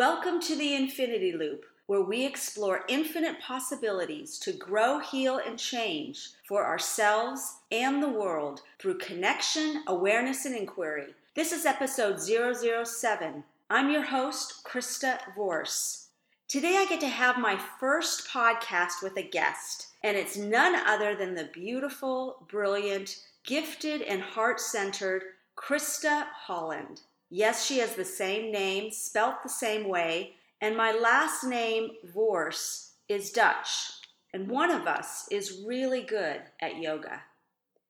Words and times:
Welcome 0.00 0.40
to 0.40 0.56
the 0.56 0.74
Infinity 0.74 1.32
Loop, 1.32 1.66
where 1.84 2.00
we 2.00 2.24
explore 2.24 2.86
infinite 2.88 3.38
possibilities 3.38 4.38
to 4.38 4.50
grow, 4.50 4.98
heal, 4.98 5.38
and 5.46 5.58
change 5.58 6.30
for 6.48 6.64
ourselves 6.64 7.58
and 7.70 8.02
the 8.02 8.08
world 8.08 8.62
through 8.78 8.96
connection, 8.96 9.84
awareness, 9.86 10.46
and 10.46 10.56
inquiry. 10.56 11.14
This 11.34 11.52
is 11.52 11.66
episode 11.66 12.18
007. 12.18 13.44
I'm 13.68 13.90
your 13.90 14.04
host, 14.04 14.64
Krista 14.64 15.18
Vorse. 15.36 16.06
Today 16.48 16.78
I 16.78 16.86
get 16.86 17.00
to 17.00 17.08
have 17.08 17.36
my 17.36 17.60
first 17.78 18.26
podcast 18.26 19.02
with 19.02 19.18
a 19.18 19.22
guest, 19.22 19.88
and 20.02 20.16
it's 20.16 20.34
none 20.34 20.76
other 20.76 21.14
than 21.14 21.34
the 21.34 21.50
beautiful, 21.52 22.46
brilliant, 22.48 23.22
gifted, 23.44 24.00
and 24.00 24.22
heart 24.22 24.60
centered 24.60 25.24
Krista 25.58 26.24
Holland. 26.46 27.02
Yes, 27.30 27.64
she 27.64 27.78
has 27.78 27.94
the 27.94 28.04
same 28.04 28.50
name, 28.50 28.90
spelt 28.90 29.42
the 29.42 29.48
same 29.48 29.88
way, 29.88 30.34
and 30.60 30.76
my 30.76 30.90
last 30.90 31.44
name, 31.44 31.92
Vorse, 32.12 32.94
is 33.08 33.30
Dutch, 33.30 33.92
and 34.34 34.48
one 34.48 34.70
of 34.70 34.88
us 34.88 35.28
is 35.30 35.62
really 35.64 36.02
good 36.02 36.42
at 36.60 36.78
yoga. 36.78 37.22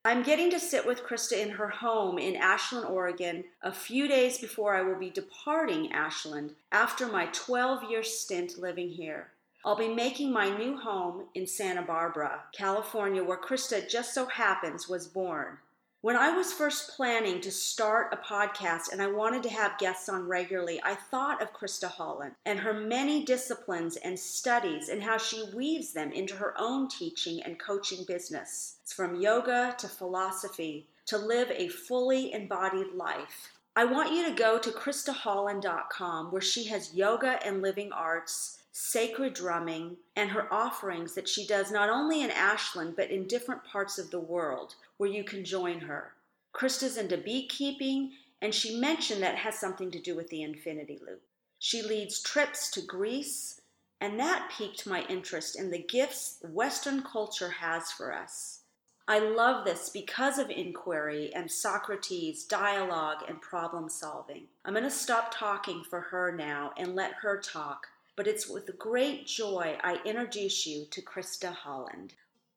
I'm 0.04 0.22
getting 0.22 0.50
to 0.50 0.60
sit 0.60 0.86
with 0.86 1.04
Krista 1.04 1.38
in 1.38 1.50
her 1.50 1.68
home 1.68 2.18
in 2.18 2.36
Ashland, 2.36 2.86
Oregon, 2.86 3.44
a 3.62 3.72
few 3.72 4.08
days 4.08 4.38
before 4.38 4.74
I 4.74 4.82
will 4.82 4.98
be 4.98 5.10
departing 5.10 5.92
Ashland 5.92 6.54
after 6.70 7.06
my 7.06 7.26
12 7.32 7.90
year 7.90 8.02
stint 8.02 8.58
living 8.58 8.88
here. 8.88 9.28
I'll 9.64 9.76
be 9.76 9.88
making 9.88 10.32
my 10.32 10.56
new 10.56 10.78
home 10.78 11.24
in 11.34 11.46
Santa 11.46 11.82
Barbara, 11.82 12.44
California, 12.52 13.22
where 13.22 13.36
Krista 13.36 13.86
just 13.86 14.14
so 14.14 14.26
happens 14.26 14.88
was 14.88 15.06
born. 15.06 15.58
When 16.02 16.16
I 16.16 16.30
was 16.34 16.50
first 16.50 16.96
planning 16.96 17.42
to 17.42 17.50
start 17.50 18.14
a 18.14 18.16
podcast 18.16 18.90
and 18.90 19.02
I 19.02 19.08
wanted 19.08 19.42
to 19.42 19.50
have 19.50 19.76
guests 19.76 20.08
on 20.08 20.26
regularly, 20.26 20.80
I 20.82 20.94
thought 20.94 21.42
of 21.42 21.52
Krista 21.52 21.88
Holland 21.88 22.36
and 22.46 22.58
her 22.58 22.72
many 22.72 23.22
disciplines 23.22 23.96
and 23.96 24.18
studies 24.18 24.88
and 24.88 25.02
how 25.02 25.18
she 25.18 25.50
weaves 25.54 25.92
them 25.92 26.10
into 26.10 26.36
her 26.36 26.54
own 26.56 26.88
teaching 26.88 27.42
and 27.42 27.58
coaching 27.58 28.04
business. 28.08 28.76
It's 28.82 28.94
from 28.94 29.20
yoga 29.20 29.74
to 29.76 29.88
philosophy 29.88 30.86
to 31.04 31.18
live 31.18 31.50
a 31.50 31.68
fully 31.68 32.32
embodied 32.32 32.94
life. 32.94 33.52
I 33.76 33.84
want 33.84 34.14
you 34.14 34.24
to 34.24 34.32
go 34.34 34.58
to 34.58 34.70
KristaHolland.com 34.70 36.32
where 36.32 36.40
she 36.40 36.64
has 36.68 36.94
yoga 36.94 37.38
and 37.44 37.60
living 37.60 37.92
arts 37.92 38.59
sacred 38.72 39.34
drumming, 39.34 39.96
and 40.16 40.30
her 40.30 40.52
offerings 40.52 41.14
that 41.14 41.28
she 41.28 41.46
does 41.46 41.70
not 41.70 41.90
only 41.90 42.22
in 42.22 42.30
Ashland 42.30 42.94
but 42.96 43.10
in 43.10 43.26
different 43.26 43.64
parts 43.64 43.98
of 43.98 44.10
the 44.10 44.20
world 44.20 44.74
where 44.96 45.10
you 45.10 45.24
can 45.24 45.44
join 45.44 45.80
her. 45.80 46.12
Krista's 46.52 46.96
into 46.96 47.16
beekeeping, 47.16 48.12
and 48.42 48.54
she 48.54 48.78
mentioned 48.78 49.22
that 49.22 49.36
has 49.36 49.58
something 49.58 49.90
to 49.90 50.00
do 50.00 50.14
with 50.16 50.28
the 50.28 50.42
infinity 50.42 50.98
loop. 51.06 51.22
She 51.58 51.82
leads 51.82 52.20
trips 52.20 52.70
to 52.70 52.80
Greece, 52.80 53.60
and 54.00 54.18
that 54.18 54.50
piqued 54.56 54.86
my 54.86 55.04
interest 55.08 55.58
in 55.58 55.70
the 55.70 55.82
gifts 55.82 56.38
Western 56.42 57.02
culture 57.02 57.50
has 57.50 57.92
for 57.92 58.14
us. 58.14 58.60
I 59.06 59.18
love 59.18 59.64
this 59.64 59.88
because 59.88 60.38
of 60.38 60.50
inquiry 60.50 61.32
and 61.34 61.50
Socrates, 61.50 62.44
dialogue, 62.44 63.24
and 63.28 63.40
problem 63.40 63.88
solving. 63.88 64.44
I'm 64.64 64.72
going 64.72 64.84
to 64.84 64.90
stop 64.90 65.34
talking 65.34 65.82
for 65.82 66.00
her 66.00 66.30
now 66.30 66.72
and 66.76 66.94
let 66.94 67.14
her 67.14 67.38
talk 67.38 67.88
but 68.16 68.26
it's 68.26 68.48
with 68.48 68.78
great 68.78 69.26
joy 69.26 69.78
I 69.82 70.00
introduce 70.04 70.66
you 70.66 70.86
to 70.90 71.02
Krista 71.02 71.52
Holland. 71.52 72.14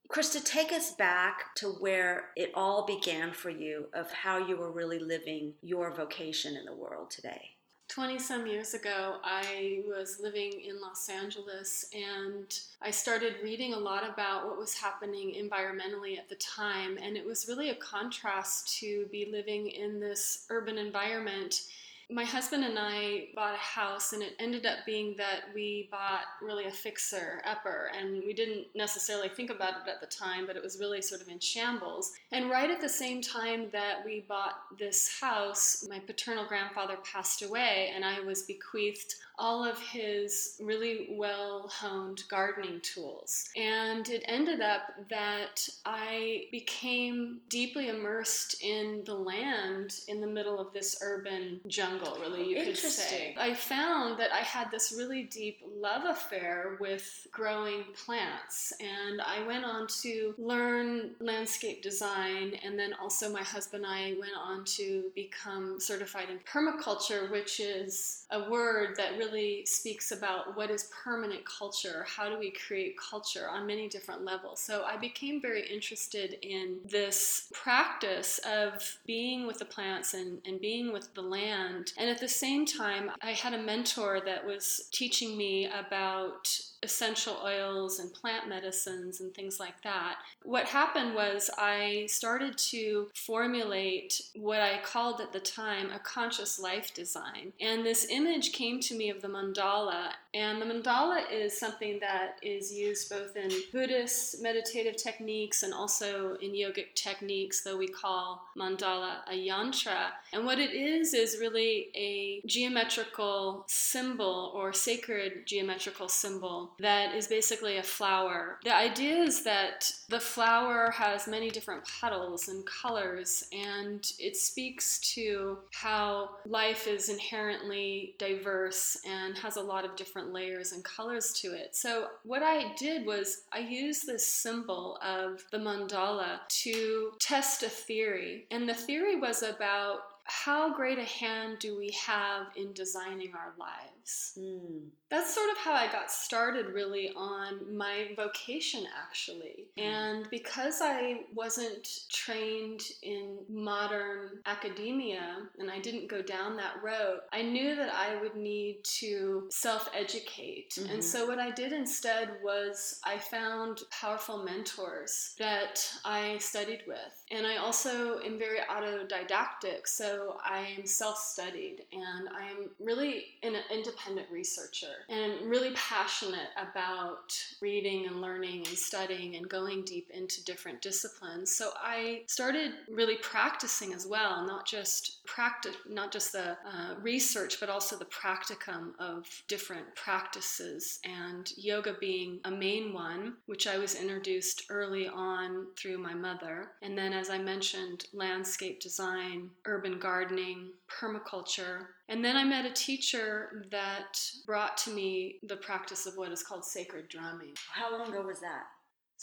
Krista, 0.09 0.43
take 0.43 0.71
us 0.71 0.91
back 0.91 1.55
to 1.55 1.69
where 1.69 2.29
it 2.35 2.51
all 2.53 2.85
began 2.85 3.31
for 3.31 3.49
you 3.49 3.87
of 3.93 4.11
how 4.11 4.37
you 4.37 4.55
were 4.57 4.71
really 4.71 4.99
living 4.99 5.53
your 5.61 5.91
vocation 5.91 6.55
in 6.55 6.65
the 6.65 6.75
world 6.75 7.09
today. 7.09 7.51
20 7.89 8.17
some 8.17 8.47
years 8.47 8.73
ago, 8.73 9.17
I 9.23 9.81
was 9.87 10.19
living 10.19 10.61
in 10.67 10.81
Los 10.81 11.09
Angeles 11.09 11.85
and 11.93 12.47
I 12.81 12.89
started 12.89 13.35
reading 13.43 13.73
a 13.73 13.77
lot 13.77 14.09
about 14.09 14.47
what 14.47 14.57
was 14.57 14.73
happening 14.73 15.35
environmentally 15.35 16.17
at 16.17 16.27
the 16.27 16.35
time. 16.35 16.97
And 16.99 17.15
it 17.15 17.23
was 17.25 17.47
really 17.47 17.69
a 17.69 17.75
contrast 17.75 18.79
to 18.79 19.05
be 19.11 19.29
living 19.31 19.67
in 19.67 19.99
this 19.99 20.45
urban 20.49 20.79
environment 20.79 21.63
my 22.11 22.23
husband 22.23 22.63
and 22.63 22.77
I 22.77 23.29
bought 23.35 23.53
a 23.53 23.57
house, 23.57 24.13
and 24.13 24.21
it 24.21 24.35
ended 24.39 24.65
up 24.65 24.79
being 24.85 25.15
that 25.17 25.41
we 25.55 25.87
bought 25.91 26.25
really 26.41 26.65
a 26.65 26.71
fixer 26.71 27.41
upper, 27.45 27.91
and 27.97 28.21
we 28.25 28.33
didn't 28.33 28.67
necessarily 28.75 29.29
think 29.29 29.49
about 29.49 29.73
it 29.73 29.89
at 29.89 30.01
the 30.01 30.07
time, 30.07 30.45
but 30.45 30.55
it 30.55 30.63
was 30.63 30.79
really 30.79 31.01
sort 31.01 31.21
of 31.21 31.27
in 31.27 31.39
shambles. 31.39 32.11
And 32.31 32.49
right 32.49 32.69
at 32.69 32.81
the 32.81 32.89
same 32.89 33.21
time 33.21 33.69
that 33.71 34.03
we 34.05 34.25
bought 34.27 34.77
this 34.77 35.19
house, 35.19 35.85
my 35.89 35.99
paternal 35.99 36.45
grandfather 36.45 36.97
passed 37.03 37.41
away, 37.41 37.91
and 37.95 38.03
I 38.03 38.19
was 38.19 38.43
bequeathed 38.43 39.15
all 39.43 39.65
of 39.65 39.77
his 39.77 40.55
really 40.61 41.09
well 41.11 41.69
honed 41.69 42.23
gardening 42.29 42.79
tools. 42.79 43.49
And 43.57 44.07
it 44.07 44.23
ended 44.25 44.61
up 44.61 44.83
that 45.09 45.67
I 45.85 46.45
became 46.49 47.41
deeply 47.49 47.89
immersed 47.89 48.63
in 48.63 49.03
the 49.05 49.15
land 49.15 49.95
in 50.07 50.21
the 50.21 50.27
middle 50.27 50.59
of 50.59 50.71
this 50.71 50.97
urban 51.01 51.59
jungle, 51.67 52.17
really, 52.21 52.47
you 52.47 52.63
could 52.63 52.77
say. 52.77 53.35
I 53.37 53.53
found 53.53 54.17
that 54.17 54.31
I 54.31 54.39
had 54.39 54.71
this 54.71 54.93
really 54.97 55.23
deep 55.23 55.59
love 55.75 56.05
affair 56.05 56.77
with 56.79 57.27
growing 57.33 57.83
plants. 58.05 58.71
And 58.79 59.21
I 59.21 59.45
went 59.45 59.65
on 59.65 59.87
to 60.03 60.35
learn 60.37 61.15
landscape 61.19 61.83
design, 61.83 62.53
and 62.63 62.79
then 62.79 62.93
also 62.93 63.29
my 63.29 63.43
husband 63.43 63.83
and 63.83 63.93
I 63.93 64.15
went 64.19 64.37
on 64.41 64.63
to 64.77 65.11
become 65.15 65.81
certified 65.81 66.27
in 66.29 66.39
permaculture, 66.39 67.29
which 67.29 67.59
is 67.59 68.25
a 68.31 68.49
word 68.49 68.95
that 68.95 69.17
really 69.17 69.32
really 69.33 69.65
speaks 69.65 70.11
about 70.11 70.55
what 70.55 70.69
is 70.69 70.89
permanent 71.03 71.41
culture, 71.45 72.05
how 72.07 72.29
do 72.29 72.37
we 72.37 72.51
create 72.51 72.95
culture 72.97 73.49
on 73.49 73.65
many 73.65 73.87
different 73.87 74.23
levels. 74.23 74.59
So 74.59 74.83
I 74.83 74.97
became 74.97 75.41
very 75.41 75.67
interested 75.67 76.37
in 76.41 76.77
this 76.85 77.49
practice 77.53 78.39
of 78.39 78.97
being 79.05 79.47
with 79.47 79.59
the 79.59 79.65
plants 79.65 80.13
and, 80.13 80.39
and 80.45 80.59
being 80.61 80.93
with 80.93 81.13
the 81.13 81.21
land. 81.21 81.93
And 81.97 82.09
at 82.09 82.19
the 82.19 82.27
same 82.27 82.65
time, 82.65 83.11
I 83.21 83.31
had 83.31 83.53
a 83.53 83.61
mentor 83.61 84.21
that 84.25 84.45
was 84.45 84.87
teaching 84.91 85.37
me 85.37 85.67
about 85.67 86.47
essential 86.83 87.37
oils 87.43 87.99
and 87.99 88.13
plant 88.13 88.47
medicines 88.47 89.21
and 89.21 89.33
things 89.33 89.59
like 89.59 89.81
that. 89.83 90.17
What 90.43 90.65
happened 90.65 91.15
was 91.15 91.49
I 91.57 92.05
started 92.09 92.57
to 92.57 93.09
formulate 93.15 94.21
what 94.35 94.59
I 94.59 94.81
called 94.83 95.21
at 95.21 95.31
the 95.31 95.39
time 95.39 95.89
a 95.91 95.99
conscious 95.99 96.59
life 96.59 96.93
design. 96.93 97.53
And 97.59 97.85
this 97.85 98.07
image 98.09 98.51
came 98.51 98.81
to 98.81 98.95
me 98.95 99.09
of 99.13 99.21
the 99.21 99.27
mandala. 99.27 100.11
And 100.33 100.61
the 100.61 100.65
mandala 100.65 101.21
is 101.31 101.57
something 101.57 101.99
that 101.99 102.37
is 102.41 102.73
used 102.73 103.09
both 103.09 103.35
in 103.35 103.51
Buddhist 103.71 104.41
meditative 104.41 104.95
techniques 104.95 105.63
and 105.63 105.73
also 105.73 106.35
in 106.41 106.51
yogic 106.51 106.95
techniques, 106.95 107.61
though 107.61 107.77
we 107.77 107.87
call 107.87 108.47
mandala 108.57 109.17
a 109.29 109.33
yantra. 109.33 110.07
And 110.31 110.45
what 110.45 110.59
it 110.59 110.71
is 110.71 111.13
is 111.13 111.37
really 111.39 111.89
a 111.95 112.41
geometrical 112.47 113.63
symbol 113.67 114.51
or 114.55 114.73
sacred 114.73 115.45
geometrical 115.45 116.09
symbol 116.09 116.71
that 116.79 117.15
is 117.15 117.27
basically 117.27 117.77
a 117.77 117.83
flower. 117.83 118.57
The 118.63 118.75
idea 118.75 119.17
is 119.17 119.43
that 119.43 119.91
the 120.09 120.19
flower 120.19 120.91
has 120.91 121.27
many 121.27 121.49
different 121.51 121.83
petals 122.01 122.47
and 122.47 122.65
colors, 122.65 123.47
and 123.53 124.11
it 124.17 124.35
speaks 124.35 124.99
to 125.13 125.59
how 125.71 126.31
life 126.45 126.87
is 126.87 127.09
inherently 127.09 128.15
diverse 128.17 128.97
and 129.05 129.37
has 129.37 129.57
a 129.57 129.61
lot 129.61 129.85
of 129.85 129.95
different 129.95 130.33
layers 130.33 130.71
and 130.71 130.83
colors 130.83 131.33
to 131.41 131.53
it. 131.53 131.75
So, 131.75 132.07
what 132.23 132.43
I 132.43 132.73
did 132.75 133.05
was 133.05 133.43
I 133.51 133.59
used 133.59 134.05
this 134.05 134.27
symbol 134.27 134.97
of 135.01 135.43
the 135.51 135.57
mandala 135.57 136.39
to 136.63 137.11
test 137.19 137.63
a 137.63 137.69
theory, 137.69 138.45
and 138.51 138.67
the 138.67 138.73
theory 138.73 139.15
was 139.15 139.43
about 139.43 139.99
how 140.25 140.73
great 140.73 140.97
a 140.97 141.03
hand 141.03 141.59
do 141.59 141.77
we 141.77 141.93
have 142.05 142.47
in 142.55 142.73
designing 142.73 143.33
our 143.33 143.53
lives? 143.57 144.02
Mm. 144.39 144.89
That's 145.09 145.33
sort 145.33 145.49
of 145.51 145.57
how 145.57 145.73
I 145.73 145.91
got 145.91 146.11
started 146.11 146.67
really 146.67 147.11
on 147.15 147.75
my 147.75 148.09
vocation, 148.15 148.85
actually. 148.97 149.67
Mm. 149.77 149.83
And 149.83 150.29
because 150.29 150.79
I 150.81 151.21
wasn't 151.33 151.87
trained 152.09 152.81
in 153.01 153.37
modern 153.49 154.39
academia 154.45 155.37
and 155.59 155.69
I 155.69 155.79
didn't 155.79 156.09
go 156.09 156.21
down 156.21 156.57
that 156.57 156.81
road, 156.83 157.19
I 157.31 157.41
knew 157.41 157.75
that 157.75 157.93
I 157.93 158.21
would 158.21 158.35
need 158.35 158.83
to 158.99 159.47
self 159.49 159.89
educate. 159.93 160.75
Mm-hmm. 160.79 160.93
And 160.93 161.03
so 161.03 161.27
what 161.27 161.39
I 161.39 161.51
did 161.51 161.73
instead 161.73 162.29
was 162.43 162.99
I 163.03 163.17
found 163.17 163.81
powerful 163.91 164.43
mentors 164.43 165.35
that 165.39 165.85
I 166.05 166.37
studied 166.37 166.83
with. 166.87 167.23
And 167.31 167.45
I 167.45 167.57
also 167.57 168.19
am 168.19 168.37
very 168.37 168.59
autodidactic. 168.59 169.87
So 169.87 170.03
so 170.03 170.37
I'm 170.43 170.85
self 170.85 171.17
studied 171.17 171.83
and 171.91 172.27
I'm 172.29 172.69
really 172.79 173.25
an 173.41 173.55
independent 173.71 173.92
researcher 174.31 175.05
and 175.09 175.49
really 175.49 175.71
passionate 175.75 176.49
about 176.57 177.33
reading 177.61 178.07
and 178.07 178.21
learning 178.21 178.67
and 178.67 178.77
studying 178.77 179.35
and 179.35 179.47
going 179.49 179.83
deep 179.83 180.09
into 180.13 180.43
different 180.43 180.81
disciplines. 180.81 181.55
So 181.55 181.71
I 181.81 182.23
started 182.27 182.71
really 182.89 183.17
practicing 183.17 183.93
as 183.93 184.07
well, 184.07 184.45
not 184.45 184.65
just 184.65 185.25
practice, 185.25 185.75
not 185.89 186.11
just 186.11 186.31
the 186.31 186.51
uh, 186.51 186.95
research, 187.01 187.59
but 187.59 187.69
also 187.69 187.97
the 187.97 188.05
practicum 188.05 188.91
of 188.99 189.25
different 189.47 189.85
practices, 189.95 190.99
and 191.03 191.51
yoga 191.57 191.95
being 191.99 192.39
a 192.45 192.51
main 192.51 192.93
one, 192.93 193.35
which 193.45 193.67
I 193.67 193.77
was 193.77 193.95
introduced 193.95 194.65
early 194.69 195.07
on 195.07 195.67
through 195.77 195.97
my 195.97 196.13
mother. 196.13 196.71
And 196.81 196.97
then, 196.97 197.13
as 197.13 197.29
I 197.29 197.37
mentioned, 197.37 198.05
landscape 198.13 198.79
design, 198.79 199.49
urban 199.65 199.99
gardening, 199.99 200.69
permaculture. 200.89 201.87
And 202.09 202.23
then 202.23 202.35
I 202.35 202.43
met 202.43 202.65
a 202.65 202.73
teacher 202.73 203.65
that 203.71 204.19
brought 204.45 204.77
to 204.79 204.91
me 204.91 205.39
the 205.43 205.55
practice 205.57 206.05
of 206.05 206.15
what 206.15 206.31
is 206.31 206.43
called 206.43 206.65
sacred 206.65 207.07
drumming. 207.07 207.53
How 207.71 207.91
long 207.91 208.09
ago 208.09 208.21
was 208.21 208.41
that? 208.41 208.63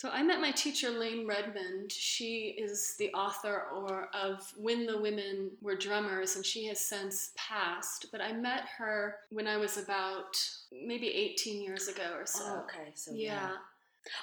So 0.00 0.08
I 0.08 0.22
met 0.22 0.40
my 0.40 0.50
teacher, 0.50 0.88
Layne 0.88 1.26
Redmond. 1.26 1.92
She 1.92 2.56
is 2.56 2.94
the 2.98 3.12
author 3.12 3.64
or 3.74 4.08
of 4.14 4.50
When 4.56 4.86
the 4.86 4.98
Women 4.98 5.50
Were 5.60 5.76
Drummers, 5.76 6.36
and 6.36 6.46
she 6.46 6.66
has 6.68 6.80
since 6.80 7.32
passed. 7.36 8.06
But 8.10 8.22
I 8.22 8.32
met 8.32 8.62
her 8.78 9.16
when 9.28 9.46
I 9.46 9.58
was 9.58 9.76
about 9.76 10.38
maybe 10.72 11.08
18 11.08 11.60
years 11.60 11.88
ago 11.88 12.14
or 12.16 12.24
so. 12.24 12.44
Oh, 12.46 12.64
okay. 12.64 12.92
So 12.94 13.12
yeah. 13.12 13.50
yeah. 13.50 13.50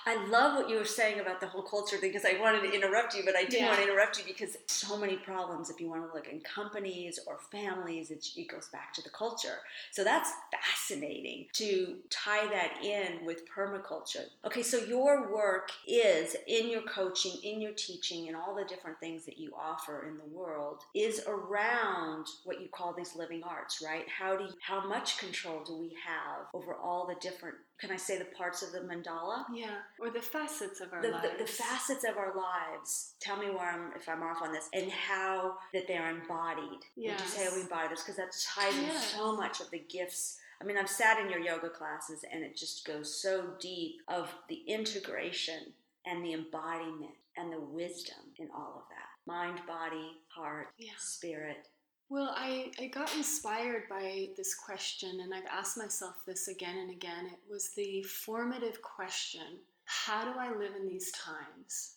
I 0.06 0.26
love 0.28 0.56
what 0.58 0.70
you 0.70 0.78
were 0.78 0.86
saying 0.86 1.20
about 1.20 1.40
the 1.40 1.48
whole 1.48 1.62
culture 1.62 1.98
thing 1.98 2.12
because 2.12 2.26
I 2.26 2.40
wanted 2.40 2.62
to 2.62 2.74
interrupt 2.74 3.16
you, 3.16 3.24
but 3.24 3.36
I 3.36 3.44
didn't 3.44 3.60
Yeah. 3.60 3.68
want 3.68 3.78
to 3.82 3.84
interrupt 3.88 4.18
you 4.18 4.24
because 4.26 4.58
so 4.68 4.98
many 4.98 5.18
problems. 5.18 5.70
If 5.70 5.80
you 5.80 5.88
want 5.90 6.08
to 6.08 6.14
look 6.14 6.28
in 6.28 6.42
companies 6.42 7.20
or 7.28 7.40
families, 7.52 8.10
it, 8.12 8.26
it 8.36 8.48
goes 8.48 8.70
back 8.70 8.94
to 8.94 9.02
the 9.02 9.10
culture. 9.10 9.60
So 9.92 10.04
that's 10.04 10.32
fascinating 10.52 11.48
to 11.54 11.98
tie 12.10 12.48
that 12.48 12.84
in 12.84 13.26
with 13.26 13.48
permaculture. 13.48 14.26
Okay, 14.46 14.64
so 14.64 14.78
your 14.78 15.32
work 15.34 15.72
is 15.88 16.36
in 16.48 16.70
your 16.70 16.82
coaching, 16.82 17.34
in 17.44 17.62
your 17.62 17.74
teaching, 17.74 18.28
and 18.28 18.36
all 18.36 18.56
the 18.56 18.66
different 18.66 19.00
things 19.00 19.26
that 19.26 19.38
you 19.38 19.54
offer 19.60 20.08
in 20.08 20.18
the 20.18 20.38
world 20.38 20.82
is 20.96 21.22
around 21.28 22.28
what 22.44 22.62
you 22.62 22.68
call 22.70 22.94
these 22.94 23.16
living 23.16 23.44
arts, 23.44 23.82
right? 23.86 24.06
How 24.10 24.36
do 24.36 24.46
you, 24.46 24.54
how 24.62 24.88
much 24.88 25.18
control 25.20 25.64
do 25.64 25.78
we 25.78 25.96
have 26.06 26.48
over 26.54 26.74
all 26.74 27.06
the 27.08 27.16
different? 27.16 27.56
Can 27.80 27.92
I 27.92 27.96
say 27.96 28.18
the 28.18 28.26
parts 28.26 28.64
of 28.64 28.72
the 28.72 28.80
mandala? 28.80 29.46
Yeah, 29.54 29.76
or 30.00 30.10
the 30.10 30.22
facets 30.22 30.82
of 30.82 30.92
our 30.94 31.02
the, 31.02 31.10
lives. 31.10 31.28
the, 31.38 31.44
the 31.44 31.50
facets 31.50 32.04
of 32.04 32.18
our 32.18 32.34
lives. 32.36 33.14
Tell 33.20 33.38
me 33.38 33.48
where 33.50 33.70
I'm 33.72 33.92
if 33.96 34.10
I'm 34.10 34.24
off 34.24 34.42
on 34.42 34.52
this, 34.52 34.68
and 34.74 34.92
how 34.92 35.58
that 35.74 35.88
they're 35.88 36.10
embodied. 36.10 36.80
Would 36.96 37.06
you 37.12 37.18
say 37.20 37.44
Yes. 37.44 37.56
we 37.56 37.62
embody 37.62 37.90
this? 37.90 38.02
Because 38.02 38.16
that 38.18 38.36
ties 38.56 38.76
in 38.78 38.86
Yes. 38.86 39.14
so 39.14 39.36
much 39.36 39.60
of 39.62 39.70
the 39.70 39.80
gifts. 39.80 40.40
I 40.60 40.64
mean, 40.66 40.76
I've 40.78 40.90
sat 40.90 41.20
in 41.20 41.30
your 41.30 41.40
yoga 41.40 41.70
classes, 41.70 42.26
and 42.34 42.44
it 42.44 42.58
just 42.58 42.84
goes 42.86 43.14
so 43.22 43.52
deep 43.60 44.02
of 44.08 44.34
the 44.50 44.64
integration 44.68 45.74
and 46.06 46.26
the 46.26 46.34
embodiment 46.34 47.12
and 47.38 47.54
the 47.54 47.60
wisdom 47.60 48.18
in 48.38 48.50
all 48.56 48.74
of 48.78 48.90
that 48.90 49.04
mind, 49.32 49.60
body, 49.68 50.14
heart, 50.30 50.70
Yeah. 50.80 50.94
spirit. 50.98 51.68
Well, 52.10 52.34
I, 52.38 52.72
I 52.80 52.88
got 52.88 53.14
inspired 53.18 53.90
by 53.90 54.30
this 54.38 54.56
question, 54.56 55.20
and 55.22 55.34
I've 55.34 55.46
asked 55.52 55.78
myself 55.78 56.16
this 56.26 56.48
again 56.48 56.78
and 56.78 56.90
again. 56.90 57.26
It 57.26 57.40
was 57.52 57.72
the 57.72 58.02
formative 58.04 58.82
question 58.82 59.60
How 59.84 60.24
do 60.24 60.40
I 60.40 60.56
live 60.58 60.76
in 60.80 60.88
these 60.88 61.12
times? 61.12 61.96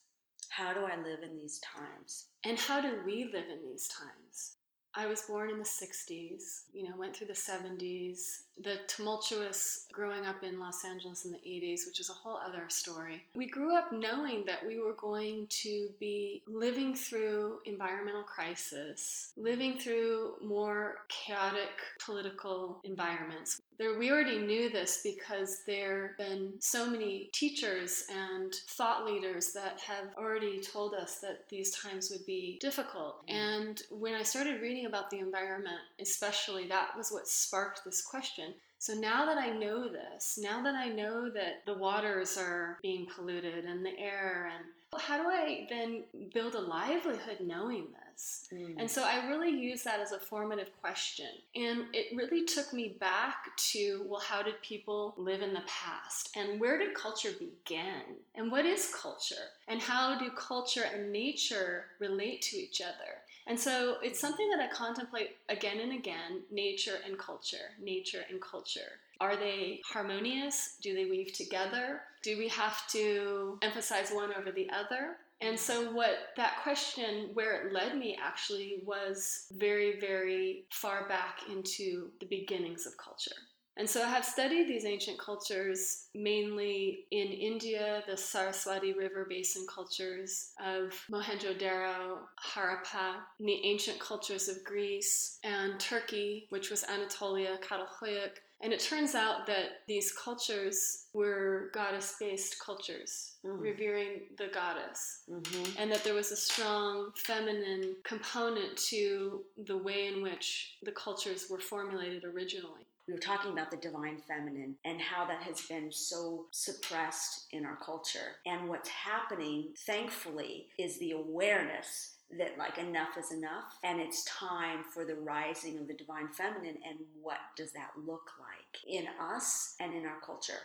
How 0.48 0.74
do 0.74 0.80
I 0.80 0.96
live 0.96 1.22
in 1.22 1.36
these 1.36 1.60
times? 1.60 2.26
And 2.44 2.58
how 2.58 2.80
do 2.80 3.00
we 3.06 3.30
live 3.32 3.46
in 3.48 3.62
these 3.70 3.86
times? 3.86 4.56
I 4.94 5.06
was 5.06 5.22
born 5.22 5.50
in 5.50 5.58
the 5.58 5.64
60s, 5.64 6.62
you 6.72 6.88
know, 6.88 6.96
went 6.96 7.16
through 7.16 7.28
the 7.28 7.32
70s, 7.32 8.42
the 8.62 8.76
tumultuous 8.88 9.86
growing 9.92 10.26
up 10.26 10.42
in 10.42 10.58
Los 10.58 10.84
Angeles 10.84 11.24
in 11.24 11.32
the 11.32 11.38
80s, 11.38 11.86
which 11.86 12.00
is 12.00 12.10
a 12.10 12.14
whole 12.14 12.36
other 12.36 12.64
story. 12.68 13.24
We 13.34 13.48
grew 13.48 13.76
up 13.76 13.92
knowing 13.92 14.44
that 14.46 14.66
we 14.66 14.80
were 14.80 14.94
going 14.94 15.46
to 15.62 15.88
be 16.00 16.42
living 16.46 16.94
through 16.94 17.60
environmental 17.64 18.24
crisis, 18.24 19.32
living 19.36 19.78
through 19.78 20.34
more 20.44 20.96
chaotic 21.08 21.70
political 22.04 22.80
environments. 22.84 23.60
There, 23.80 23.98
we 23.98 24.10
already 24.10 24.36
knew 24.36 24.68
this 24.68 25.00
because 25.02 25.62
there 25.66 26.08
have 26.08 26.28
been 26.28 26.52
so 26.60 26.86
many 26.86 27.30
teachers 27.32 28.04
and 28.14 28.52
thought 28.54 29.06
leaders 29.06 29.54
that 29.54 29.80
have 29.80 30.14
already 30.18 30.60
told 30.60 30.92
us 30.92 31.18
that 31.20 31.48
these 31.48 31.70
times 31.70 32.10
would 32.10 32.26
be 32.26 32.58
difficult. 32.60 33.26
Mm. 33.26 33.34
And 33.34 33.82
when 33.88 34.14
I 34.14 34.22
started 34.22 34.60
reading 34.60 34.84
about 34.84 35.08
the 35.08 35.20
environment, 35.20 35.80
especially, 35.98 36.66
that 36.66 36.90
was 36.94 37.10
what 37.10 37.26
sparked 37.26 37.82
this 37.86 38.02
question. 38.02 38.52
So 38.78 38.92
now 38.92 39.24
that 39.24 39.38
I 39.38 39.48
know 39.48 39.88
this, 39.88 40.38
now 40.42 40.62
that 40.62 40.74
I 40.74 40.88
know 40.88 41.30
that 41.30 41.62
the 41.64 41.74
waters 41.74 42.36
are 42.36 42.78
being 42.82 43.06
polluted 43.06 43.64
and 43.64 43.84
the 43.84 43.98
air, 43.98 44.52
and 44.54 45.00
how 45.00 45.22
do 45.22 45.28
I 45.30 45.66
then 45.70 46.02
build 46.34 46.54
a 46.54 46.60
livelihood 46.60 47.38
knowing 47.40 47.86
this? 47.92 48.09
And 48.50 48.90
so 48.90 49.02
mm. 49.02 49.06
I 49.06 49.28
really 49.28 49.50
use 49.50 49.82
that 49.84 50.00
as 50.00 50.12
a 50.12 50.18
formative 50.18 50.70
question. 50.80 51.28
And 51.54 51.84
it 51.92 52.16
really 52.16 52.44
took 52.44 52.72
me 52.72 52.96
back 52.98 53.56
to 53.72 54.04
well, 54.06 54.20
how 54.20 54.42
did 54.42 54.60
people 54.62 55.14
live 55.16 55.42
in 55.42 55.54
the 55.54 55.62
past? 55.66 56.30
And 56.36 56.60
where 56.60 56.78
did 56.78 56.94
culture 56.94 57.30
begin? 57.38 58.16
And 58.34 58.50
what 58.50 58.66
is 58.66 58.92
culture? 58.94 59.34
And 59.68 59.80
how 59.80 60.18
do 60.18 60.30
culture 60.30 60.84
and 60.92 61.12
nature 61.12 61.86
relate 61.98 62.42
to 62.42 62.56
each 62.56 62.80
other? 62.80 63.18
And 63.46 63.58
so 63.58 63.96
it's 64.02 64.18
mm. 64.18 64.22
something 64.22 64.50
that 64.50 64.60
I 64.60 64.68
contemplate 64.68 65.36
again 65.48 65.80
and 65.80 65.92
again 65.92 66.42
nature 66.50 66.98
and 67.06 67.18
culture, 67.18 67.74
nature 67.80 68.24
and 68.28 68.40
culture. 68.40 68.98
Are 69.20 69.36
they 69.36 69.80
harmonious? 69.84 70.76
Do 70.80 70.94
they 70.94 71.04
weave 71.04 71.34
together? 71.34 72.00
Do 72.22 72.38
we 72.38 72.48
have 72.48 72.86
to 72.88 73.58
emphasize 73.62 74.10
one 74.10 74.32
over 74.34 74.50
the 74.50 74.68
other? 74.70 75.16
And 75.42 75.58
so, 75.58 75.90
what 75.92 76.18
that 76.36 76.60
question, 76.62 77.30
where 77.32 77.66
it 77.66 77.72
led 77.72 77.96
me 77.96 78.18
actually, 78.22 78.82
was 78.84 79.46
very, 79.52 79.98
very 79.98 80.64
far 80.70 81.08
back 81.08 81.40
into 81.50 82.10
the 82.20 82.26
beginnings 82.26 82.86
of 82.86 82.96
culture. 82.98 83.36
And 83.78 83.88
so, 83.88 84.02
I 84.02 84.08
have 84.08 84.24
studied 84.26 84.68
these 84.68 84.84
ancient 84.84 85.18
cultures 85.18 86.08
mainly 86.14 87.06
in 87.10 87.28
India, 87.28 88.02
the 88.06 88.18
Saraswati 88.18 88.92
River 88.92 89.26
Basin 89.30 89.66
cultures 89.72 90.52
of 90.62 90.92
Mohenjo-Daro, 91.10 92.18
Harappa, 92.52 93.14
and 93.38 93.48
the 93.48 93.64
ancient 93.64 93.98
cultures 93.98 94.48
of 94.48 94.62
Greece 94.62 95.38
and 95.42 95.80
Turkey, 95.80 96.48
which 96.50 96.70
was 96.70 96.84
Anatolia, 96.84 97.56
Catalhoyuk. 97.62 98.32
And 98.62 98.72
it 98.74 98.80
turns 98.80 99.14
out 99.14 99.46
that 99.46 99.80
these 99.88 100.12
cultures 100.12 101.06
were 101.14 101.70
goddess 101.72 102.16
based 102.20 102.58
cultures, 102.60 103.32
Mm. 103.44 103.58
revering 103.60 104.20
the 104.36 104.48
goddess 104.48 105.22
Mm-hmm. 105.30 105.78
and 105.78 105.90
that 105.90 106.04
there 106.04 106.12
was 106.14 106.30
a 106.30 106.36
strong 106.36 107.12
feminine 107.16 107.96
component 108.04 108.76
to 108.90 109.42
the 109.56 109.76
way 109.78 110.08
in 110.08 110.20
which 110.22 110.76
the 110.82 110.92
cultures 110.92 111.48
were 111.48 111.58
formulated 111.60 112.24
originally. 112.24 112.84
we 113.06 113.14
were 113.14 113.18
talking 113.20 113.50
about 113.50 113.70
the 113.72 113.76
divine 113.78 114.18
feminine 114.28 114.76
and 114.84 115.00
how 115.00 115.24
that 115.24 115.42
has 115.42 115.62
been 115.62 115.90
so 115.90 116.46
suppressed 116.52 117.46
in 117.50 117.64
our 117.64 117.74
culture. 117.76 118.36
And 118.46 118.68
what's 118.68 118.88
happening, 118.88 119.70
thankfully, 119.78 120.68
is 120.78 120.98
the 120.98 121.10
awareness 121.12 122.14
that 122.38 122.58
like 122.58 122.78
enough 122.78 123.18
is 123.18 123.32
enough 123.32 123.78
and 123.82 124.00
it's 124.00 124.24
time 124.24 124.84
for 124.94 125.04
the 125.04 125.14
rising 125.16 125.78
of 125.78 125.88
the 125.88 125.94
divine 125.94 126.28
feminine 126.28 126.78
and 126.88 126.98
what 127.20 127.38
does 127.56 127.72
that 127.72 127.90
look 128.06 128.30
like 128.38 128.84
in 128.86 129.06
us 129.20 129.74
and 129.80 129.94
in 129.94 130.06
our 130.06 130.20
culture 130.24 130.60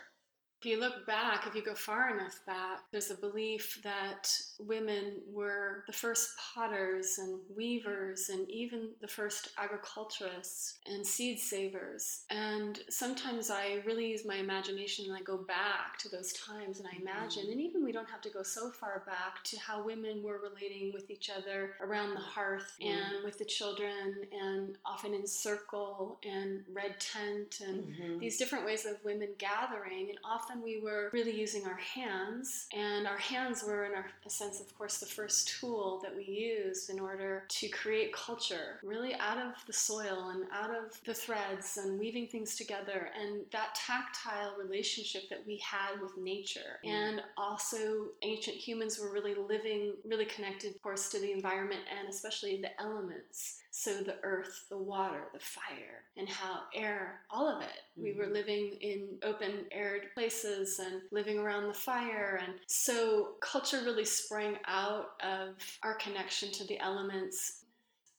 you 0.66 0.78
look 0.80 1.06
back, 1.06 1.46
if 1.46 1.54
you 1.54 1.62
go 1.62 1.74
far 1.74 2.10
enough 2.16 2.40
back, 2.46 2.80
there's 2.90 3.10
a 3.10 3.14
belief 3.14 3.80
that 3.82 4.28
women 4.58 5.20
were 5.32 5.84
the 5.86 5.92
first 5.92 6.30
potters 6.54 7.18
and 7.18 7.38
weavers 7.56 8.28
and 8.28 8.48
even 8.50 8.90
the 9.00 9.08
first 9.08 9.50
agriculturists 9.58 10.78
and 10.86 11.06
seed 11.06 11.38
savers. 11.38 12.24
And 12.30 12.78
sometimes 12.88 13.50
I 13.50 13.82
really 13.86 14.06
use 14.08 14.24
my 14.24 14.36
imagination 14.36 15.06
and 15.06 15.14
I 15.14 15.20
go 15.22 15.36
back 15.36 15.98
to 16.00 16.08
those 16.08 16.32
times 16.32 16.78
and 16.80 16.88
I 16.92 16.96
imagine, 17.00 17.46
and 17.50 17.60
even 17.60 17.84
we 17.84 17.92
don't 17.92 18.08
have 18.10 18.20
to 18.22 18.30
go 18.30 18.42
so 18.42 18.70
far 18.70 19.02
back 19.06 19.42
to 19.44 19.58
how 19.58 19.82
women 19.84 20.22
were 20.22 20.38
relating 20.42 20.92
with 20.92 21.10
each 21.10 21.30
other 21.30 21.74
around 21.80 22.14
the 22.14 22.20
hearth 22.20 22.74
Mm. 22.80 22.90
and 22.90 23.24
with 23.24 23.38
the 23.38 23.44
children 23.44 24.26
and 24.32 24.76
often 24.84 25.14
in 25.14 25.26
circle 25.26 26.18
and 26.24 26.64
red 26.72 26.98
tent 27.00 27.60
and 27.60 27.84
Mhm. 27.96 28.18
these 28.20 28.36
different 28.38 28.64
ways 28.64 28.84
of 28.84 29.02
women 29.04 29.34
gathering 29.38 30.10
and 30.10 30.18
often 30.24 30.55
we 30.62 30.80
were 30.80 31.10
really 31.12 31.38
using 31.38 31.64
our 31.66 31.76
hands. 31.76 32.66
And 32.74 33.06
our 33.06 33.18
hands 33.18 33.64
were 33.64 33.84
in 33.84 33.94
our, 33.94 34.06
a 34.24 34.30
sense 34.30 34.60
of 34.60 34.76
course 34.76 34.98
the 34.98 35.06
first 35.06 35.48
tool 35.48 36.00
that 36.02 36.14
we 36.14 36.24
used 36.24 36.90
in 36.90 36.98
order 37.00 37.44
to 37.48 37.68
create 37.68 38.12
culture 38.12 38.78
really 38.82 39.14
out 39.14 39.38
of 39.38 39.54
the 39.66 39.72
soil 39.72 40.30
and 40.34 40.44
out 40.52 40.70
of 40.70 41.00
the 41.04 41.14
threads 41.14 41.78
and 41.78 41.98
weaving 41.98 42.28
things 42.28 42.56
together. 42.56 43.10
And 43.20 43.42
that 43.52 43.74
tactile 43.74 44.56
relationship 44.58 45.28
that 45.30 45.46
we 45.46 45.58
had 45.58 46.00
with 46.00 46.16
nature. 46.16 46.80
Mm. 46.84 46.90
and 46.90 47.22
also 47.36 48.06
ancient 48.22 48.56
humans 48.56 48.98
were 48.98 49.10
really 49.10 49.34
living 49.34 49.94
really 50.04 50.24
connected 50.24 50.74
of 50.74 50.82
course 50.82 51.08
to 51.10 51.18
the 51.20 51.32
environment 51.32 51.80
and 51.98 52.08
especially 52.08 52.60
the 52.60 52.80
elements 52.80 53.62
So 53.78 53.92
the 54.02 54.16
earth, 54.22 54.64
the 54.70 54.78
water, 54.78 55.24
the 55.34 55.38
fire, 55.38 56.04
and 56.16 56.26
how 56.26 56.60
air, 56.74 57.20
all 57.30 57.46
of 57.46 57.60
it. 57.60 57.68
Mm-hmm. 57.68 58.02
We 58.04 58.14
were 58.14 58.24
mm-hmm. 58.24 58.32
living 58.32 58.78
in 58.80 59.18
open 59.22 59.66
aired 59.70 60.14
places 60.14 60.78
and 60.78 61.02
living 61.10 61.38
around 61.38 61.68
the 61.68 61.74
fire. 61.74 62.40
And 62.42 62.54
so 62.66 63.34
culture 63.42 63.82
really 63.84 64.06
sprang 64.06 64.56
out 64.66 65.10
of 65.22 65.56
our 65.82 65.92
connection 65.96 66.50
to 66.52 66.66
the 66.66 66.78
elements 66.80 67.64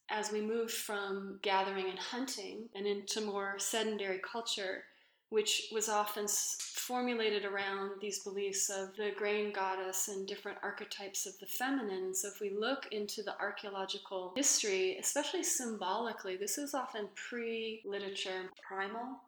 as 0.10 0.32
we 0.32 0.42
moved 0.42 0.74
from 0.74 1.40
gathering 1.42 1.90
and 1.90 1.98
hunting 1.98 2.70
and 2.76 2.86
into 2.86 3.22
more 3.22 3.56
sedentary 3.58 4.20
culture 4.20 4.84
which 5.30 5.70
was 5.74 5.90
often 5.90 6.26
formulated 6.28 7.44
around 7.44 7.92
these 8.00 8.20
beliefs 8.20 8.70
of 8.70 8.96
the 8.96 9.12
grain 9.18 9.52
goddess 9.52 10.08
and 10.08 10.26
different 10.26 10.58
archetypes 10.64 11.26
of 11.26 11.38
the 11.40 11.46
feminine. 11.46 12.14
So, 12.14 12.30
if 12.30 12.40
we 12.40 12.50
look 12.50 12.88
into 12.92 13.24
the 13.24 13.38
archaeological 13.40 14.34
history, 14.36 14.98
especially 14.98 15.44
symbolically, 15.44 16.38
this 16.38 16.58
is 16.58 16.74
often 16.74 17.10
pre 17.16 17.82
literature. 17.86 18.50
Primal? 18.66 19.20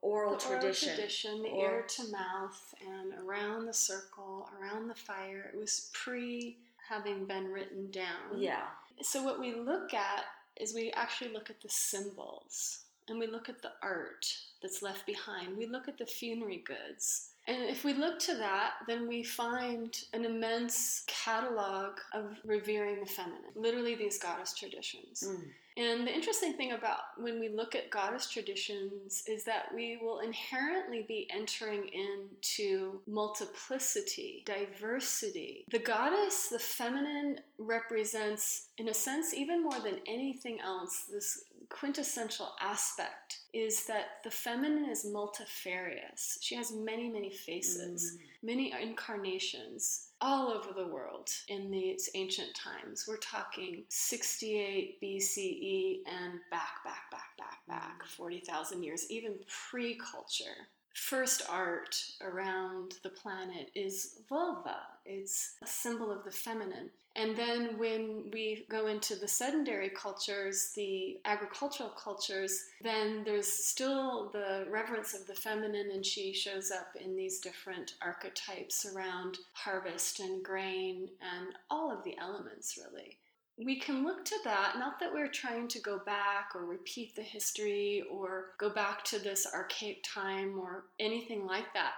Oral 0.00 0.34
the 0.34 0.40
tradition. 0.40 0.88
Oral 0.88 0.96
tradition, 0.96 1.42
the 1.42 1.54
ear 1.56 1.84
to 1.88 2.02
mouth, 2.10 2.74
and 2.86 3.14
around 3.26 3.66
the 3.66 3.74
circle, 3.74 4.48
around 4.60 4.88
the 4.88 4.94
fire. 4.94 5.50
It 5.52 5.58
was 5.58 5.90
pre 5.92 6.56
having 6.88 7.26
been 7.26 7.52
written 7.52 7.90
down. 7.90 8.38
Yeah. 8.38 8.64
So, 9.02 9.22
what 9.22 9.38
we 9.38 9.54
look 9.54 9.92
at 9.92 10.24
is 10.56 10.72
we 10.74 10.90
actually 10.92 11.32
look 11.32 11.50
at 11.50 11.60
the 11.60 11.68
symbols 11.68 12.84
and 13.08 13.18
we 13.18 13.26
look 13.26 13.48
at 13.48 13.60
the 13.60 13.72
art 13.82 14.26
that's 14.64 14.82
left 14.82 15.04
behind. 15.04 15.58
We 15.58 15.66
look 15.66 15.88
at 15.88 15.98
the 15.98 16.06
funerary 16.06 16.64
goods. 16.66 17.28
And 17.46 17.64
if 17.64 17.84
we 17.84 17.92
look 17.92 18.18
to 18.20 18.34
that, 18.36 18.72
then 18.88 19.06
we 19.06 19.22
find 19.22 19.94
an 20.14 20.24
immense 20.24 21.02
catalog 21.06 21.98
of 22.14 22.38
revering 22.42 23.00
the 23.00 23.06
feminine, 23.06 23.52
literally 23.54 23.94
these 23.94 24.18
goddess 24.18 24.54
traditions. 24.54 25.22
Mm. 25.26 25.50
And 25.76 26.06
the 26.06 26.14
interesting 26.14 26.54
thing 26.54 26.72
about 26.72 27.00
when 27.18 27.40
we 27.40 27.48
look 27.48 27.74
at 27.74 27.90
goddess 27.90 28.30
traditions 28.30 29.24
is 29.26 29.44
that 29.44 29.74
we 29.74 29.98
will 30.00 30.20
inherently 30.20 31.04
be 31.06 31.28
entering 31.34 31.88
into 31.88 33.00
multiplicity, 33.06 34.44
diversity. 34.46 35.64
The 35.70 35.80
goddess, 35.80 36.48
the 36.48 36.60
feminine, 36.60 37.40
represents, 37.58 38.68
in 38.78 38.88
a 38.88 38.94
sense, 38.94 39.34
even 39.34 39.64
more 39.64 39.80
than 39.80 39.98
anything 40.06 40.60
else, 40.60 41.06
this 41.12 41.44
quintessential 41.74 42.52
aspect 42.60 43.40
is 43.52 43.84
that 43.86 44.22
the 44.22 44.30
feminine 44.30 44.88
is 44.88 45.04
multifarious. 45.04 46.38
She 46.40 46.54
has 46.54 46.72
many, 46.72 47.10
many 47.10 47.30
faces, 47.30 48.16
mm. 48.16 48.46
many 48.46 48.72
incarnations 48.80 50.10
all 50.20 50.52
over 50.52 50.72
the 50.72 50.86
world 50.86 51.28
in 51.48 51.72
these 51.72 52.08
ancient 52.14 52.54
times. 52.54 53.06
We're 53.08 53.16
talking 53.16 53.84
68 53.88 55.00
BCE 55.02 55.98
and 56.06 56.38
back, 56.50 56.84
back, 56.84 57.10
back, 57.10 57.36
back, 57.38 57.58
back, 57.66 58.04
mm. 58.04 58.06
40,000 58.06 58.82
years, 58.84 59.06
even 59.10 59.34
pre 59.48 59.98
culture 59.98 60.68
first 60.94 61.42
art 61.50 61.96
around 62.22 62.94
the 63.02 63.10
planet 63.10 63.70
is 63.74 64.20
vulva. 64.28 64.78
It's 65.04 65.56
a 65.62 65.66
symbol 65.66 66.10
of 66.10 66.24
the 66.24 66.30
feminine. 66.30 66.90
And 67.16 67.36
then 67.36 67.78
when 67.78 68.30
we 68.32 68.64
go 68.68 68.86
into 68.86 69.14
the 69.14 69.28
sedentary 69.28 69.90
cultures, 69.90 70.72
the 70.74 71.18
agricultural 71.24 71.90
cultures, 71.90 72.64
then 72.82 73.22
there's 73.24 73.46
still 73.46 74.30
the 74.32 74.66
reverence 74.68 75.14
of 75.14 75.26
the 75.26 75.34
feminine, 75.34 75.90
and 75.92 76.04
she 76.04 76.32
shows 76.32 76.72
up 76.72 76.88
in 77.00 77.14
these 77.14 77.38
different 77.38 77.94
archetypes 78.02 78.86
around 78.86 79.38
harvest 79.52 80.18
and 80.20 80.44
grain 80.44 81.08
and 81.20 81.54
all 81.70 81.92
of 81.92 82.02
the 82.02 82.18
elements, 82.18 82.78
really 82.78 83.18
we 83.56 83.78
can 83.78 84.04
look 84.04 84.24
to 84.24 84.36
that, 84.44 84.74
not 84.78 84.98
that 84.98 85.12
we're 85.12 85.28
trying 85.28 85.68
to 85.68 85.78
go 85.78 85.98
back 85.98 86.50
or 86.54 86.64
repeat 86.64 87.14
the 87.14 87.22
history 87.22 88.02
or 88.10 88.46
go 88.58 88.68
back 88.68 89.04
to 89.04 89.18
this 89.18 89.46
archaic 89.52 90.02
time 90.02 90.58
or 90.58 90.86
anything 90.98 91.46
like 91.46 91.72
that, 91.72 91.92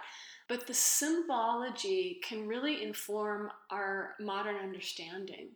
but 0.47 0.67
the 0.67 0.73
symbology 0.73 2.19
can 2.23 2.47
really 2.47 2.83
inform 2.83 3.49
our 3.71 4.13
modern 4.19 4.57
understanding. 4.57 5.47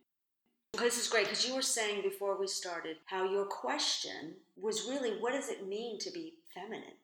This 0.74 1.00
is 1.00 1.08
great 1.08 1.25
because 1.25 1.48
you 1.48 1.53
were 1.53 1.62
saying 1.62 2.01
before 2.01 2.39
we 2.39 2.48
started 2.48 2.98
how 3.05 3.29
your 3.29 3.46
question 3.46 4.34
was 4.60 4.88
really 4.88 5.12
what 5.20 5.34
does 5.34 5.50
it 5.50 5.67
mean 5.67 6.00
to 6.00 6.12
be 6.12 6.34
feminine? 6.53 6.96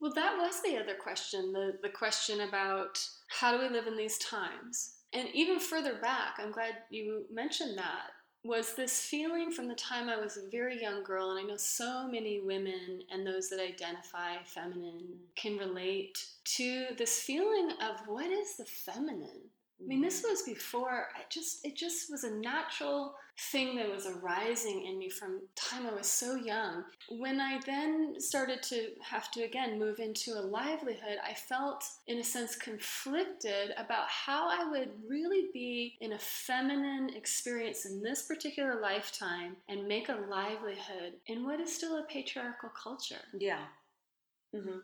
Well, 0.00 0.12
that 0.14 0.38
was 0.38 0.62
the 0.62 0.78
other 0.78 0.94
question 0.94 1.52
the, 1.52 1.76
the 1.82 1.88
question 1.90 2.40
about 2.40 3.04
how 3.28 3.52
do 3.52 3.62
we 3.62 3.68
live 3.68 3.86
in 3.86 3.96
these 3.96 4.16
times? 4.18 4.94
And 5.12 5.28
even 5.34 5.58
further 5.58 5.96
back, 5.96 6.36
I'm 6.38 6.52
glad 6.52 6.76
you 6.88 7.24
mentioned 7.30 7.76
that 7.76 8.12
was 8.42 8.74
this 8.74 9.00
feeling 9.00 9.52
from 9.52 9.68
the 9.68 9.74
time 9.74 10.08
I 10.08 10.18
was 10.18 10.38
a 10.38 10.50
very 10.50 10.80
young 10.80 11.04
girl, 11.04 11.30
and 11.30 11.38
I 11.38 11.42
know 11.42 11.58
so 11.58 12.08
many 12.08 12.40
women 12.40 13.02
and 13.12 13.26
those 13.26 13.50
that 13.50 13.60
identify 13.60 14.36
feminine 14.46 15.18
can 15.36 15.58
relate 15.58 16.24
to 16.56 16.86
this 16.96 17.20
feeling 17.20 17.72
of 17.82 18.06
what 18.06 18.30
is 18.30 18.56
the 18.56 18.64
feminine? 18.64 19.49
I 19.82 19.86
mean, 19.86 20.02
this 20.02 20.22
was 20.22 20.42
before 20.42 21.08
I 21.16 21.22
just 21.30 21.64
it 21.64 21.74
just 21.76 22.10
was 22.10 22.24
a 22.24 22.30
natural 22.30 23.14
thing 23.50 23.76
that 23.76 23.90
was 23.90 24.06
arising 24.06 24.84
in 24.84 24.98
me 24.98 25.08
from 25.08 25.40
time 25.54 25.86
I 25.86 25.94
was 25.94 26.06
so 26.06 26.34
young. 26.34 26.84
When 27.08 27.40
I 27.40 27.60
then 27.64 28.16
started 28.18 28.62
to 28.64 28.90
have 29.02 29.30
to 29.32 29.44
again 29.44 29.78
move 29.78 29.98
into 29.98 30.32
a 30.32 30.42
livelihood, 30.42 31.18
I 31.26 31.32
felt 31.32 31.82
in 32.06 32.18
a 32.18 32.24
sense 32.24 32.54
conflicted 32.54 33.72
about 33.78 34.08
how 34.08 34.48
I 34.50 34.68
would 34.70 34.90
really 35.08 35.48
be 35.54 35.96
in 36.00 36.12
a 36.12 36.18
feminine 36.18 37.10
experience 37.16 37.86
in 37.86 38.02
this 38.02 38.22
particular 38.22 38.80
lifetime 38.82 39.56
and 39.68 39.88
make 39.88 40.10
a 40.10 40.18
livelihood 40.28 41.14
in 41.26 41.44
what 41.44 41.60
is 41.60 41.74
still 41.74 41.96
a 41.96 42.04
patriarchal 42.04 42.70
culture. 42.70 43.24
Yeah. 43.38 43.64
Mm-hmm. 44.54 44.78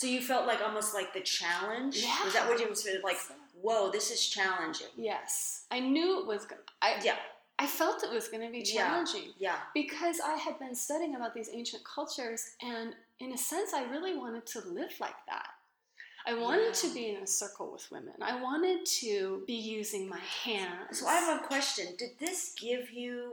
So 0.00 0.06
you 0.06 0.22
felt 0.22 0.46
like 0.46 0.62
almost 0.62 0.94
like 0.94 1.12
the 1.12 1.20
challenge. 1.20 1.98
Yeah. 1.98 2.24
Was 2.24 2.32
that 2.32 2.48
what 2.48 2.58
you 2.58 2.66
was 2.70 2.88
like? 3.04 3.18
Whoa, 3.60 3.90
this 3.90 4.10
is 4.10 4.26
challenging. 4.26 4.86
Yes, 4.96 5.66
I 5.70 5.78
knew 5.78 6.20
it 6.20 6.26
was. 6.26 6.46
I, 6.80 6.98
yeah. 7.04 7.16
I 7.58 7.66
felt 7.66 8.02
it 8.02 8.10
was 8.10 8.28
going 8.28 8.42
to 8.42 8.50
be 8.50 8.62
challenging. 8.62 9.34
Yeah. 9.38 9.50
yeah. 9.52 9.56
Because 9.74 10.16
I 10.24 10.36
had 10.36 10.58
been 10.58 10.74
studying 10.74 11.16
about 11.16 11.34
these 11.34 11.50
ancient 11.52 11.84
cultures, 11.84 12.52
and 12.62 12.94
in 13.18 13.32
a 13.32 13.36
sense, 13.36 13.74
I 13.74 13.84
really 13.90 14.16
wanted 14.16 14.46
to 14.46 14.60
live 14.60 14.94
like 15.00 15.20
that. 15.28 15.48
I 16.26 16.32
wanted 16.32 16.68
yeah. 16.68 16.88
to 16.88 16.94
be 16.94 17.10
in 17.10 17.22
a 17.22 17.26
circle 17.26 17.70
with 17.70 17.86
women. 17.92 18.14
I 18.22 18.40
wanted 18.40 18.86
to 19.00 19.42
be 19.46 19.52
using 19.52 20.08
my 20.08 20.20
hands. 20.44 21.00
So 21.00 21.08
I 21.08 21.16
have 21.16 21.42
a 21.42 21.46
question. 21.46 21.88
Did 21.98 22.12
this 22.18 22.54
give 22.58 22.90
you? 22.90 23.32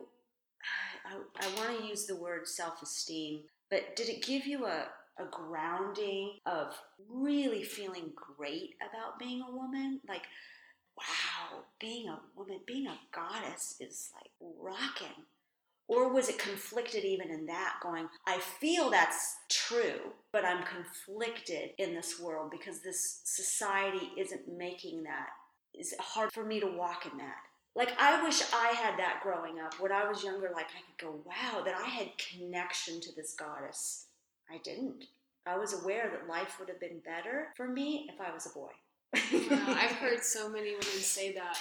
I, 1.05 1.45
I 1.45 1.47
want 1.57 1.79
to 1.79 1.87
use 1.87 2.07
the 2.07 2.17
word 2.17 2.45
self-esteem, 2.45 3.43
but 3.69 3.95
did 3.95 4.09
it 4.09 4.21
give 4.21 4.45
you 4.45 4.65
a 4.65 4.87
a 5.19 5.25
grounding 5.25 6.39
of 6.45 6.73
really 7.09 7.63
feeling 7.63 8.11
great 8.15 8.75
about 8.81 9.19
being 9.19 9.41
a 9.41 9.51
woman. 9.51 10.01
Like, 10.07 10.23
wow, 10.97 11.63
being 11.79 12.09
a 12.09 12.19
woman, 12.35 12.59
being 12.65 12.87
a 12.87 12.97
goddess 13.13 13.75
is 13.79 14.11
like 14.15 14.31
rocking. 14.59 15.25
Or 15.89 16.11
was 16.11 16.27
it 16.27 16.37
conflicted 16.37 17.05
even 17.05 17.29
in 17.29 17.45
that, 17.45 17.75
going, 17.81 18.09
I 18.25 18.39
feel 18.39 18.89
that's 18.89 19.37
true, 19.49 20.11
but 20.33 20.43
I'm 20.43 20.63
conflicted 20.63 21.69
in 21.77 21.95
this 21.95 22.19
world 22.19 22.51
because 22.51 22.81
this 22.81 23.21
society 23.23 24.11
isn't 24.17 24.49
making 24.57 25.03
that. 25.03 25.29
It's 25.73 25.95
hard 25.97 26.33
for 26.33 26.43
me 26.43 26.59
to 26.59 26.67
walk 26.67 27.05
in 27.09 27.17
that. 27.19 27.37
Like, 27.73 27.93
I 27.99 28.21
wish 28.23 28.41
I 28.53 28.73
had 28.73 28.99
that 28.99 29.21
growing 29.23 29.59
up. 29.59 29.79
When 29.79 29.91
I 29.91 30.09
was 30.09 30.23
younger, 30.23 30.49
like, 30.53 30.65
I 30.65 30.81
could 30.87 31.07
go, 31.07 31.19
wow, 31.23 31.63
that 31.63 31.75
I 31.75 31.87
had 31.87 32.09
connection 32.17 32.99
to 33.01 33.15
this 33.15 33.33
goddess 33.33 34.06
I 34.51 34.57
didn't. 34.63 35.05
I 35.45 35.57
was 35.57 35.73
aware 35.73 36.09
that 36.09 36.27
life 36.27 36.59
would 36.59 36.69
have 36.69 36.79
been 36.79 36.99
better 37.05 37.47
for 37.55 37.67
me 37.67 38.09
if 38.13 38.19
I 38.19 38.33
was 38.33 38.45
a 38.45 38.49
boy. 38.49 38.71
I've 39.13 39.91
heard 39.91 40.23
so 40.23 40.49
many 40.49 40.71
women 40.71 40.81
say 40.81 41.33
that. 41.33 41.57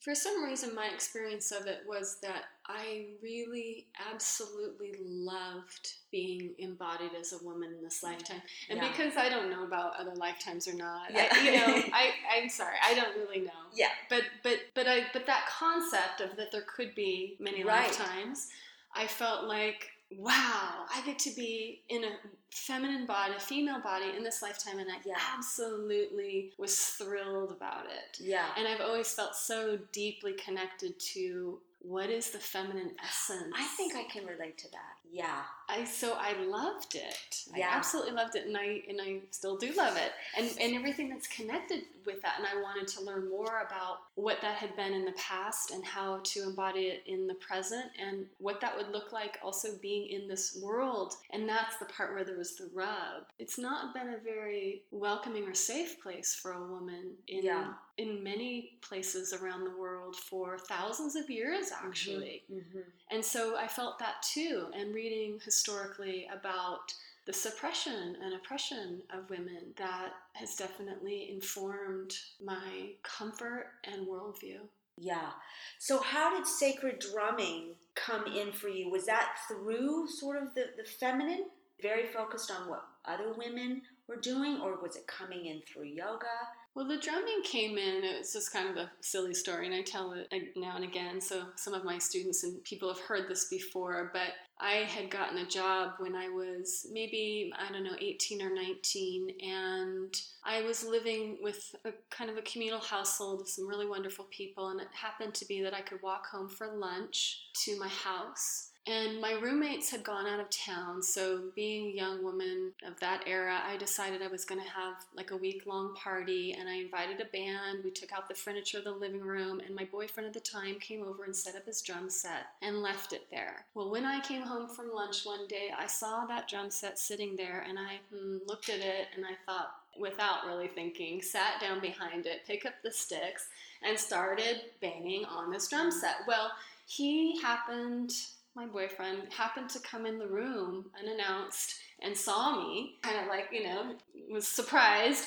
For 0.00 0.14
some 0.14 0.44
reason, 0.44 0.74
my 0.74 0.86
experience 0.92 1.50
of 1.50 1.66
it 1.66 1.80
was 1.88 2.18
that 2.20 2.44
I 2.66 3.06
really 3.22 3.86
absolutely 4.12 4.94
loved 5.00 5.94
being 6.12 6.50
embodied 6.58 7.12
as 7.18 7.32
a 7.32 7.42
woman 7.42 7.72
in 7.72 7.82
this 7.82 8.02
lifetime. 8.02 8.42
And 8.68 8.78
yeah. 8.78 8.90
because 8.90 9.16
I 9.16 9.30
don't 9.30 9.50
know 9.50 9.64
about 9.64 9.98
other 9.98 10.14
lifetimes 10.14 10.68
or 10.68 10.74
not, 10.74 11.10
yeah. 11.10 11.28
I, 11.32 11.40
you 11.42 11.52
know, 11.52 11.82
I, 11.94 12.10
I'm 12.36 12.50
sorry, 12.50 12.76
I 12.86 12.94
don't 12.94 13.16
really 13.16 13.46
know. 13.46 13.52
Yeah. 13.74 13.88
But 14.10 14.24
but 14.42 14.58
but 14.74 14.86
I 14.86 15.06
but 15.14 15.24
that 15.24 15.46
concept 15.48 16.20
of 16.20 16.36
that 16.36 16.52
there 16.52 16.66
could 16.76 16.94
be 16.94 17.36
many 17.40 17.64
right. 17.64 17.86
lifetimes, 17.86 18.50
I 18.94 19.06
felt 19.06 19.44
like 19.44 19.88
wow, 20.18 20.84
I 20.94 21.02
get 21.04 21.18
to 21.20 21.30
be 21.30 21.82
in 21.88 22.04
a 22.04 22.10
feminine 22.50 23.06
body, 23.06 23.34
a 23.36 23.40
female 23.40 23.80
body 23.80 24.06
in 24.16 24.22
this 24.22 24.42
lifetime, 24.42 24.78
and 24.78 24.90
I 24.90 24.96
yeah. 25.04 25.14
absolutely 25.36 26.52
was 26.58 26.76
thrilled 26.76 27.52
about 27.52 27.86
it. 27.86 28.18
Yeah. 28.20 28.46
And 28.56 28.66
I've 28.66 28.80
always 28.80 29.12
felt 29.12 29.34
so 29.34 29.78
deeply 29.92 30.34
connected 30.34 30.98
to 31.14 31.58
what 31.80 32.08
is 32.08 32.30
the 32.30 32.38
feminine 32.38 32.92
essence. 33.04 33.52
I 33.54 33.64
think 33.76 33.94
I 33.94 34.04
can 34.04 34.26
relate 34.26 34.56
to 34.58 34.70
that. 34.70 34.96
Yeah. 35.10 35.42
I 35.68 35.84
so 35.84 36.14
I 36.18 36.34
loved 36.44 36.94
it. 36.94 37.44
Yeah. 37.56 37.68
I 37.72 37.76
absolutely 37.76 38.12
loved 38.12 38.34
it 38.36 38.46
and 38.46 38.56
I 38.56 38.82
and 38.88 39.00
I 39.00 39.20
still 39.30 39.56
do 39.56 39.72
love 39.76 39.96
it. 39.96 40.12
And 40.36 40.50
and 40.60 40.74
everything 40.74 41.08
that's 41.08 41.26
connected 41.26 41.82
with 42.06 42.20
that 42.22 42.34
and 42.38 42.46
I 42.46 42.60
wanted 42.62 42.86
to 42.88 43.00
learn 43.02 43.30
more 43.30 43.64
about 43.66 43.98
what 44.14 44.40
that 44.42 44.56
had 44.56 44.76
been 44.76 44.92
in 44.92 45.04
the 45.06 45.12
past 45.12 45.70
and 45.70 45.84
how 45.84 46.20
to 46.22 46.42
embody 46.42 46.82
it 46.88 47.02
in 47.06 47.26
the 47.26 47.34
present 47.34 47.86
and 48.00 48.26
what 48.38 48.60
that 48.60 48.76
would 48.76 48.90
look 48.90 49.12
like 49.12 49.38
also 49.42 49.68
being 49.80 50.08
in 50.08 50.28
this 50.28 50.58
world. 50.62 51.14
And 51.32 51.48
that's 51.48 51.76
the 51.78 51.86
part 51.86 52.12
where 52.14 52.24
there 52.24 52.36
was 52.36 52.56
the 52.56 52.68
rub. 52.74 53.24
It's 53.38 53.58
not 53.58 53.94
been 53.94 54.08
a 54.10 54.18
very 54.18 54.82
welcoming 54.90 55.44
or 55.44 55.54
safe 55.54 56.00
place 56.02 56.34
for 56.34 56.52
a 56.52 56.60
woman 56.66 57.12
in 57.28 57.44
Yeah. 57.44 57.72
in 57.96 58.22
many 58.22 58.76
places 58.82 59.32
around 59.32 59.64
the 59.64 59.76
world 59.76 60.16
for 60.16 60.58
thousands 60.58 61.16
of 61.16 61.30
years 61.30 61.70
actually. 61.72 62.42
Mm-hmm. 62.52 62.80
And 63.14 63.24
so 63.24 63.56
I 63.56 63.68
felt 63.68 64.00
that 64.00 64.22
too, 64.22 64.66
and 64.76 64.92
reading 64.92 65.38
historically 65.44 66.26
about 66.36 66.92
the 67.26 67.32
suppression 67.32 68.16
and 68.20 68.34
oppression 68.34 69.02
of 69.16 69.30
women 69.30 69.72
that 69.78 70.14
has 70.32 70.56
definitely 70.56 71.30
informed 71.30 72.12
my 72.44 72.90
comfort 73.04 73.66
and 73.84 74.08
worldview. 74.08 74.58
Yeah. 74.98 75.30
So, 75.78 76.00
how 76.00 76.36
did 76.36 76.44
sacred 76.44 76.98
drumming 77.12 77.76
come 77.94 78.26
in 78.26 78.50
for 78.50 78.68
you? 78.68 78.90
Was 78.90 79.06
that 79.06 79.36
through 79.46 80.08
sort 80.08 80.42
of 80.42 80.52
the, 80.54 80.70
the 80.76 80.84
feminine, 80.84 81.46
very 81.80 82.06
focused 82.06 82.50
on 82.50 82.68
what 82.68 82.84
other 83.04 83.32
women 83.32 83.82
were 84.08 84.16
doing, 84.16 84.60
or 84.60 84.80
was 84.82 84.96
it 84.96 85.06
coming 85.06 85.46
in 85.46 85.62
through 85.62 85.84
yoga? 85.84 86.26
Well, 86.74 86.88
the 86.88 86.98
drumming 86.98 87.42
came 87.44 87.78
in, 87.78 88.02
it's 88.02 88.32
just 88.32 88.52
kind 88.52 88.68
of 88.68 88.76
a 88.76 88.90
silly 89.00 89.32
story, 89.32 89.66
and 89.66 89.74
I 89.74 89.82
tell 89.82 90.12
it 90.12 90.28
now 90.56 90.74
and 90.74 90.84
again. 90.84 91.20
So, 91.20 91.44
some 91.54 91.72
of 91.72 91.84
my 91.84 91.98
students 91.98 92.42
and 92.42 92.64
people 92.64 92.88
have 92.88 92.98
heard 92.98 93.28
this 93.28 93.44
before, 93.48 94.10
but 94.12 94.32
I 94.58 94.84
had 94.88 95.08
gotten 95.08 95.38
a 95.38 95.46
job 95.46 95.92
when 95.98 96.16
I 96.16 96.28
was 96.30 96.88
maybe, 96.90 97.52
I 97.56 97.70
don't 97.72 97.84
know, 97.84 97.96
18 98.00 98.42
or 98.42 98.52
19, 98.52 99.28
and 99.40 100.20
I 100.44 100.62
was 100.62 100.84
living 100.84 101.38
with 101.40 101.76
a 101.84 101.92
kind 102.10 102.28
of 102.28 102.38
a 102.38 102.42
communal 102.42 102.80
household 102.80 103.42
of 103.42 103.48
some 103.48 103.68
really 103.68 103.86
wonderful 103.86 104.26
people, 104.32 104.70
and 104.70 104.80
it 104.80 104.88
happened 104.92 105.34
to 105.34 105.46
be 105.46 105.62
that 105.62 105.74
I 105.74 105.80
could 105.80 106.02
walk 106.02 106.26
home 106.26 106.48
for 106.48 106.66
lunch 106.76 107.50
to 107.66 107.78
my 107.78 107.88
house. 107.88 108.70
And 108.86 109.18
my 109.18 109.32
roommates 109.32 109.90
had 109.90 110.02
gone 110.02 110.26
out 110.26 110.40
of 110.40 110.50
town, 110.50 111.02
so 111.02 111.44
being 111.56 111.86
a 111.86 111.96
young 111.96 112.22
woman 112.22 112.72
of 112.86 113.00
that 113.00 113.22
era, 113.26 113.62
I 113.66 113.78
decided 113.78 114.20
I 114.20 114.28
was 114.28 114.44
going 114.44 114.60
to 114.60 114.68
have 114.68 114.96
like 115.16 115.30
a 115.30 115.36
week 115.36 115.62
long 115.64 115.94
party 115.94 116.54
and 116.58 116.68
I 116.68 116.74
invited 116.74 117.18
a 117.18 117.24
band. 117.24 117.82
We 117.82 117.90
took 117.90 118.12
out 118.12 118.28
the 118.28 118.34
furniture 118.34 118.78
of 118.78 118.84
the 118.84 118.92
living 118.92 119.22
room, 119.22 119.60
and 119.64 119.74
my 119.74 119.84
boyfriend 119.84 120.26
at 120.26 120.34
the 120.34 120.40
time 120.40 120.78
came 120.80 121.02
over 121.02 121.24
and 121.24 121.34
set 121.34 121.56
up 121.56 121.64
his 121.64 121.80
drum 121.80 122.10
set 122.10 122.48
and 122.60 122.82
left 122.82 123.14
it 123.14 123.26
there. 123.30 123.64
Well, 123.72 123.90
when 123.90 124.04
I 124.04 124.20
came 124.20 124.42
home 124.42 124.68
from 124.68 124.92
lunch 124.92 125.24
one 125.24 125.46
day, 125.48 125.70
I 125.76 125.86
saw 125.86 126.26
that 126.26 126.48
drum 126.48 126.70
set 126.70 126.98
sitting 126.98 127.36
there 127.36 127.64
and 127.66 127.78
I 127.78 128.00
hmm, 128.14 128.36
looked 128.46 128.68
at 128.68 128.80
it 128.80 129.08
and 129.16 129.24
I 129.24 129.32
thought, 129.46 129.76
without 129.98 130.44
really 130.46 130.68
thinking, 130.68 131.22
sat 131.22 131.58
down 131.58 131.80
behind 131.80 132.26
it, 132.26 132.44
picked 132.46 132.66
up 132.66 132.74
the 132.82 132.92
sticks, 132.92 133.48
and 133.82 133.98
started 133.98 134.60
banging 134.82 135.24
on 135.24 135.50
this 135.50 135.68
drum 135.68 135.90
set. 135.90 136.16
Well, 136.26 136.50
he 136.86 137.40
happened 137.40 138.12
my 138.54 138.66
boyfriend 138.66 139.32
happened 139.32 139.68
to 139.70 139.80
come 139.80 140.06
in 140.06 140.18
the 140.18 140.26
room 140.26 140.86
unannounced 140.98 141.74
and 142.00 142.16
saw 142.16 142.56
me, 142.56 142.96
kind 143.02 143.18
of 143.20 143.26
like, 143.26 143.48
you 143.52 143.64
know, 143.64 143.94
was 144.30 144.46
surprised. 144.46 145.24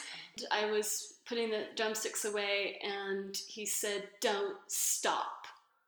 I 0.52 0.70
was 0.72 1.16
putting 1.28 1.50
the 1.50 1.66
drumsticks 1.76 2.26
away 2.26 2.80
and 2.84 3.36
he 3.48 3.66
said, 3.66 4.04
Don't 4.22 4.58
stop. 4.68 5.46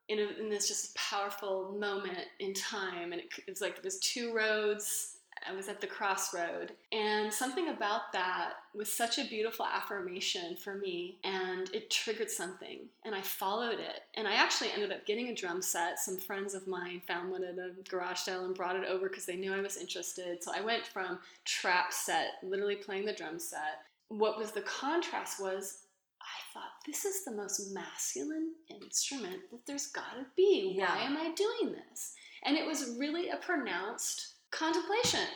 In, 0.07 0.17
a, 0.17 0.41
in 0.41 0.49
this 0.49 0.67
just 0.67 0.95
powerful 0.95 1.77
moment 1.79 2.17
in 2.39 2.55
time, 2.55 3.11
and 3.11 3.21
it, 3.21 3.27
it 3.45 3.51
was 3.51 3.61
like 3.61 3.75
there 3.75 3.83
was 3.83 3.99
two 3.99 4.33
roads 4.33 5.18
I 5.47 5.53
was 5.53 5.67
at 5.67 5.81
the 5.81 5.87
crossroad. 5.87 6.73
And 6.91 7.31
something 7.31 7.69
about 7.69 8.11
that 8.13 8.53
was 8.73 8.91
such 8.91 9.17
a 9.17 9.27
beautiful 9.27 9.65
affirmation 9.65 10.55
for 10.55 10.75
me, 10.75 11.17
and 11.23 11.69
it 11.73 11.89
triggered 11.89 12.29
something. 12.29 12.79
And 13.05 13.13
I 13.13 13.21
followed 13.21 13.79
it. 13.79 14.01
And 14.15 14.27
I 14.27 14.33
actually 14.33 14.71
ended 14.71 14.91
up 14.91 15.05
getting 15.05 15.29
a 15.29 15.35
drum 15.35 15.61
set. 15.61 15.99
Some 15.99 16.17
friends 16.17 16.53
of 16.53 16.67
mine 16.67 17.01
found 17.07 17.31
one 17.31 17.43
at 17.43 17.57
a 17.57 17.71
garage 17.89 18.19
sale 18.19 18.45
and 18.45 18.55
brought 18.55 18.75
it 18.75 18.87
over 18.87 19.09
because 19.09 19.25
they 19.25 19.35
knew 19.35 19.53
I 19.53 19.61
was 19.61 19.77
interested. 19.77 20.43
So 20.43 20.51
I 20.55 20.61
went 20.61 20.85
from 20.85 21.19
trap 21.45 21.93
set, 21.93 22.33
literally 22.43 22.75
playing 22.75 23.05
the 23.05 23.13
drum 23.13 23.39
set. 23.39 23.83
What 24.09 24.37
was 24.37 24.51
the 24.51 24.61
contrast 24.61 25.41
was 25.41 25.83
I 26.21 26.53
thought, 26.53 26.71
this 26.85 27.05
is 27.05 27.23
the 27.23 27.31
most 27.31 27.73
masculine 27.73 28.53
instrument 28.69 29.49
that 29.51 29.65
there's 29.65 29.87
gotta 29.87 30.25
be. 30.35 30.73
Yeah. 30.75 30.95
Why 30.95 31.03
am 31.03 31.17
I 31.17 31.31
doing 31.33 31.73
this? 31.73 32.13
And 32.43 32.55
it 32.55 32.65
was 32.65 32.95
really 32.97 33.29
a 33.29 33.37
pronounced 33.37 34.33
contemplation. 34.51 35.27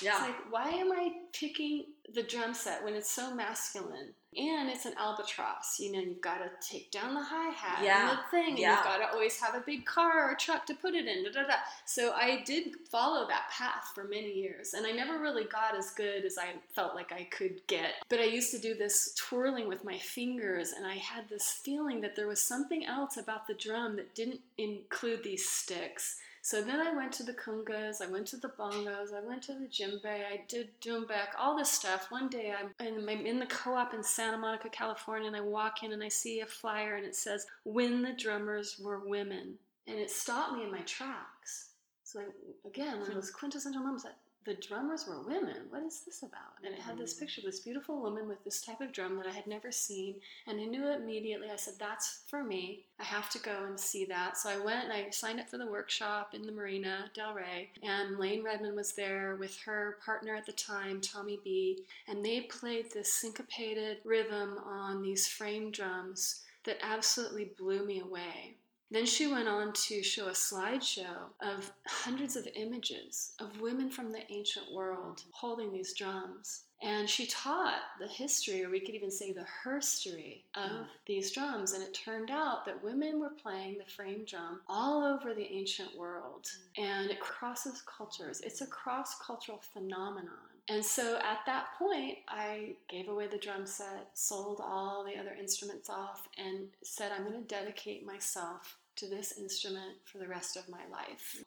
It's 0.00 0.20
like, 0.20 0.52
why 0.52 0.68
am 0.68 0.92
I 0.92 1.10
picking 1.32 1.86
the 2.14 2.22
drum 2.22 2.54
set 2.54 2.84
when 2.84 2.94
it's 2.94 3.10
so 3.10 3.34
masculine? 3.34 4.14
And 4.36 4.68
it's 4.68 4.84
an 4.86 4.92
albatross. 4.96 5.80
You 5.80 5.90
know, 5.90 5.98
you've 5.98 6.20
got 6.20 6.38
to 6.38 6.50
take 6.60 6.92
down 6.92 7.14
the 7.14 7.22
hi 7.24 7.48
hat 7.50 7.82
Yeah. 7.82 8.10
and 8.10 8.18
the 8.18 8.22
thing, 8.30 8.48
and 8.50 8.58
Yeah. 8.60 8.76
you've 8.76 8.84
got 8.84 8.98
to 8.98 9.10
always 9.12 9.40
have 9.40 9.56
a 9.56 9.60
big 9.60 9.84
car 9.86 10.30
or 10.30 10.36
truck 10.36 10.66
to 10.66 10.74
put 10.74 10.94
it 10.94 11.06
in. 11.06 11.24
Da, 11.24 11.30
da, 11.32 11.48
da. 11.48 11.54
So 11.84 12.12
I 12.12 12.42
did 12.44 12.76
follow 12.92 13.26
that 13.26 13.50
path 13.50 13.90
for 13.92 14.04
many 14.04 14.30
years, 14.32 14.74
and 14.74 14.86
I 14.86 14.92
never 14.92 15.18
really 15.18 15.44
got 15.44 15.74
as 15.76 15.90
good 15.90 16.24
as 16.24 16.38
I 16.38 16.52
felt 16.76 16.94
like 16.94 17.10
I 17.10 17.24
could 17.24 17.66
get. 17.66 17.94
But 18.08 18.20
I 18.20 18.24
used 18.24 18.52
to 18.52 18.58
do 18.60 18.74
this 18.76 19.14
twirling 19.16 19.66
with 19.66 19.82
my 19.82 19.98
fingers, 19.98 20.70
and 20.72 20.86
I 20.86 20.94
had 20.94 21.28
this 21.28 21.50
feeling 21.50 22.02
that 22.02 22.14
there 22.14 22.28
was 22.28 22.40
something 22.40 22.86
else 22.86 23.16
about 23.16 23.48
the 23.48 23.54
drum 23.54 23.96
that 23.96 24.14
didn't 24.14 24.42
include 24.58 25.24
these 25.24 25.48
sticks. 25.48 26.20
So 26.48 26.62
then 26.62 26.80
I 26.80 26.94
went 26.96 27.12
to 27.12 27.22
the 27.22 27.34
congas, 27.34 28.00
I 28.00 28.06
went 28.06 28.26
to 28.28 28.38
the 28.38 28.48
bongos, 28.48 29.12
I 29.12 29.20
went 29.20 29.42
to 29.42 29.52
the 29.52 29.66
djembe, 29.66 30.06
I 30.06 30.44
did 30.48 30.70
doumbek, 30.80 31.36
all 31.38 31.54
this 31.54 31.70
stuff. 31.70 32.10
One 32.10 32.30
day 32.30 32.54
I'm 32.58 32.70
in, 32.86 33.06
I'm 33.06 33.26
in 33.26 33.38
the 33.38 33.44
co-op 33.44 33.92
in 33.92 34.02
Santa 34.02 34.38
Monica, 34.38 34.70
California, 34.70 35.26
and 35.26 35.36
I 35.36 35.42
walk 35.42 35.82
in 35.82 35.92
and 35.92 36.02
I 36.02 36.08
see 36.08 36.40
a 36.40 36.46
flyer 36.46 36.96
and 36.96 37.04
it 37.04 37.14
says, 37.14 37.46
"When 37.64 38.00
the 38.00 38.14
drummers 38.14 38.78
were 38.78 38.98
women," 38.98 39.58
and 39.86 39.98
it 39.98 40.10
stopped 40.10 40.54
me 40.54 40.64
in 40.64 40.70
my 40.70 40.80
tracks. 40.86 41.72
So 42.02 42.20
I, 42.20 42.24
again, 42.66 42.98
one 43.00 43.10
of 43.10 43.14
those 43.14 43.30
quintessential 43.30 43.82
moments 43.82 44.04
that 44.04 44.16
the 44.44 44.54
drummers 44.54 45.06
were 45.06 45.20
women. 45.20 45.66
What 45.70 45.82
is 45.82 46.02
this 46.06 46.22
about? 46.22 46.64
And 46.64 46.74
it 46.74 46.80
had 46.80 46.96
this 46.96 47.14
mm. 47.14 47.20
picture 47.20 47.40
of 47.40 47.46
this 47.46 47.60
beautiful 47.60 48.00
woman 48.00 48.28
with 48.28 48.42
this 48.44 48.60
type 48.62 48.80
of 48.80 48.92
drum 48.92 49.16
that 49.16 49.26
I 49.26 49.32
had 49.32 49.46
never 49.46 49.70
seen, 49.70 50.16
and 50.46 50.60
I 50.60 50.64
knew 50.64 50.88
immediately. 50.88 51.50
I 51.50 51.56
said, 51.56 51.74
"That's 51.78 52.22
for 52.26 52.42
me. 52.42 52.84
I 52.98 53.04
have 53.04 53.30
to 53.30 53.38
go 53.38 53.64
and 53.66 53.78
see 53.78 54.04
that." 54.06 54.38
So 54.38 54.50
I 54.50 54.58
went 54.58 54.84
and 54.84 54.92
I 54.92 55.10
signed 55.10 55.40
up 55.40 55.48
for 55.48 55.58
the 55.58 55.70
workshop 55.70 56.34
in 56.34 56.42
the 56.42 56.52
Marina 56.52 57.10
Del 57.14 57.34
Rey, 57.34 57.70
and 57.82 58.18
Layne 58.18 58.42
Redmond 58.42 58.76
was 58.76 58.92
there 58.92 59.36
with 59.36 59.58
her 59.60 59.98
partner 60.04 60.34
at 60.34 60.46
the 60.46 60.52
time, 60.52 61.00
Tommy 61.00 61.38
B, 61.42 61.84
and 62.06 62.24
they 62.24 62.42
played 62.42 62.90
this 62.90 63.12
syncopated 63.12 63.98
rhythm 64.04 64.58
on 64.64 65.02
these 65.02 65.26
frame 65.26 65.70
drums 65.70 66.44
that 66.64 66.78
absolutely 66.82 67.46
blew 67.56 67.84
me 67.84 68.00
away. 68.00 68.57
Then 68.90 69.04
she 69.04 69.26
went 69.26 69.48
on 69.48 69.72
to 69.74 70.02
show 70.02 70.28
a 70.28 70.32
slideshow 70.32 71.30
of 71.42 71.70
hundreds 71.86 72.36
of 72.36 72.48
images 72.54 73.32
of 73.38 73.60
women 73.60 73.90
from 73.90 74.12
the 74.12 74.30
ancient 74.32 74.72
world 74.72 75.22
holding 75.32 75.72
these 75.72 75.92
drums. 75.92 76.64
And 76.80 77.10
she 77.10 77.26
taught 77.26 77.80
the 77.98 78.06
history, 78.06 78.64
or 78.64 78.70
we 78.70 78.80
could 78.80 78.94
even 78.94 79.10
say 79.10 79.32
the 79.32 79.44
herstory, 79.64 80.44
of 80.54 80.70
Mm. 80.70 80.88
these 81.06 81.32
drums. 81.32 81.72
And 81.72 81.82
it 81.82 81.92
turned 81.92 82.30
out 82.30 82.64
that 82.64 82.82
women 82.82 83.18
were 83.18 83.30
playing 83.30 83.78
the 83.78 83.84
frame 83.84 84.24
drum 84.24 84.62
all 84.68 85.04
over 85.04 85.34
the 85.34 85.52
ancient 85.52 85.94
world. 85.96 86.50
And 86.76 87.10
it 87.10 87.20
crosses 87.20 87.82
cultures, 87.82 88.40
it's 88.40 88.60
a 88.60 88.66
cross 88.66 89.18
cultural 89.18 89.58
phenomenon. 89.58 90.38
And 90.70 90.84
so 90.84 91.16
at 91.18 91.44
that 91.46 91.74
point, 91.78 92.18
I 92.28 92.76
gave 92.88 93.08
away 93.08 93.26
the 93.26 93.38
drum 93.38 93.66
set, 93.66 94.10
sold 94.12 94.60
all 94.60 95.02
the 95.02 95.16
other 95.18 95.34
instruments 95.34 95.88
off, 95.88 96.28
and 96.36 96.68
said, 96.82 97.10
I'm 97.10 97.24
going 97.24 97.40
to 97.40 97.46
dedicate 97.48 98.04
myself 98.04 98.77
to 98.98 99.08
this 99.08 99.38
instrument 99.38 99.96
for 100.04 100.18
the 100.18 100.28
rest 100.28 100.56
of 100.56 100.68
my 100.68 100.86
life. 100.90 101.42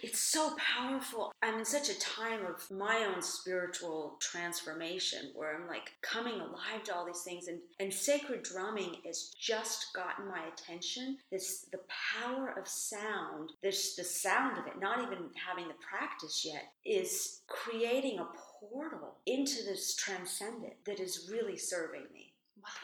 It's 0.00 0.20
so 0.20 0.54
powerful. 0.58 1.32
I'm 1.42 1.60
in 1.60 1.64
such 1.64 1.88
a 1.88 1.98
time 1.98 2.44
of 2.44 2.70
my 2.70 3.06
own 3.08 3.22
spiritual 3.22 4.16
transformation 4.20 5.30
where 5.34 5.54
I'm 5.54 5.68
like 5.68 5.92
coming 6.02 6.34
alive 6.34 6.82
to 6.84 6.94
all 6.94 7.06
these 7.06 7.22
things 7.22 7.46
and, 7.46 7.60
and 7.78 7.92
sacred 7.92 8.42
drumming 8.42 8.96
has 9.06 9.30
just 9.38 9.94
gotten 9.94 10.28
my 10.28 10.42
attention. 10.52 11.18
This 11.30 11.66
the 11.72 11.80
power 11.88 12.54
of 12.58 12.68
sound, 12.68 13.52
this 13.62 13.94
the 13.94 14.04
sound 14.04 14.58
of 14.58 14.66
it, 14.66 14.80
not 14.80 15.00
even 15.00 15.30
having 15.46 15.68
the 15.68 15.74
practice 15.88 16.44
yet, 16.44 16.72
is 16.84 17.40
creating 17.46 18.18
a 18.18 18.28
portal 18.60 19.16
into 19.26 19.62
this 19.64 19.94
transcendent 19.94 20.74
that 20.86 21.00
is 21.00 21.30
really 21.30 21.56
serving 21.56 22.04
me. 22.12 22.34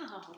Wow. 0.00 0.36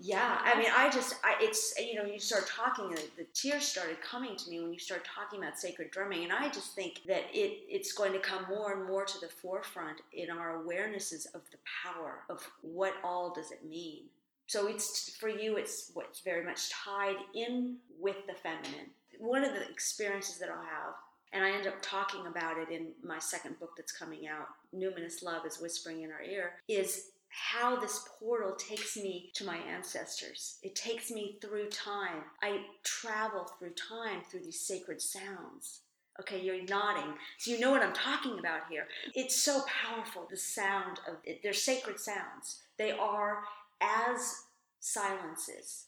Yeah, 0.00 0.38
I 0.42 0.58
mean, 0.58 0.70
I 0.76 0.90
just, 0.90 1.14
I, 1.22 1.36
it's, 1.40 1.72
you 1.78 1.94
know, 1.94 2.04
you 2.04 2.18
start 2.18 2.48
talking, 2.48 2.86
and 2.86 3.00
the, 3.16 3.24
tears 3.32 3.64
started 3.64 4.00
coming 4.02 4.36
to 4.36 4.50
me 4.50 4.60
when 4.60 4.72
you 4.72 4.78
start 4.78 5.04
talking 5.04 5.38
about 5.38 5.58
sacred 5.58 5.92
drumming, 5.92 6.24
and 6.24 6.32
I 6.32 6.48
just 6.48 6.74
think 6.74 7.02
that 7.06 7.22
it, 7.32 7.60
it's 7.68 7.92
going 7.92 8.12
to 8.12 8.18
come 8.18 8.44
more 8.48 8.72
and 8.72 8.88
more 8.88 9.04
to 9.04 9.20
the 9.20 9.28
forefront 9.28 10.00
in 10.12 10.30
our 10.30 10.60
awarenesses 10.62 11.26
of 11.32 11.42
the 11.52 11.58
power 11.84 12.24
of 12.28 12.44
what 12.62 12.94
all 13.04 13.32
does 13.32 13.52
it 13.52 13.64
mean. 13.64 14.02
So 14.46 14.66
it's 14.66 15.16
for 15.16 15.28
you, 15.28 15.56
it's 15.56 15.90
what's 15.94 16.20
very 16.20 16.44
much 16.44 16.70
tied 16.70 17.16
in 17.34 17.76
with 18.00 18.16
the 18.26 18.34
feminine. 18.34 18.90
One 19.18 19.44
of 19.44 19.54
the 19.54 19.62
experiences 19.70 20.38
that 20.38 20.50
I'll 20.50 20.56
have, 20.56 20.94
and 21.32 21.44
I 21.44 21.50
end 21.50 21.66
up 21.66 21.80
talking 21.82 22.26
about 22.26 22.58
it 22.58 22.68
in 22.68 22.88
my 23.02 23.18
second 23.20 23.58
book 23.58 23.70
that's 23.76 23.92
coming 23.92 24.26
out, 24.26 24.48
Numinous 24.74 25.22
Love 25.22 25.46
is 25.46 25.60
Whispering 25.60 26.02
in 26.02 26.10
Our 26.10 26.22
Ear, 26.22 26.52
is 26.68 27.10
how 27.34 27.76
this 27.80 28.00
portal 28.18 28.54
takes 28.56 28.96
me 28.96 29.30
to 29.34 29.44
my 29.44 29.56
ancestors. 29.56 30.58
It 30.62 30.76
takes 30.76 31.10
me 31.10 31.38
through 31.40 31.68
time. 31.68 32.22
I 32.42 32.60
travel 32.84 33.46
through 33.58 33.72
time 33.72 34.22
through 34.30 34.44
these 34.44 34.60
sacred 34.60 35.02
sounds. 35.02 35.80
Okay, 36.20 36.40
you're 36.40 36.64
nodding. 36.64 37.14
So 37.38 37.50
you 37.50 37.58
know 37.58 37.72
what 37.72 37.82
I'm 37.82 37.92
talking 37.92 38.38
about 38.38 38.68
here. 38.70 38.86
It's 39.14 39.42
so 39.42 39.62
powerful, 39.66 40.28
the 40.30 40.36
sound 40.36 41.00
of 41.08 41.16
it. 41.24 41.40
They're 41.42 41.52
sacred 41.52 41.98
sounds. 41.98 42.62
They 42.78 42.92
are 42.92 43.42
as 43.80 44.42
silences. 44.78 45.86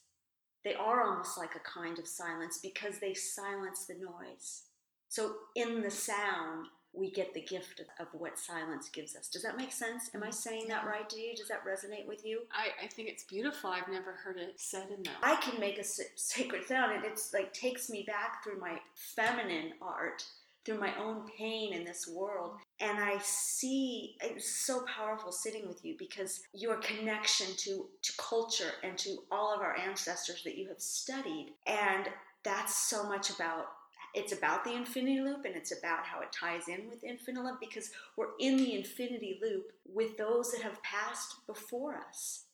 They 0.65 0.75
are 0.75 1.05
almost 1.05 1.39
like 1.39 1.55
a 1.55 1.61
kind 1.81 1.97
of 2.01 2.09
silence 2.09 2.59
because 2.61 2.99
they 2.99 3.15
silence 3.15 3.85
the 3.85 3.95
noise. 3.95 4.63
So 5.09 5.35
in 5.55 5.81
the 5.83 5.93
sound, 5.93 6.67
we 6.97 7.11
get 7.11 7.35
the 7.35 7.41
gift 7.41 7.81
of, 7.81 8.07
what 8.13 8.39
silence 8.39 8.89
gives 8.89 9.15
us. 9.15 9.29
Does 9.29 9.43
that 9.43 9.57
make 9.57 9.73
sense? 9.73 10.11
Am 10.15 10.23
I 10.23 10.31
saying 10.31 10.69
that 10.69 10.87
right 10.87 11.09
to 11.11 11.21
you? 11.21 11.37
Does 11.37 11.49
that 11.49 11.65
resonate 11.67 12.09
with 12.09 12.25
you? 12.25 12.43
I, 12.51 12.85
I 12.85 12.89
think 12.89 13.09
it's 13.09 13.25
beautiful. 13.25 13.71
I've 13.71 13.89
never 13.89 14.13
heard 14.13 14.39
it 14.39 14.55
said 14.57 14.89
in 14.97 15.03
that. 15.03 15.17
I 15.23 15.37
can 15.37 15.61
make 15.61 15.79
a 15.79 15.85
sacred 15.85 16.67
sound, 16.67 16.93
and 16.93 17.05
it's 17.05 17.35
like 17.35 17.53
takes 17.53 17.91
me 17.91 18.05
back 18.07 18.43
through 18.43 18.59
my 18.59 18.79
feminine 18.95 19.73
art, 19.83 20.25
through 20.65 20.81
my 20.81 20.93
own 20.99 21.27
pain 21.39 21.73
in 21.75 21.85
this 21.85 22.09
world, 22.09 22.57
and 22.81 22.99
I 22.99 23.19
see 23.23 24.17
it's 24.21 24.67
so 24.67 24.85
powerful 24.97 25.31
sitting 25.31 25.69
with 25.69 25.85
you 25.85 25.95
because 25.99 26.43
your 26.53 26.79
connection 26.79 27.47
to 27.59 27.87
to 28.03 28.13
culture 28.19 28.73
and 28.83 28.99
to 28.99 29.19
all 29.31 29.55
of 29.55 29.61
our 29.61 29.77
ancestors 29.77 30.43
that 30.45 30.59
you 30.59 30.69
have 30.69 30.81
studied, 30.81 31.55
and 31.67 32.09
that's 32.43 32.89
so 32.89 33.09
much 33.09 33.31
about 33.31 33.67
it's 34.17 34.33
about 34.33 34.65
the 34.65 34.75
infinity 34.75 35.21
loop 35.21 35.45
and 35.45 35.55
it's 35.55 35.79
about 35.79 36.05
how 36.05 36.21
it 36.21 36.33
ties 36.33 36.69
in 36.69 36.89
with 36.89 37.05
infinite 37.05 37.45
love 37.45 37.61
because 37.61 37.91
we're 38.17 38.31
in 38.41 38.57
the 38.57 38.75
infinity 38.75 39.39
loop 39.43 39.73
with 39.85 40.17
those 40.17 40.51
that 40.53 40.63
have 40.63 40.83
passed 40.83 41.47
before 41.47 41.97
us. 42.09 42.45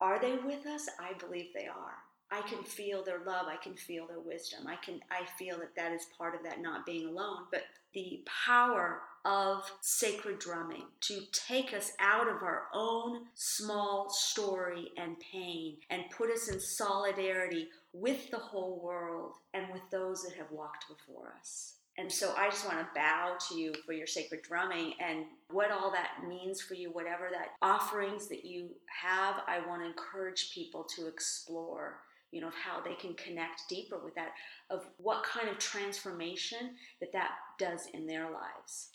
Are 0.00 0.20
they 0.20 0.34
with 0.34 0.66
us? 0.66 0.88
I 1.00 1.12
believe 1.14 1.50
they 1.54 1.68
are. 1.68 1.94
I 2.32 2.40
can 2.48 2.64
feel 2.64 3.04
their 3.04 3.20
love. 3.24 3.46
I 3.46 3.56
can 3.56 3.74
feel 3.74 4.08
their 4.08 4.18
wisdom. 4.18 4.66
I 4.66 4.74
can 4.76 5.00
I 5.10 5.24
feel 5.38 5.56
that 5.58 5.76
that 5.76 5.92
is 5.92 6.06
part 6.18 6.34
of 6.34 6.42
that 6.42 6.60
not 6.60 6.84
being 6.84 7.06
alone, 7.06 7.44
but 7.52 7.62
the 7.92 8.24
power 8.44 9.02
of 9.24 9.62
sacred 9.80 10.40
drumming 10.40 10.84
to 11.00 11.20
take 11.32 11.72
us 11.72 11.92
out 12.00 12.28
of 12.28 12.42
our 12.42 12.64
own 12.74 13.22
small 13.34 14.10
story 14.10 14.88
and 14.96 15.16
pain 15.32 15.76
and 15.90 16.10
put 16.10 16.30
us 16.30 16.48
in 16.48 16.58
solidarity 16.60 17.68
with 17.94 18.30
the 18.30 18.38
whole 18.38 18.82
world 18.82 19.36
and 19.54 19.66
with 19.72 19.88
those 19.90 20.24
that 20.24 20.34
have 20.34 20.50
walked 20.50 20.84
before 20.88 21.32
us. 21.38 21.76
And 21.96 22.10
so 22.10 22.34
I 22.36 22.50
just 22.50 22.66
want 22.66 22.80
to 22.80 22.88
bow 22.92 23.36
to 23.48 23.54
you 23.54 23.72
for 23.86 23.92
your 23.92 24.08
sacred 24.08 24.42
drumming 24.42 24.94
and 25.00 25.26
what 25.48 25.70
all 25.70 25.92
that 25.92 26.28
means 26.28 26.60
for 26.60 26.74
you, 26.74 26.90
whatever 26.90 27.28
that 27.30 27.50
offerings 27.62 28.28
that 28.28 28.44
you 28.44 28.70
have. 28.88 29.36
I 29.46 29.64
want 29.68 29.82
to 29.82 29.86
encourage 29.86 30.52
people 30.52 30.84
to 30.96 31.06
explore, 31.06 32.00
you 32.32 32.40
know, 32.40 32.50
how 32.50 32.80
they 32.80 32.94
can 32.94 33.14
connect 33.14 33.68
deeper 33.68 34.00
with 34.02 34.16
that, 34.16 34.32
of 34.70 34.84
what 34.96 35.22
kind 35.22 35.48
of 35.48 35.58
transformation 35.58 36.74
that 37.00 37.12
that 37.12 37.30
does 37.60 37.86
in 37.94 38.08
their 38.08 38.24
lives. 38.24 38.88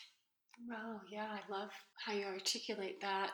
Wow, 0.70 1.00
yeah, 1.10 1.28
I 1.32 1.50
love 1.50 1.70
how 2.06 2.12
you 2.12 2.26
articulate 2.26 3.00
that. 3.00 3.32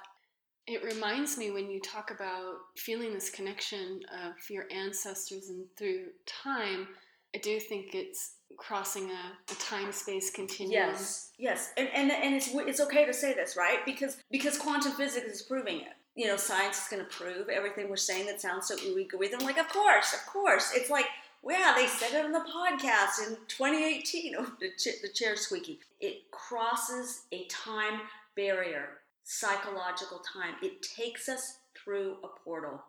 It 0.68 0.84
reminds 0.84 1.38
me 1.38 1.52
when 1.52 1.70
you 1.70 1.80
talk 1.80 2.10
about 2.12 2.56
feeling 2.76 3.14
this 3.14 3.30
connection 3.30 4.02
of 4.26 4.34
your 4.50 4.66
ancestors 4.72 5.50
and 5.50 5.66
through 5.78 6.06
time, 6.26 6.88
I 7.36 7.38
do 7.38 7.60
think 7.60 7.94
it's 7.94 8.36
crossing 8.58 9.12
a, 9.12 9.52
a 9.52 9.56
time 9.56 9.92
space 9.92 10.32
continuum. 10.32 10.74
Yes, 10.74 11.32
yes, 11.38 11.72
and, 11.78 11.90
and 11.94 12.12
and 12.12 12.34
it's 12.34 12.50
it's 12.54 12.80
okay 12.80 13.06
to 13.06 13.14
say 13.14 13.34
this, 13.34 13.56
right? 13.56 13.86
Because 13.86 14.18
because 14.32 14.58
quantum 14.58 14.94
physics 14.94 15.28
is 15.28 15.42
proving 15.42 15.82
it. 15.82 15.94
You 16.16 16.28
know, 16.28 16.38
science 16.38 16.82
is 16.82 16.88
going 16.88 17.04
to 17.04 17.10
prove 17.10 17.50
everything 17.50 17.90
we're 17.90 17.98
saying 17.98 18.26
that 18.28 18.40
sounds 18.40 18.68
so 18.68 18.78
ooey 18.78 19.08
gooey. 19.08 19.30
I'm 19.38 19.46
like, 19.46 19.58
of 19.58 19.68
course, 19.68 20.14
of 20.14 20.26
course. 20.26 20.72
It's 20.74 20.90
like, 20.90 21.08
yeah, 21.48 21.74
they 21.76 21.88
said 21.88 22.18
it 22.18 22.24
on 22.24 22.32
the 22.32 22.40
podcast 22.40 23.28
in 23.28 23.36
2018. 23.50 24.36
Oh, 24.40 24.50
the, 24.62 24.70
ch- 24.70 25.02
the 25.02 25.10
chair 25.14 25.36
squeaky. 25.36 25.82
It 26.00 26.32
crosses 26.32 27.24
a 27.34 27.46
time 27.48 28.00
barrier 28.38 29.02
psychological 29.26 30.20
time. 30.20 30.54
It 30.62 30.82
takes 30.82 31.28
us 31.28 31.58
through 31.76 32.18
a 32.24 32.28
portal. 32.44 32.82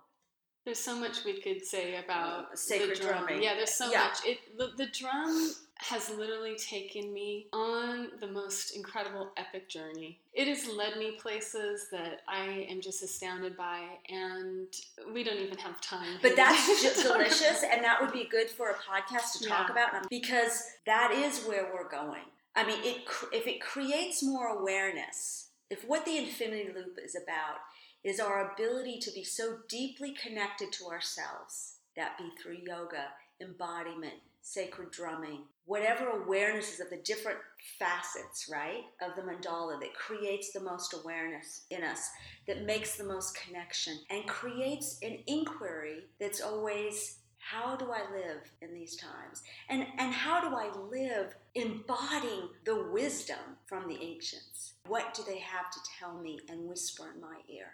There's 0.65 0.79
so 0.79 0.97
much 0.99 1.25
we 1.25 1.41
could 1.41 1.65
say 1.65 1.97
about 1.97 2.53
uh, 2.53 2.57
sacred 2.57 2.97
the 2.97 3.03
drum. 3.03 3.25
drumming. 3.25 3.43
Yeah, 3.43 3.55
there's 3.55 3.73
so 3.75 3.91
yeah. 3.91 4.09
much. 4.09 4.19
It 4.25 4.39
the, 4.59 4.71
the 4.77 4.87
drum 4.87 5.55
has 5.79 6.11
literally 6.11 6.57
taken 6.57 7.13
me 7.13 7.47
on 7.53 8.09
the 8.21 8.27
most 8.27 8.75
incredible 8.75 9.31
epic 9.37 9.69
journey. 9.69 10.19
It 10.33 10.49
has 10.49 10.67
led 10.67 10.97
me 10.97 11.13
places 11.21 11.87
that 11.93 12.23
I 12.27 12.67
am 12.69 12.81
just 12.81 13.03
astounded 13.03 13.57
by, 13.57 13.83
and 14.09 14.67
we 15.13 15.23
don't 15.23 15.39
even 15.39 15.59
have 15.59 15.81
time. 15.81 16.19
But 16.21 16.35
that's 16.35 16.67
just 16.83 17.03
delicious, 17.03 17.63
and 17.63 17.85
that 17.85 18.01
would 18.01 18.13
be 18.13 18.27
good 18.29 18.51
for 18.51 18.71
a 18.71 18.75
podcast 18.75 19.39
to 19.39 19.49
talk 19.49 19.69
yeah. 19.69 19.87
about 19.91 20.11
because 20.11 20.65
that 20.85 21.13
is 21.13 21.45
where 21.45 21.71
we're 21.73 21.89
going. 21.89 22.25
I 22.57 22.67
mean, 22.67 22.79
it 22.83 23.03
if 23.33 23.47
it 23.47 23.61
creates 23.61 24.23
more 24.23 24.49
awareness 24.59 25.46
if 25.71 25.85
what 25.87 26.05
the 26.05 26.19
infinity 26.19 26.71
loop 26.75 26.99
is 27.03 27.17
about 27.17 27.57
is 28.05 28.21
our 28.21 28.53
ability 28.53 28.99
to 29.01 29.11
be 29.13 29.25
so 29.25 29.59
deeply 29.69 30.15
connected 30.15 30.73
to 30.73 30.87
ourselves, 30.87 31.79
that 31.97 32.19
be 32.19 32.31
through 32.41 32.59
yoga, 32.65 33.07
embodiment, 33.41 34.15
sacred 34.43 34.93
drumming, 34.93 35.41
whatever 35.65 36.05
awarenesses 36.05 36.81
of 36.81 36.89
the 36.89 37.01
different 37.05 37.39
facets, 37.81 38.49
right, 38.51 38.85
of 39.03 39.17
the 39.17 39.23
mandala 39.23 39.81
that 39.81 39.93
creates 39.95 40.53
the 40.53 40.61
most 40.61 40.95
awareness 40.95 41.63
in 41.71 41.83
us, 41.83 42.11
that 42.47 42.65
makes 42.65 42.97
the 42.97 43.03
most 43.03 43.37
connection, 43.37 43.99
and 44.09 44.29
creates 44.29 45.01
an 45.03 45.19
inquiry 45.27 46.05
that's 46.21 46.41
always 46.41 47.19
how 47.51 47.77
do 47.77 47.93
I 47.93 48.11
live 48.11 48.51
in 48.61 48.75
these 48.75 48.97
times? 48.97 49.43
And, 49.69 49.87
and 49.99 50.13
how 50.13 50.41
do 50.41 50.57
I 50.57 50.71
live 50.91 51.37
embodying 51.55 52.49
the 52.65 52.89
wisdom 52.91 53.39
from 53.67 53.89
the 53.89 54.03
ancients? 54.03 54.75
What 54.87 55.15
do 55.15 55.23
they 55.27 55.39
have 55.39 55.71
to 55.71 55.79
tell 55.99 56.19
me 56.19 56.41
and 56.49 56.69
whisper 56.69 57.13
in 57.15 57.21
my 57.21 57.37
ear? 57.49 57.69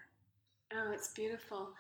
Oh, 0.75 0.93
it's 0.93 1.13
beautiful. 1.13 1.71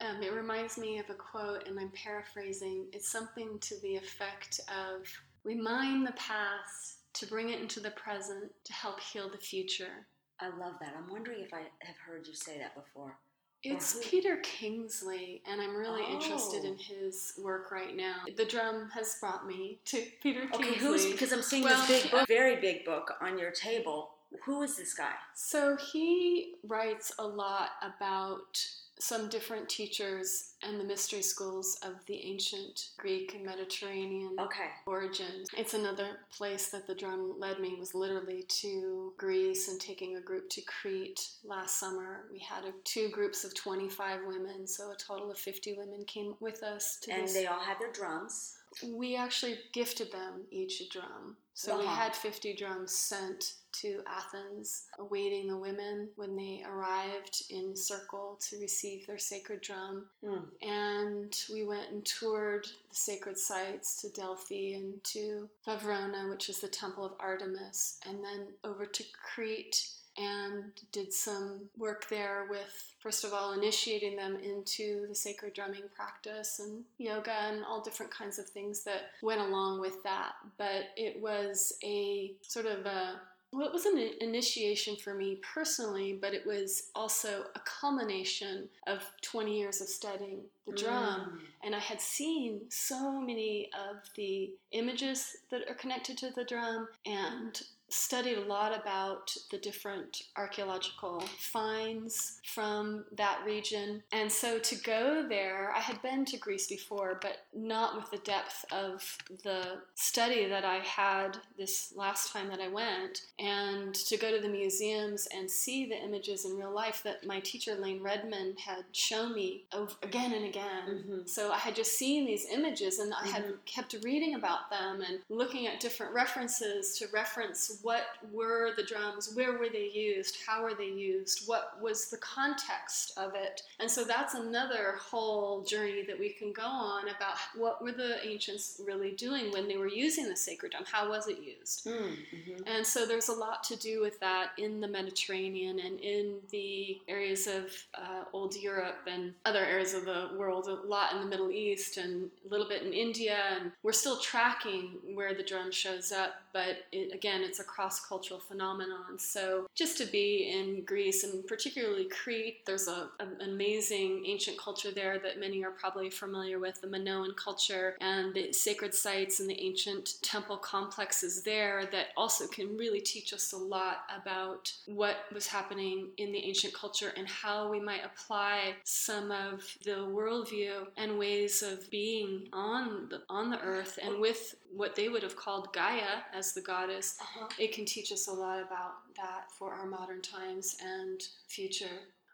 Um, 0.00 0.22
it 0.22 0.34
reminds 0.34 0.76
me 0.76 0.98
of 0.98 1.08
a 1.08 1.14
quote, 1.14 1.66
and 1.66 1.78
I'm 1.78 1.90
paraphrasing. 1.90 2.86
It's 2.92 3.10
something 3.10 3.58
to 3.60 3.80
the 3.80 3.96
effect 3.96 4.60
of 4.68 5.06
We 5.44 5.54
mine 5.54 6.04
the 6.04 6.12
past 6.12 6.98
to 7.14 7.26
bring 7.26 7.48
it 7.48 7.60
into 7.60 7.80
the 7.80 7.92
present 7.92 8.50
to 8.64 8.72
help 8.72 9.00
heal 9.00 9.30
the 9.30 9.38
future. 9.38 10.06
I 10.40 10.48
love 10.48 10.74
that. 10.80 10.94
I'm 10.96 11.10
wondering 11.10 11.40
if 11.40 11.52
I 11.54 11.62
have 11.80 11.96
heard 12.06 12.26
you 12.26 12.34
say 12.34 12.58
that 12.58 12.74
before. 12.74 13.18
It's 13.62 13.98
Peter 14.08 14.38
Kingsley, 14.38 15.42
and 15.46 15.60
I'm 15.60 15.76
really 15.76 16.02
oh. 16.06 16.14
interested 16.14 16.64
in 16.64 16.76
oh. 16.78 16.82
his 16.82 17.34
work 17.38 17.70
right 17.70 17.94
now. 17.94 18.16
The 18.36 18.46
drum 18.46 18.88
has 18.94 19.16
brought 19.20 19.46
me 19.46 19.80
to 19.86 20.02
Peter 20.22 20.46
Kingsley. 20.46 20.68
Okay, 20.68 20.78
who's 20.78 21.06
because 21.06 21.32
I'm 21.32 21.42
seeing 21.42 21.64
well, 21.64 21.86
this 21.86 22.02
big 22.02 22.10
book, 22.10 22.26
very 22.26 22.56
big 22.56 22.84
book 22.84 23.12
on 23.20 23.38
your 23.38 23.50
table. 23.50 24.12
Who 24.44 24.62
is 24.62 24.76
this 24.76 24.94
guy? 24.94 25.12
So 25.34 25.76
he 25.76 26.54
writes 26.66 27.12
a 27.18 27.26
lot 27.26 27.70
about 27.82 28.64
some 29.00 29.28
different 29.28 29.68
teachers 29.68 30.52
and 30.62 30.78
the 30.78 30.84
mystery 30.84 31.22
schools 31.22 31.78
of 31.82 32.04
the 32.06 32.20
ancient 32.22 32.90
Greek 32.98 33.34
and 33.34 33.44
Mediterranean 33.44 34.36
okay. 34.38 34.68
origins. 34.86 35.48
It's 35.56 35.74
another 35.74 36.18
place 36.36 36.68
that 36.68 36.86
the 36.86 36.94
drum 36.94 37.34
led 37.38 37.60
me 37.60 37.76
was 37.78 37.94
literally 37.94 38.44
to 38.60 39.12
Greece 39.16 39.68
and 39.68 39.80
taking 39.80 40.16
a 40.16 40.20
group 40.20 40.50
to 40.50 40.60
Crete 40.62 41.28
last 41.44 41.80
summer. 41.80 42.24
We 42.30 42.38
had 42.40 42.64
a, 42.64 42.72
two 42.84 43.08
groups 43.08 43.44
of 43.44 43.54
25 43.54 44.20
women, 44.26 44.66
so 44.66 44.92
a 44.92 44.96
total 44.96 45.30
of 45.30 45.38
50 45.38 45.74
women 45.78 46.04
came 46.04 46.34
with 46.40 46.62
us. 46.62 46.98
To 47.02 47.12
and 47.12 47.24
this. 47.24 47.32
they 47.32 47.46
all 47.46 47.60
had 47.60 47.78
their 47.80 47.92
drums. 47.92 48.56
We 48.84 49.16
actually 49.16 49.58
gifted 49.72 50.12
them 50.12 50.42
each 50.50 50.80
a 50.80 50.88
drum. 50.88 51.36
So 51.54 51.72
uh-huh. 51.72 51.80
we 51.80 51.86
had 51.86 52.16
50 52.16 52.54
drums 52.54 52.94
sent 52.94 53.54
to 53.72 54.00
Athens, 54.06 54.86
awaiting 54.98 55.48
the 55.48 55.56
women 55.56 56.08
when 56.16 56.34
they 56.34 56.64
arrived 56.66 57.44
in 57.50 57.76
circle 57.76 58.38
to 58.48 58.58
receive 58.58 59.06
their 59.06 59.18
sacred 59.18 59.60
drum. 59.60 60.06
Mm. 60.24 60.44
And 60.62 61.36
we 61.52 61.64
went 61.64 61.90
and 61.90 62.04
toured 62.04 62.64
the 62.64 62.94
sacred 62.94 63.38
sites 63.38 64.00
to 64.00 64.08
Delphi 64.08 64.74
and 64.74 65.02
to 65.04 65.48
Vravrona, 65.66 66.30
which 66.30 66.48
is 66.48 66.60
the 66.60 66.68
temple 66.68 67.04
of 67.04 67.12
Artemis, 67.20 67.98
and 68.06 68.24
then 68.24 68.48
over 68.64 68.86
to 68.86 69.04
Crete 69.12 69.86
and 70.20 70.64
did 70.92 71.12
some 71.12 71.62
work 71.78 72.08
there 72.08 72.46
with, 72.50 72.94
first 73.00 73.24
of 73.24 73.32
all, 73.32 73.52
initiating 73.52 74.16
them 74.16 74.36
into 74.36 75.06
the 75.08 75.14
sacred 75.14 75.54
drumming 75.54 75.84
practice 75.94 76.60
and 76.60 76.84
yoga 76.98 77.32
and 77.32 77.64
all 77.64 77.80
different 77.80 78.12
kinds 78.12 78.38
of 78.38 78.46
things 78.46 78.84
that 78.84 79.10
went 79.22 79.40
along 79.40 79.80
with 79.80 80.02
that. 80.02 80.32
But 80.58 80.90
it 80.96 81.20
was 81.20 81.72
a 81.82 82.32
sort 82.42 82.66
of 82.66 82.86
a 82.86 83.20
well, 83.52 83.66
it 83.66 83.72
was 83.72 83.86
an 83.86 83.98
initiation 84.20 84.94
for 84.94 85.12
me 85.12 85.40
personally, 85.42 86.16
but 86.20 86.34
it 86.34 86.46
was 86.46 86.90
also 86.94 87.46
a 87.56 87.60
culmination 87.60 88.68
of 88.86 89.00
20 89.22 89.58
years 89.58 89.80
of 89.80 89.88
studying 89.88 90.42
the 90.66 90.72
drum. 90.72 91.20
Mm. 91.20 91.38
And 91.64 91.74
I 91.74 91.80
had 91.80 92.00
seen 92.00 92.60
so 92.68 93.20
many 93.20 93.68
of 93.74 93.96
the 94.14 94.52
images 94.70 95.36
that 95.50 95.62
are 95.68 95.74
connected 95.74 96.16
to 96.18 96.30
the 96.30 96.44
drum 96.44 96.86
and 97.04 97.60
studied 97.92 98.38
a 98.38 98.44
lot 98.44 98.78
about 98.78 99.34
the 99.50 99.58
different 99.58 100.22
archaeological 100.36 101.20
finds 101.38 102.40
from 102.44 103.04
that 103.12 103.40
region. 103.44 104.02
And 104.12 104.30
so 104.30 104.58
to 104.58 104.74
go 104.76 105.26
there, 105.28 105.72
I 105.74 105.80
had 105.80 106.00
been 106.02 106.24
to 106.26 106.36
Greece 106.38 106.66
before, 106.68 107.18
but 107.20 107.38
not 107.54 107.96
with 107.96 108.10
the 108.10 108.18
depth 108.18 108.64
of 108.72 109.18
the 109.42 109.78
study 109.94 110.46
that 110.46 110.64
I 110.64 110.76
had 110.76 111.38
this 111.58 111.92
last 111.96 112.32
time 112.32 112.48
that 112.48 112.60
I 112.60 112.68
went. 112.68 113.22
And 113.38 113.94
to 113.94 114.16
go 114.16 114.34
to 114.34 114.40
the 114.40 114.48
museums 114.48 115.28
and 115.34 115.50
see 115.50 115.86
the 115.86 116.02
images 116.02 116.44
in 116.44 116.56
real 116.56 116.74
life 116.74 117.02
that 117.04 117.26
my 117.26 117.40
teacher, 117.40 117.74
Layne 117.74 118.02
Redmond, 118.02 118.60
had 118.60 118.84
shown 118.92 119.34
me 119.34 119.64
again 120.02 120.32
and 120.32 120.44
again. 120.44 120.88
Mm-hmm. 120.88 121.18
So 121.26 121.52
I 121.52 121.58
had 121.58 121.74
just 121.74 121.96
seen 121.96 122.24
these 122.24 122.46
images 122.52 122.98
and 122.98 123.12
I 123.12 123.26
had 123.26 123.44
mm-hmm. 123.44 123.54
kept 123.66 123.94
reading 124.04 124.34
about 124.34 124.70
them 124.70 125.02
and 125.06 125.20
looking 125.28 125.66
at 125.66 125.80
different 125.80 126.14
references 126.14 126.98
to 126.98 127.06
reference 127.12 127.79
what 127.82 128.02
were 128.32 128.70
the 128.76 128.82
drums, 128.82 129.32
where 129.34 129.58
were 129.58 129.68
they 129.68 129.90
used, 129.92 130.38
how 130.46 130.62
were 130.62 130.74
they 130.74 130.84
used, 130.84 131.46
what 131.46 131.80
was 131.80 132.10
the 132.10 132.16
context 132.18 133.16
of 133.16 133.34
it. 133.34 133.62
And 133.78 133.90
so 133.90 134.04
that's 134.04 134.34
another 134.34 134.94
whole 134.98 135.62
journey 135.62 136.04
that 136.06 136.18
we 136.18 136.30
can 136.30 136.52
go 136.52 136.62
on 136.62 137.08
about 137.08 137.36
what 137.56 137.82
were 137.82 137.92
the 137.92 138.24
ancients 138.26 138.80
really 138.84 139.12
doing 139.12 139.50
when 139.52 139.68
they 139.68 139.76
were 139.76 139.88
using 139.88 140.28
the 140.28 140.36
sacred 140.36 140.72
drum, 140.72 140.84
how 140.90 141.08
was 141.08 141.28
it 141.28 141.38
used. 141.42 141.86
Mm, 141.86 141.92
mm-hmm. 141.92 142.62
And 142.66 142.86
so 142.86 143.06
there's 143.06 143.28
a 143.28 143.32
lot 143.32 143.62
to 143.64 143.76
do 143.76 144.00
with 144.00 144.18
that 144.20 144.50
in 144.58 144.80
the 144.80 144.88
Mediterranean 144.88 145.78
and 145.78 146.00
in 146.00 146.36
the 146.50 147.00
areas 147.08 147.46
of 147.46 147.72
uh, 147.94 148.24
old 148.32 148.54
Europe 148.56 149.06
and 149.06 149.32
other 149.44 149.64
areas 149.64 149.94
of 149.94 150.04
the 150.04 150.30
world, 150.36 150.68
a 150.68 150.86
lot 150.86 151.14
in 151.14 151.20
the 151.20 151.26
Middle 151.26 151.50
East 151.50 151.96
and 151.96 152.30
a 152.44 152.48
little 152.50 152.68
bit 152.68 152.82
in 152.82 152.92
India. 152.92 153.38
And 153.56 153.72
we're 153.82 153.92
still 153.92 154.18
tracking 154.18 154.98
where 155.14 155.34
the 155.34 155.42
drum 155.42 155.70
shows 155.70 156.12
up, 156.12 156.34
but 156.52 156.84
it, 156.92 157.14
again, 157.14 157.42
it's 157.42 157.60
a 157.60 157.64
cross 157.64 158.04
cultural 158.04 158.40
phenomenon. 158.40 159.18
So 159.18 159.66
just 159.74 159.98
to 159.98 160.06
be 160.06 160.50
in 160.52 160.84
Greece 160.84 161.24
and 161.24 161.46
particularly 161.46 162.04
Crete, 162.04 162.64
there's 162.66 162.88
a, 162.88 163.08
an 163.20 163.36
amazing 163.42 164.24
ancient 164.26 164.58
culture 164.58 164.90
there 164.90 165.18
that 165.18 165.38
many 165.38 165.64
are 165.64 165.70
probably 165.70 166.10
familiar 166.10 166.58
with, 166.58 166.80
the 166.80 166.86
Minoan 166.86 167.34
culture 167.36 167.96
and 168.00 168.34
the 168.34 168.52
sacred 168.52 168.94
sites 168.94 169.40
and 169.40 169.48
the 169.48 169.60
ancient 169.60 170.22
temple 170.22 170.56
complexes 170.56 171.42
there 171.42 171.88
that 171.92 172.08
also 172.16 172.46
can 172.46 172.76
really 172.76 173.00
teach 173.00 173.32
us 173.32 173.52
a 173.52 173.56
lot 173.56 174.04
about 174.20 174.72
what 174.86 175.16
was 175.32 175.46
happening 175.46 176.08
in 176.16 176.32
the 176.32 176.38
ancient 176.38 176.74
culture 176.74 177.12
and 177.16 177.28
how 177.28 177.70
we 177.70 177.80
might 177.80 178.04
apply 178.04 178.74
some 178.84 179.30
of 179.30 179.76
the 179.84 179.90
worldview 179.90 180.86
and 180.96 181.18
ways 181.18 181.62
of 181.62 181.90
being 181.90 182.48
on 182.52 183.08
the 183.10 183.22
on 183.28 183.50
the 183.50 183.60
earth 183.60 183.98
and 184.02 184.20
with 184.20 184.54
what 184.74 184.94
they 184.94 185.08
would 185.08 185.22
have 185.22 185.36
called 185.36 185.72
Gaia 185.72 186.22
as 186.34 186.52
the 186.52 186.60
goddess, 186.60 187.16
uh-huh. 187.20 187.48
it 187.58 187.72
can 187.72 187.84
teach 187.84 188.12
us 188.12 188.28
a 188.28 188.32
lot 188.32 188.60
about 188.62 189.14
that 189.16 189.50
for 189.50 189.72
our 189.72 189.86
modern 189.86 190.22
times 190.22 190.76
and 190.84 191.22
future. 191.48 191.86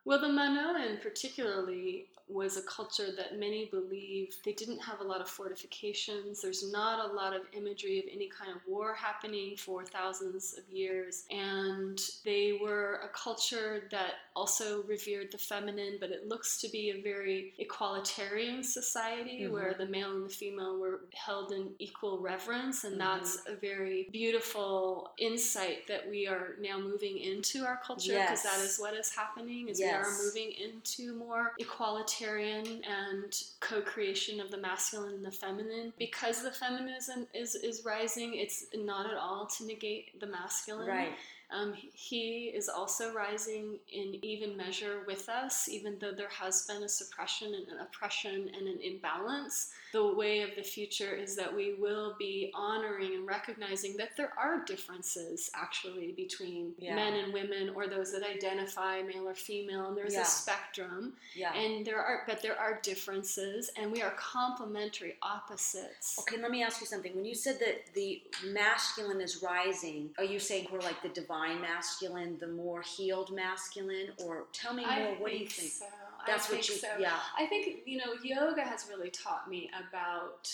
Well, 0.05 0.21
the 0.21 0.29
Minoan 0.29 0.99
particularly 1.03 2.07
was 2.29 2.57
a 2.57 2.63
culture 2.63 3.09
that 3.17 3.39
many 3.39 3.67
believe 3.67 4.35
they 4.45 4.53
didn't 4.53 4.81
have 4.81 5.01
a 5.01 5.05
lot 5.05 5.21
of 5.21 5.29
fortifications. 5.29 6.43
There's 6.43 6.71
not 6.73 7.11
a 7.11 7.13
lot 7.13 7.35
of 7.35 7.43
imagery 7.53 7.99
of 8.01 8.05
any 8.13 8.29
kind 8.29 8.51
of 8.51 8.61
war 8.67 8.95
happening 8.95 9.57
for 9.57 9.85
thousands 9.85 10.57
of 10.59 10.65
years. 10.69 11.25
And 11.31 12.01
they 12.25 12.59
were 12.61 13.01
a 13.05 13.09
culture 13.09 13.85
that 13.93 14.15
also 14.35 14.83
revered 14.85 15.31
the 15.31 15.39
feminine, 15.39 15.99
but 16.01 16.11
it 16.11 16.29
looks 16.29 16.61
to 16.63 16.69
be 16.69 16.91
a 16.91 17.01
very 17.01 17.55
equalitarian 17.61 18.65
society 18.65 19.43
mm-hmm. 19.43 19.53
where 19.53 19.75
the 19.79 19.87
male 19.87 20.11
and 20.13 20.25
the 20.25 20.35
female 20.35 20.79
were 20.79 21.03
held 21.15 21.53
in 21.53 21.71
equal 21.79 22.19
reverence. 22.19 22.83
And 22.85 22.99
mm-hmm. 22.99 23.19
that's 23.19 23.39
a 23.47 23.55
very 23.55 24.09
beautiful 24.11 25.13
insight 25.19 25.87
that 25.87 26.09
we 26.11 26.27
are 26.27 26.57
now 26.61 26.81
moving 26.81 27.19
into 27.19 27.65
our 27.65 27.81
culture 27.87 28.13
because 28.13 28.43
yes. 28.43 28.43
that 28.43 28.65
is 28.65 28.79
what 28.79 28.95
is 28.95 29.15
happening 29.15 29.69
is 29.69 29.79
yes. 29.79 29.93
we 29.93 30.11
are 30.11 30.27
moving 30.27 30.53
into 30.53 31.15
more 31.15 31.53
equality 31.59 32.16
egalitarian 32.17 32.83
and 32.85 33.33
co-creation 33.61 34.41
of 34.41 34.51
the 34.51 34.59
masculine 34.59 35.15
and 35.15 35.25
the 35.25 35.31
feminine. 35.31 35.93
Because 35.99 36.43
the 36.43 36.51
feminism 36.51 37.27
is 37.35 37.55
is 37.55 37.83
rising, 37.85 38.35
it's 38.35 38.67
not 38.75 39.07
at 39.07 39.17
all 39.17 39.47
to 39.59 39.67
negate 39.67 40.19
the 40.21 40.27
masculine. 40.27 40.89
Right. 40.89 41.13
Um, 41.51 41.75
he 41.75 42.47
is 42.47 42.69
also 42.69 43.15
rising 43.15 43.79
in 43.93 44.17
even 44.25 44.57
measure 44.57 45.03
with 45.07 45.29
us, 45.29 45.69
even 45.69 45.97
though 46.01 46.11
there 46.11 46.29
has 46.29 46.67
been 46.67 46.83
a 46.83 46.89
suppression 46.89 47.55
and 47.55 47.69
an 47.69 47.79
oppression 47.81 48.51
and 48.57 48.67
an 48.67 48.81
imbalance. 48.83 49.71
The 49.97 50.15
way 50.15 50.43
of 50.43 50.51
the 50.57 50.63
future 50.63 51.15
is 51.15 51.37
that 51.37 51.55
we 51.55 51.75
will 51.75 52.15
be 52.19 52.51
honoring 52.55 53.15
and 53.15 53.27
recognizing 53.27 53.97
that 53.97 54.17
there 54.17 54.33
are 54.37 54.65
differences 54.65 55.51
actually 55.55 56.13
between 56.13 56.73
yeah. 56.79 56.95
men 56.95 57.15
and 57.15 57.33
women 57.33 57.71
or 57.75 57.87
those 57.87 58.13
that 58.13 58.23
identify 58.23 59.03
male 59.03 59.27
or 59.27 59.35
female, 59.35 59.89
and 59.89 59.97
there's 59.97 60.15
yeah. 60.15 60.23
a 60.23 60.25
spectrum. 60.25 61.15
Yeah. 61.35 61.55
And 61.55 61.87
there 61.87 62.01
are, 62.01 62.25
but 62.27 62.43
there 62.43 62.59
are 62.59 62.79
differences, 62.83 63.71
and 63.77 63.91
we 63.91 64.03
are 64.03 64.13
complementary 64.17 65.15
opposites. 65.23 66.19
Okay, 66.21 66.41
let 66.41 66.51
me 66.51 66.63
ask 66.63 66.81
you 66.81 66.87
something. 66.87 67.15
When 67.15 67.25
you 67.25 67.35
said 67.35 67.59
that 67.61 67.95
the 67.95 68.23
masculine 68.45 69.21
is 69.21 69.43
rising, 69.43 70.11
are 70.19 70.25
you 70.25 70.39
saying 70.39 70.69
we're 70.73 70.81
like 70.81 71.03
the 71.03 71.09
divine? 71.09 71.57
masculine, 71.61 72.37
the 72.39 72.47
more 72.47 72.83
healed 72.83 73.33
masculine, 73.35 74.09
or 74.25 74.45
tell 74.53 74.75
me 74.75 74.83
more. 74.83 74.93
I 74.93 75.17
what 75.19 75.31
do 75.31 75.39
you 75.39 75.47
think? 75.47 75.73
So. 75.73 75.85
That's 76.27 76.51
I 76.51 76.55
what 76.55 76.69
you. 76.69 76.75
So. 76.77 76.89
Yeah. 76.99 77.17
I 77.39 77.47
think 77.47 77.81
you 77.87 77.99
know 77.99 78.15
yoga 78.23 78.63
has 78.63 78.87
really 78.89 79.11
taught 79.11 79.49
me 79.49 79.71
about 79.89 80.51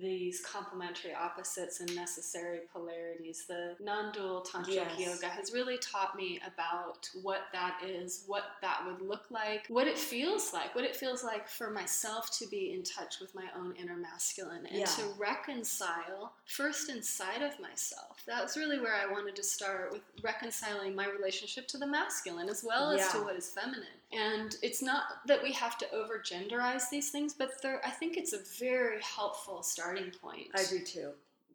these 0.00 0.40
complementary 0.40 1.12
opposites 1.12 1.80
and 1.80 1.94
necessary 1.94 2.60
polarities. 2.72 3.44
The 3.48 3.76
non 3.80 4.12
dual 4.12 4.42
tantric 4.42 4.74
yes. 4.74 4.98
yoga 4.98 5.28
has 5.28 5.52
really 5.52 5.78
taught 5.78 6.16
me 6.16 6.40
about 6.46 7.08
what 7.22 7.42
that 7.52 7.80
is, 7.84 8.24
what 8.26 8.44
that 8.62 8.84
would 8.86 9.06
look 9.06 9.30
like, 9.30 9.66
what 9.68 9.86
it 9.86 9.98
feels 9.98 10.52
like, 10.52 10.74
what 10.74 10.84
it 10.84 10.94
feels 10.94 11.24
like 11.24 11.48
for 11.48 11.70
myself 11.70 12.30
to 12.38 12.46
be 12.46 12.72
in 12.72 12.82
touch 12.82 13.20
with 13.20 13.34
my 13.34 13.46
own 13.58 13.74
inner 13.76 13.96
masculine 13.96 14.66
and 14.66 14.78
yeah. 14.78 14.86
to 14.86 15.04
reconcile 15.18 16.32
first 16.46 16.88
inside 16.88 17.42
of 17.42 17.58
myself. 17.60 18.22
That's 18.26 18.56
really 18.56 18.78
where 18.78 18.94
I 18.94 19.10
wanted 19.10 19.36
to 19.36 19.42
start 19.42 19.92
with 19.92 20.02
reconciling 20.22 20.94
my 20.94 21.08
relationship 21.08 21.66
to 21.68 21.78
the 21.78 21.86
masculine 21.86 22.48
as 22.48 22.64
well 22.66 22.96
yeah. 22.96 23.04
as 23.04 23.12
to 23.12 23.18
what 23.18 23.36
is 23.36 23.48
feminine. 23.48 23.82
And 24.12 24.56
it's 24.62 24.82
not 24.82 25.04
that 25.26 25.42
we 25.42 25.52
have 25.52 25.78
to 25.78 25.90
over 25.92 26.18
genderize 26.18 26.90
these 26.90 27.10
things, 27.10 27.32
but 27.32 27.52
I 27.84 27.90
think 27.90 28.16
it's 28.16 28.34
a 28.34 28.40
very 28.58 29.00
helpful 29.00 29.62
starting 29.72 30.10
point. 30.10 30.48
I 30.54 30.64
do 30.64 30.80
too. 30.80 31.10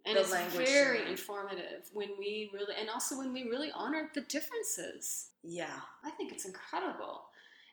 And 0.05 0.17
the 0.17 0.21
it's 0.21 0.55
very 0.55 1.09
informative 1.09 1.89
when 1.93 2.09
we 2.17 2.49
really, 2.53 2.73
and 2.79 2.89
also 2.89 3.17
when 3.17 3.33
we 3.33 3.43
really 3.43 3.71
honor 3.75 4.09
the 4.13 4.21
differences. 4.21 5.31
Yeah. 5.43 5.79
I 6.03 6.11
think 6.11 6.31
it's 6.31 6.45
incredible. 6.45 7.25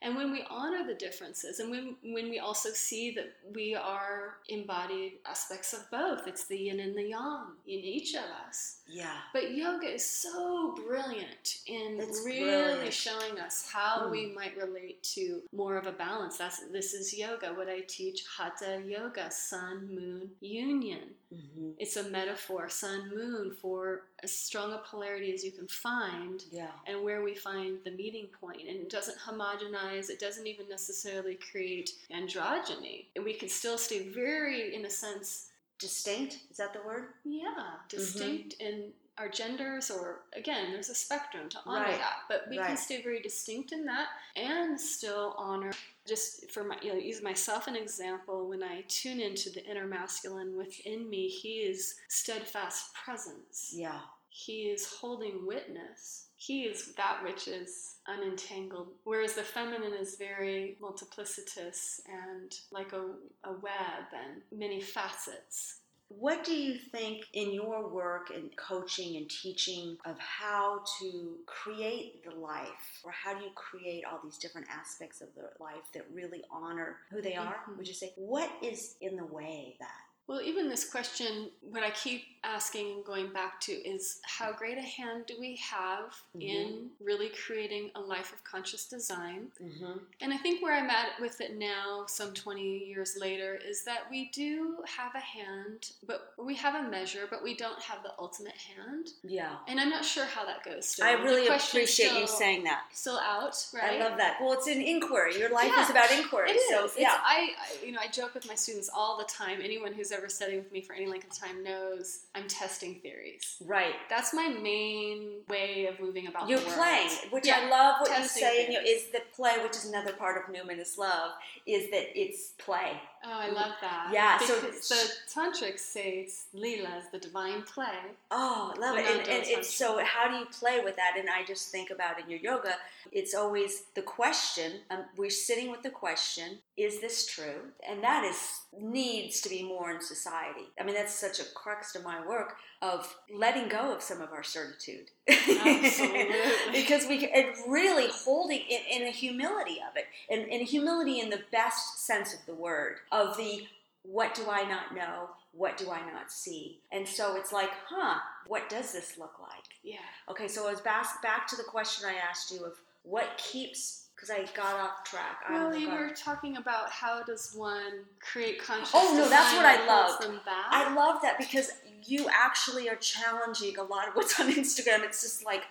And 0.05 0.17
when 0.17 0.31
we 0.31 0.45
honor 0.51 0.87
the 0.87 0.95
differences, 0.95 1.61
and 1.61 1.71
when, 1.71 1.97
when 2.03 2.29
we 2.29 2.39
also 2.39 2.69
see 2.69 3.13
that 3.13 3.33
we 3.55 3.75
are 3.75 4.37
embodied 4.51 5.15
aspects 5.25 5.73
of 5.73 5.91
both, 5.91 6.29
it's 6.29 6.45
the 6.45 6.59
yin 6.59 6.79
and 6.79 6.95
the 6.95 7.09
yang 7.09 7.47
in 7.67 7.79
each 7.79 8.15
of 8.15 8.25
us. 8.47 8.81
Yeah. 8.87 9.17
But 9.33 9.53
yoga 9.53 9.87
is 9.87 10.05
so 10.07 10.75
brilliant 10.87 11.61
in 11.67 11.99
it's 11.99 12.23
really 12.23 12.43
brilliant. 12.43 12.93
showing 12.93 13.41
us 13.41 13.67
how 13.73 14.03
mm. 14.03 14.11
we 14.11 14.35
might 14.37 14.59
relate 14.59 15.03
to 15.15 15.41
more 15.53 15.79
of 15.79 15.87
a 15.87 15.93
balance. 15.93 16.37
That's 16.37 16.61
this 16.71 16.93
is 16.93 17.17
yoga. 17.17 17.55
What 17.55 17.71
I 17.71 17.81
teach, 17.89 18.25
hatha 18.37 18.83
yoga, 18.87 19.31
sun 19.31 19.89
moon 19.95 20.31
union. 20.41 21.15
Mm-hmm. 21.35 21.71
It's 21.79 21.97
a 21.97 22.11
metaphor, 22.11 22.69
sun 22.69 23.11
moon, 23.15 23.57
for 23.61 24.03
as 24.25 24.33
strong 24.33 24.73
a 24.73 24.79
polarity 24.79 25.33
as 25.33 25.45
you 25.45 25.53
can 25.53 25.69
find, 25.69 26.45
yeah. 26.51 26.73
and 26.87 27.05
where 27.05 27.23
we 27.23 27.35
find 27.35 27.79
the 27.85 27.91
meeting. 27.93 28.27
And 28.43 28.81
it 28.81 28.91
doesn't 28.91 29.19
homogenize. 29.19 30.11
It 30.11 30.19
doesn't 30.19 30.47
even 30.47 30.69
necessarily 30.69 31.39
create 31.51 31.93
androgyny. 32.13 33.07
And 33.17 33.25
we 33.25 33.35
can 33.35 33.49
still 33.49 33.79
stay 33.79 34.09
very, 34.09 34.75
in 34.75 34.85
a 34.85 34.91
sense, 34.91 35.51
distinct 35.79 36.39
is 36.51 36.57
that 36.57 36.73
the 36.73 36.81
word 36.87 37.09
yeah 37.25 37.75
distinct 37.89 38.59
mm-hmm. 38.59 38.67
in 38.67 38.93
our 39.19 39.29
genders 39.29 39.91
or 39.91 40.21
again 40.37 40.73
there's 40.73 40.89
a 40.89 40.95
spectrum 40.95 41.49
to 41.49 41.59
honor 41.67 41.85
right. 41.85 41.99
that 41.99 42.17
but 42.29 42.45
we 42.49 42.59
right. 42.59 42.69
can 42.69 42.77
stay 42.77 43.03
very 43.03 43.21
distinct 43.21 43.73
in 43.73 43.85
that 43.85 44.07
and 44.37 44.81
still 44.81 45.35
honor 45.37 45.73
just 46.07 46.51
for 46.51 46.65
my 46.65 46.77
you 46.83 46.93
know 46.93 46.99
use 46.99 47.23
myself 47.23 47.67
an 47.67 47.77
example 47.77 48.49
when 48.49 48.63
i 48.63 48.85
tune 48.89 49.21
into 49.21 49.51
the 49.51 49.65
inner 49.67 49.87
masculine 49.87 50.57
within 50.57 51.09
me 51.09 51.29
he 51.29 51.59
is 51.59 51.97
steadfast 52.09 52.95
presence 52.95 53.73
yeah 53.75 54.01
he 54.35 54.63
is 54.65 54.87
holding 55.01 55.47
witness 55.47 56.25
he 56.37 56.65
is 56.65 56.93
that 56.97 57.23
which 57.23 57.49
is 57.49 57.97
unentangled, 58.07 58.89
whereas 59.05 59.35
the 59.35 59.43
feminine 59.43 59.95
is 59.95 60.17
very 60.17 60.77
multiplicitous 60.83 62.01
and 62.07 62.53
like 62.71 62.93
a, 62.93 63.03
a 63.49 63.53
web 63.53 64.05
and 64.13 64.43
many 64.53 64.81
facets. 64.81 65.79
What 66.09 66.45
do 66.45 66.55
you 66.55 66.77
think 66.77 67.25
in 67.33 67.53
your 67.53 67.89
work 67.89 68.29
and 68.29 68.55
coaching 68.57 69.17
and 69.17 69.29
teaching 69.29 69.97
of 70.05 70.19
how 70.19 70.83
to 71.01 71.37
create 71.47 72.23
the 72.25 72.39
life, 72.39 73.01
or 73.05 73.11
how 73.11 73.37
do 73.37 73.43
you 73.43 73.51
create 73.55 74.05
all 74.05 74.21
these 74.23 74.37
different 74.37 74.67
aspects 74.71 75.23
of 75.23 75.29
the 75.35 75.49
life 75.65 75.91
that 75.95 76.05
really 76.13 76.43
honor 76.51 76.99
who 77.11 77.23
they 77.23 77.37
are? 77.37 77.65
Mhm. 77.67 77.79
Would 77.79 77.89
you 77.89 77.95
say 77.95 78.13
what 78.17 78.53
is 78.63 78.97
in 79.01 79.17
the 79.17 79.25
way 79.25 79.77
that? 79.81 80.03
Well, 80.27 80.41
even 80.41 80.69
this 80.69 80.89
question, 80.89 81.51
what 81.61 81.83
I 81.83 81.91
keep 81.91 82.25
asking 82.43 82.93
and 82.93 83.05
going 83.05 83.33
back 83.33 83.61
to 83.61 83.73
is 83.73 84.21
how 84.23 84.53
great 84.53 84.79
a 84.79 84.83
hand 84.83 85.25
do 85.27 85.35
we 85.39 85.57
have 85.57 86.15
in 86.39 86.91
really 87.03 87.31
creating 87.47 87.91
a 87.95 88.01
life 88.01 88.33
of 88.33 88.43
conscious 88.45 88.87
design? 88.87 89.49
Mm-hmm. 89.63 89.99
And 90.21 90.33
I 90.33 90.37
think 90.39 90.63
where 90.63 90.75
I'm 90.75 90.89
at 90.89 91.21
with 91.21 91.41
it 91.41 91.59
now, 91.59 92.05
some 92.07 92.33
20 92.33 92.87
years 92.87 93.17
later, 93.21 93.59
is 93.67 93.85
that 93.85 94.07
we 94.11 94.31
do 94.33 94.77
have 94.87 95.15
a 95.15 95.21
hand, 95.21 95.91
but 96.07 96.33
we 96.39 96.55
have 96.57 96.75
a 96.75 96.89
measure, 96.89 97.27
but 97.29 97.43
we 97.43 97.55
don't 97.55 97.81
have 97.81 98.03
the 98.03 98.13
ultimate 98.19 98.55
hand. 98.55 99.09
Yeah. 99.23 99.57
And 99.69 99.79
I'm 99.79 99.91
not 99.91 100.05
sure 100.05 100.25
how 100.25 100.47
that 100.47 100.65
goes 100.65 100.87
still. 100.87 101.07
I 101.07 101.13
really 101.13 101.49
appreciate 101.49 102.13
you 102.19 102.27
saying 102.27 102.65
that. 102.65 102.85
Still 102.93 103.19
out, 103.19 103.57
right? 103.75 104.01
I 104.01 104.09
love 104.09 104.17
that. 104.19 104.39
Well, 104.41 104.53
it's 104.53 104.69
an 104.69 104.81
inquiry. 104.81 105.39
Your 105.39 105.51
life 105.51 105.71
Yeah, 105.75 105.83
is 105.83 105.91
about 105.91 106.11
inquiry. 106.11 106.51
It 106.51 106.55
is. 106.55 106.93
So, 106.93 106.99
yeah. 106.99 107.19
I, 107.23 107.51
I, 107.59 107.85
you 107.85 107.93
know, 107.93 108.01
I 108.03 108.09
joke 108.09 108.35
with 108.35 108.47
my 108.49 108.55
students 108.55 108.89
all 108.95 109.19
the 109.19 109.25
time. 109.25 109.61
Anyone 109.63 109.93
who's 109.93 110.13
ever 110.15 110.29
studied 110.29 110.57
with 110.59 110.73
me 110.73 110.81
for 110.81 110.95
any 110.95 111.07
length 111.07 111.27
of 111.31 111.39
time 111.39 111.63
knows 111.63 112.21
I'm 112.35 112.49
testing 112.49 112.97
theories. 113.03 113.57
Right. 113.65 113.95
That's 114.09 114.33
my 114.33 114.49
main 114.49 115.41
way 115.49 115.87
of 115.87 116.01
moving 116.01 116.27
about 116.27 116.49
You're 116.49 116.61
the 116.61 116.67
world. 116.67 116.79
playing, 116.79 117.11
which 117.31 117.47
Yeah, 117.47 117.61
I 117.65 117.69
love 117.69 117.97
what 118.01 118.11
you 118.11 118.17
testing 118.17 118.43
say, 118.43 118.65
and 118.65 118.73
you, 118.75 118.81
things. 118.81 119.03
is 119.07 119.13
that 119.13 119.33
play, 119.35 119.53
which 119.63 119.73
is 119.77 119.87
another 119.87 120.13
part 120.13 120.37
of 120.37 120.55
numinous 120.55 120.97
love, 120.99 121.33
is 121.67 121.91
that 121.91 122.19
it's 122.19 122.51
play. 122.59 122.93
Oh, 123.27 123.33
I 123.33 123.49
love 123.49 123.73
that. 123.81 124.11
Yeah, 124.13 124.39
so- 124.39 124.61
Because 124.61 124.89
the 124.89 125.11
tantrics 125.41 125.81
say 125.81 126.21
it's 126.25 126.47
lila 126.53 126.97
is 126.99 127.05
the 127.11 127.19
divine 127.19 127.63
play. 127.63 127.87
Oh, 128.31 128.73
I 128.77 128.79
love 128.79 128.99
it. 128.99 129.07
And, 129.07 129.21
and 129.21 129.45
it's 129.47 129.73
so 129.75 129.99
how 130.05 130.29
do 130.29 130.37
you 130.37 130.47
play 130.47 130.81
with 130.85 130.97
that? 130.97 131.15
And 131.19 131.29
I 131.31 131.45
just 131.45 131.71
think 131.71 131.91
about 131.91 132.21
in 132.21 132.29
your 132.29 132.41
yoga, 132.41 132.75
it's 133.13 133.35
always 133.35 133.85
the 133.95 134.03
question. 134.03 134.81
Um, 134.91 135.05
we're 135.17 135.31
sitting 135.31 135.71
with 135.71 135.83
the 135.83 135.91
question: 135.91 136.59
Is 136.77 137.01
this 137.01 137.27
true? 137.27 137.71
And 137.89 138.03
that 138.03 138.25
is 138.25 138.61
needs 138.79 139.41
to 139.43 139.49
be 139.49 139.63
more 139.63 139.91
in 139.91 140.01
society. 140.01 140.67
I 140.79 140.85
mean, 140.85 140.95
that's 140.95 141.15
such 141.15 141.41
a 141.41 141.45
crux 141.55 141.93
to 141.93 142.01
my 142.01 142.27
work 142.27 142.57
of 142.83 143.17
letting 143.33 143.69
go 143.69 143.93
of 143.95 144.03
some 144.03 144.21
of 144.21 144.33
our 144.33 144.43
certitude. 144.43 145.11
Absolutely. 145.29 146.27
because 146.73 147.07
we 147.07 147.27
and 147.29 147.49
really 147.69 148.09
holding 148.09 148.61
in, 148.61 149.03
in 149.03 149.09
a 149.09 149.11
humility 149.11 149.79
of 149.89 149.97
it, 149.97 150.07
and 150.31 150.47
in 150.49 150.65
humility 150.67 151.21
in 151.21 151.31
the 151.31 151.43
best 151.51 152.05
sense 152.07 152.35
of 152.35 152.41
the 152.47 152.55
word, 152.55 152.97
of 153.13 153.37
the 153.37 153.67
what 154.03 154.35
do 154.35 154.43
I 154.51 154.65
not 154.69 154.95
know? 154.95 155.31
What 155.53 155.77
do 155.77 155.91
I 155.91 156.01
not 156.13 156.31
see? 156.31 156.81
And 156.93 157.07
so 157.09 157.37
it's 157.37 157.53
like, 157.53 157.71
huh, 157.89 158.19
what 158.47 158.69
does 158.69 158.93
this 158.93 159.17
look 159.19 159.35
like? 159.41 159.65
Yeah. 159.83 159.97
Okay, 160.29 160.49
so 160.49 160.67
I 160.69 160.73
was 160.73 160.81
back, 160.81 161.23
back 161.23 161.47
to 161.49 161.57
the 161.57 161.63
question 161.63 162.09
I 162.09 162.15
asked 162.29 162.53
you 162.53 162.65
of 162.65 162.75
what 163.05 163.39
keeps, 163.39 164.09
because 164.15 164.31
I 164.31 164.45
got 164.55 164.75
off 164.75 165.05
track. 165.05 165.39
I 165.49 165.53
Well, 165.55 165.75
you 165.75 165.89
were 165.91 166.11
talking 166.11 166.57
about 166.59 166.91
how 166.91 167.23
does 167.23 167.55
one 167.55 168.05
create 168.21 168.63
conscious 168.63 168.91
Oh, 168.93 169.15
no, 169.17 169.29
that's 169.29 169.55
what 169.55 169.65
I 169.65 169.77
that 169.77 169.89
holds 169.89 170.21
loved. 170.21 170.23
them 170.25 170.41
back. 170.45 170.67
I 170.71 170.95
love 170.95 171.23
that 171.23 171.39
because 171.39 171.71
you 172.07 172.29
actually 172.33 172.89
are 172.89 172.97
challenging 172.97 173.79
a 173.79 173.83
lot 173.83 174.09
of 174.09 174.15
what's 174.15 174.39
on 174.41 174.53
Instagram. 174.55 175.03
It's 175.05 175.23
just 175.23 175.45
like 175.45 175.63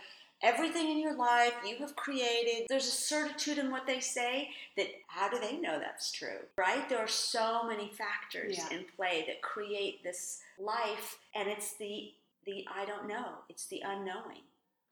everything 0.42 0.92
in 0.92 1.00
your 1.00 1.16
life 1.16 1.54
you 1.66 1.78
have 1.78 1.96
created. 1.96 2.66
There's 2.70 2.88
a 2.88 2.92
certitude 2.92 3.58
in 3.58 3.72
what 3.72 3.88
they 3.88 4.00
say 4.00 4.50
that 4.78 4.88
how 5.08 5.30
do 5.30 5.40
they 5.40 5.58
know 5.58 5.80
that's 5.80 6.12
true, 6.12 6.40
right? 6.58 6.88
There 6.90 7.00
are 7.00 7.08
so 7.08 7.64
many 7.68 7.90
factors 7.90 8.58
Yeah. 8.58 8.78
in 8.78 8.86
play 8.96 9.24
that 9.28 9.42
create 9.42 10.04
this 10.04 10.42
life, 10.60 11.20
and 11.36 11.48
it's 11.50 11.74
the 11.76 12.12
the 12.46 12.66
I 12.74 12.84
don't 12.86 13.08
know. 13.08 13.36
It's 13.48 13.68
the 13.68 13.82
unknowing. 13.86 14.42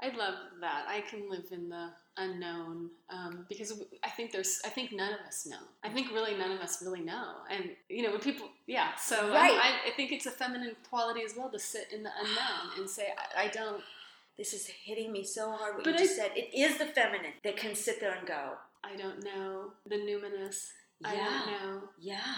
I 0.01 0.07
love 0.15 0.35
that. 0.61 0.85
I 0.87 1.01
can 1.01 1.29
live 1.29 1.45
in 1.51 1.69
the 1.69 1.89
unknown 2.17 2.89
um, 3.09 3.45
because 3.47 3.79
I 4.03 4.09
think 4.09 4.31
there's. 4.31 4.59
I 4.65 4.69
think 4.69 4.91
none 4.91 5.13
of 5.13 5.19
us 5.27 5.45
know. 5.45 5.59
I 5.83 5.89
think 5.89 6.11
really 6.11 6.35
none 6.37 6.51
of 6.51 6.59
us 6.59 6.81
really 6.81 7.01
know. 7.01 7.35
And 7.49 7.69
you 7.87 8.01
know, 8.03 8.11
when 8.11 8.19
people, 8.21 8.47
yeah. 8.67 8.95
So 8.95 9.27
um, 9.27 9.31
Right. 9.31 9.51
I, 9.53 9.89
I 9.89 9.91
think 9.95 10.11
it's 10.11 10.25
a 10.25 10.31
feminine 10.31 10.75
quality 10.89 11.21
as 11.23 11.35
well 11.37 11.49
to 11.49 11.59
sit 11.59 11.87
in 11.93 12.01
the 12.03 12.09
unknown 12.19 12.79
and 12.79 12.89
say, 12.89 13.07
I, 13.37 13.43
I 13.43 13.47
don't. 13.49 13.81
This 14.37 14.53
is 14.53 14.65
hitting 14.67 15.11
me 15.11 15.23
so 15.23 15.51
hard. 15.51 15.75
What 15.75 15.83
But 15.83 15.93
you 15.93 15.99
just 15.99 16.15
said. 16.15 16.31
It 16.35 16.49
is 16.57 16.77
the 16.77 16.85
feminine 16.87 17.33
that 17.43 17.57
can 17.57 17.75
sit 17.75 17.99
there 17.99 18.15
and 18.15 18.27
go, 18.27 18.53
I 18.83 18.95
don't 18.95 19.23
know 19.23 19.73
the 19.85 19.97
numinous. 19.97 20.69
I 21.05 21.13
Yeah. 21.13 21.25
don't 21.25 21.51
know. 21.51 21.81
yeah. 21.99 22.35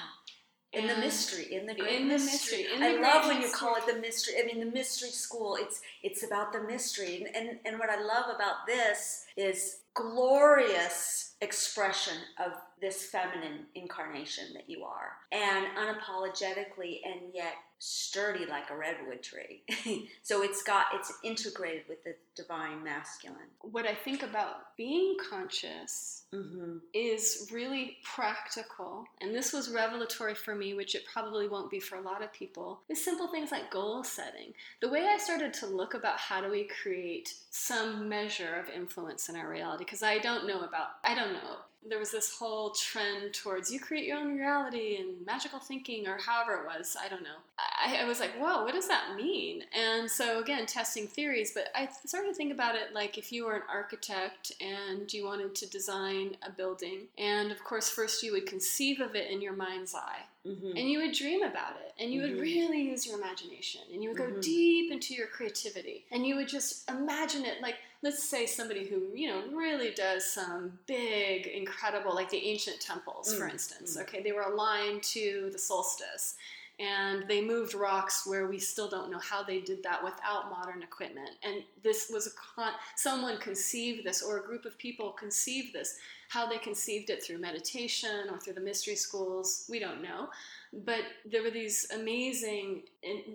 In 0.73 0.87
the 0.87 0.97
mystery, 0.97 1.53
in 1.53 1.67
the 1.67 1.75
great 1.75 2.01
in 2.01 2.07
the 2.07 2.15
mystery. 2.15 2.63
mystery, 2.63 2.75
in 2.75 2.81
I 2.83 2.95
the 2.95 3.01
love 3.01 3.27
when 3.27 3.41
you 3.41 3.49
call 3.51 3.75
it 3.75 3.85
the 3.85 3.99
mystery. 4.01 4.33
I 4.41 4.45
mean, 4.45 4.59
the 4.59 4.71
mystery 4.71 5.09
school. 5.09 5.55
It's 5.59 5.81
it's 6.01 6.23
about 6.23 6.51
the 6.51 6.61
mystery, 6.61 7.17
and 7.17 7.35
and, 7.35 7.59
and 7.63 7.79
what 7.79 7.89
I 7.91 8.01
love 8.01 8.33
about 8.33 8.65
this 8.65 9.25
is 9.37 9.82
glorious 9.93 11.35
expression 11.41 12.17
of 12.43 12.53
this 12.81 13.05
feminine 13.05 13.65
incarnation 13.75 14.45
that 14.53 14.69
you 14.69 14.83
are, 14.83 15.11
and 15.31 15.67
unapologetically, 15.77 16.99
and 17.05 17.33
yet 17.33 17.53
sturdy 17.79 18.45
like 18.45 18.69
a 18.69 18.75
redwood 18.75 19.21
tree. 19.21 19.63
so 20.23 20.41
it's 20.41 20.63
got 20.63 20.87
it's 20.93 21.13
integrated 21.23 21.83
with 21.89 22.03
the 22.03 22.15
divine 22.35 22.83
masculine. 22.83 23.49
What 23.61 23.85
I 23.85 23.93
think 23.93 24.23
about 24.23 24.75
being 24.77 25.17
conscious 25.29 26.23
Mm-hmm. 26.33 26.77
is 26.95 27.47
really 27.53 27.97
practical, 28.03 29.05
and 29.21 29.35
this 29.35 29.53
was 29.53 29.69
revelatory 29.69 30.33
for 30.33 30.55
me, 30.55 30.73
which 30.73 30.95
it 30.95 31.03
probably 31.05 31.47
won't 31.47 31.69
be 31.69 31.79
for 31.79 31.97
a 31.97 32.01
lot 32.01 32.23
of 32.23 32.33
people, 32.33 32.79
is 32.89 33.03
simple 33.03 33.27
things 33.27 33.51
like 33.51 33.69
goal 33.69 34.03
setting. 34.03 34.53
The 34.81 34.89
way 34.89 35.05
I 35.05 35.19
started 35.19 35.53
to 35.55 35.67
look 35.67 35.93
about 35.93 36.17
how 36.17 36.41
do 36.41 36.49
we 36.49 36.67
create 36.81 37.35
some 37.51 38.09
measure 38.09 38.55
of 38.55 38.67
influence 38.69 39.29
in 39.29 39.35
our 39.35 39.47
reality, 39.47 39.82
because 39.85 40.03
I 40.03 40.17
don't 40.19 40.47
know 40.47 40.61
about, 40.61 40.87
I 41.03 41.15
don't 41.15 41.33
know. 41.33 41.57
There 41.85 41.99
was 41.99 42.11
this 42.11 42.37
whole 42.37 42.69
trend 42.69 43.33
towards 43.33 43.69
you 43.69 43.77
create 43.77 44.05
your 44.05 44.17
own 44.17 44.37
reality 44.37 44.95
and 45.01 45.25
magical 45.25 45.59
thinking, 45.59 46.07
or 46.07 46.17
however 46.17 46.53
it 46.53 46.65
was. 46.65 46.95
I 46.97 47.09
don't 47.09 47.23
know. 47.23 47.41
I, 47.59 47.97
I 47.97 48.05
was 48.05 48.21
like, 48.21 48.31
whoa, 48.39 48.63
what 48.63 48.73
does 48.73 48.87
that 48.87 49.15
mean? 49.17 49.63
And 49.77 50.09
so, 50.09 50.39
again, 50.39 50.65
testing 50.65 51.07
theories, 51.07 51.51
but 51.53 51.65
I 51.75 51.89
started 52.05 52.29
to 52.29 52.33
think 52.35 52.53
about 52.53 52.75
it 52.75 52.93
like 52.93 53.17
if 53.17 53.33
you 53.33 53.45
were 53.45 53.55
an 53.55 53.63
architect 53.69 54.53
and 54.61 55.11
you 55.11 55.25
wanted 55.25 55.55
to 55.55 55.69
design 55.69 56.37
a 56.47 56.51
building, 56.51 57.07
and 57.17 57.51
of 57.51 57.61
course, 57.65 57.89
first 57.89 58.23
you 58.23 58.31
would 58.31 58.45
conceive 58.45 59.01
of 59.01 59.13
it 59.13 59.29
in 59.29 59.41
your 59.41 59.53
mind's 59.53 59.93
eye, 59.93 60.21
Mm-hmm. 60.45 60.75
and 60.75 60.89
you 60.89 60.99
would 60.99 61.13
dream 61.13 61.41
about 61.41 61.77
it, 61.77 61.93
and 61.97 62.11
you 62.11 62.21
would 62.21 62.31
Mhm. 62.31 62.41
really 62.41 62.81
use 62.81 63.05
your 63.07 63.17
imagination, 63.17 63.79
and 63.93 64.03
you 64.03 64.09
would 64.09 64.17
go 64.17 64.25
Mhm. 64.29 64.41
deep 64.41 64.91
into 64.91 65.13
your 65.13 65.27
creativity, 65.27 66.05
and 66.11 66.27
you 66.27 66.35
would 66.35 66.49
just 66.49 66.89
imagine 66.89 67.45
it 67.45 67.61
like, 67.61 67.77
let's 68.01 68.21
say 68.21 68.45
somebody 68.45 68.85
who, 68.85 69.09
you 69.15 69.27
know, 69.29 69.41
really 69.55 69.91
does 69.91 70.25
some 70.25 70.77
big, 70.85 71.47
incredible, 71.47 72.13
like 72.13 72.29
the 72.29 72.45
ancient 72.45 72.81
temples, 72.81 73.33
for 73.33 73.45
Mm, 73.47 73.51
instance, 73.51 73.95
mm. 73.95 74.01
okay, 74.01 74.21
they 74.21 74.33
were 74.33 74.41
aligned 74.41 75.01
to 75.03 75.49
the 75.53 75.57
solstice. 75.59 76.35
And 76.83 77.25
they 77.29 77.41
moved 77.41 77.73
rocks 77.75 78.25
where 78.27 78.47
we 78.47 78.59
still 78.59 78.89
don't 78.89 79.09
know 79.11 79.19
how 79.19 79.41
they 79.43 79.59
did 79.61 79.83
that 79.83 80.03
without 80.03 80.49
modern 80.49 80.83
equipment. 80.83 81.29
And 81.43 81.63
this 81.81 82.09
was 82.13 82.27
a 82.27 82.31
con- 82.31 82.73
someone 82.95 83.37
conceived 83.37 84.03
this, 84.05 84.21
or 84.21 84.37
a 84.39 84.43
group 84.43 84.65
of 84.65 84.77
people 84.77 85.11
conceived 85.11 85.71
this. 85.73 85.97
How 86.29 86.47
they 86.47 86.57
conceived 86.57 87.09
it 87.09 87.23
through 87.23 87.37
meditation 87.37 88.27
or 88.31 88.39
through 88.39 88.53
the 88.53 88.61
mystery 88.61 88.95
schools, 88.95 89.65
we 89.69 89.79
don't 89.79 90.01
know. 90.01 90.29
But 90.73 91.03
there 91.31 91.43
were 91.43 91.51
these 91.51 91.87
amazing, 91.93 92.83